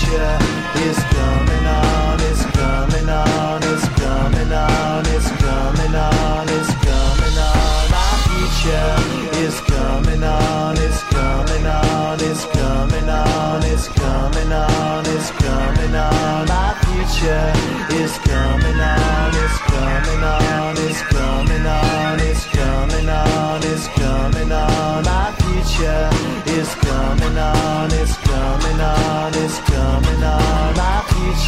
[0.00, 0.38] future
[0.88, 0.99] is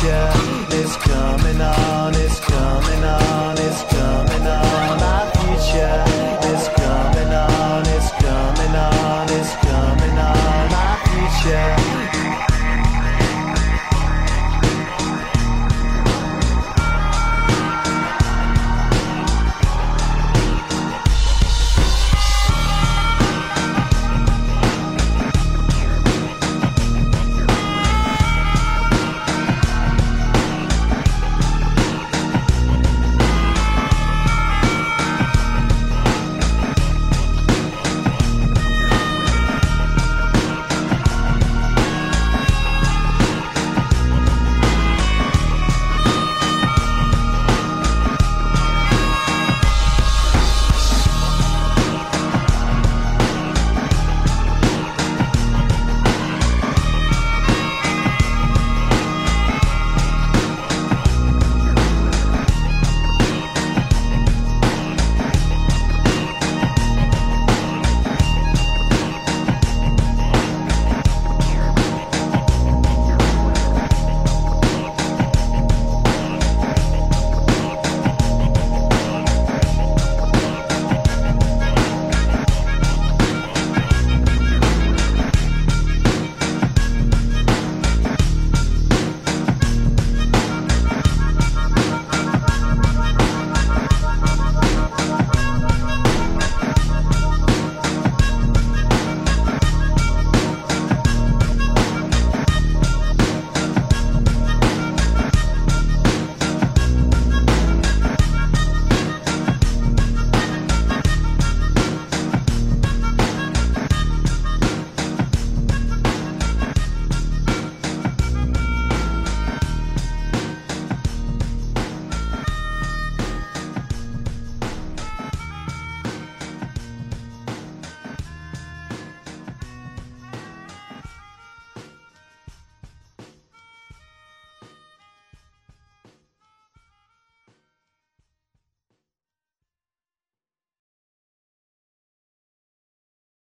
[0.02, 0.51] future.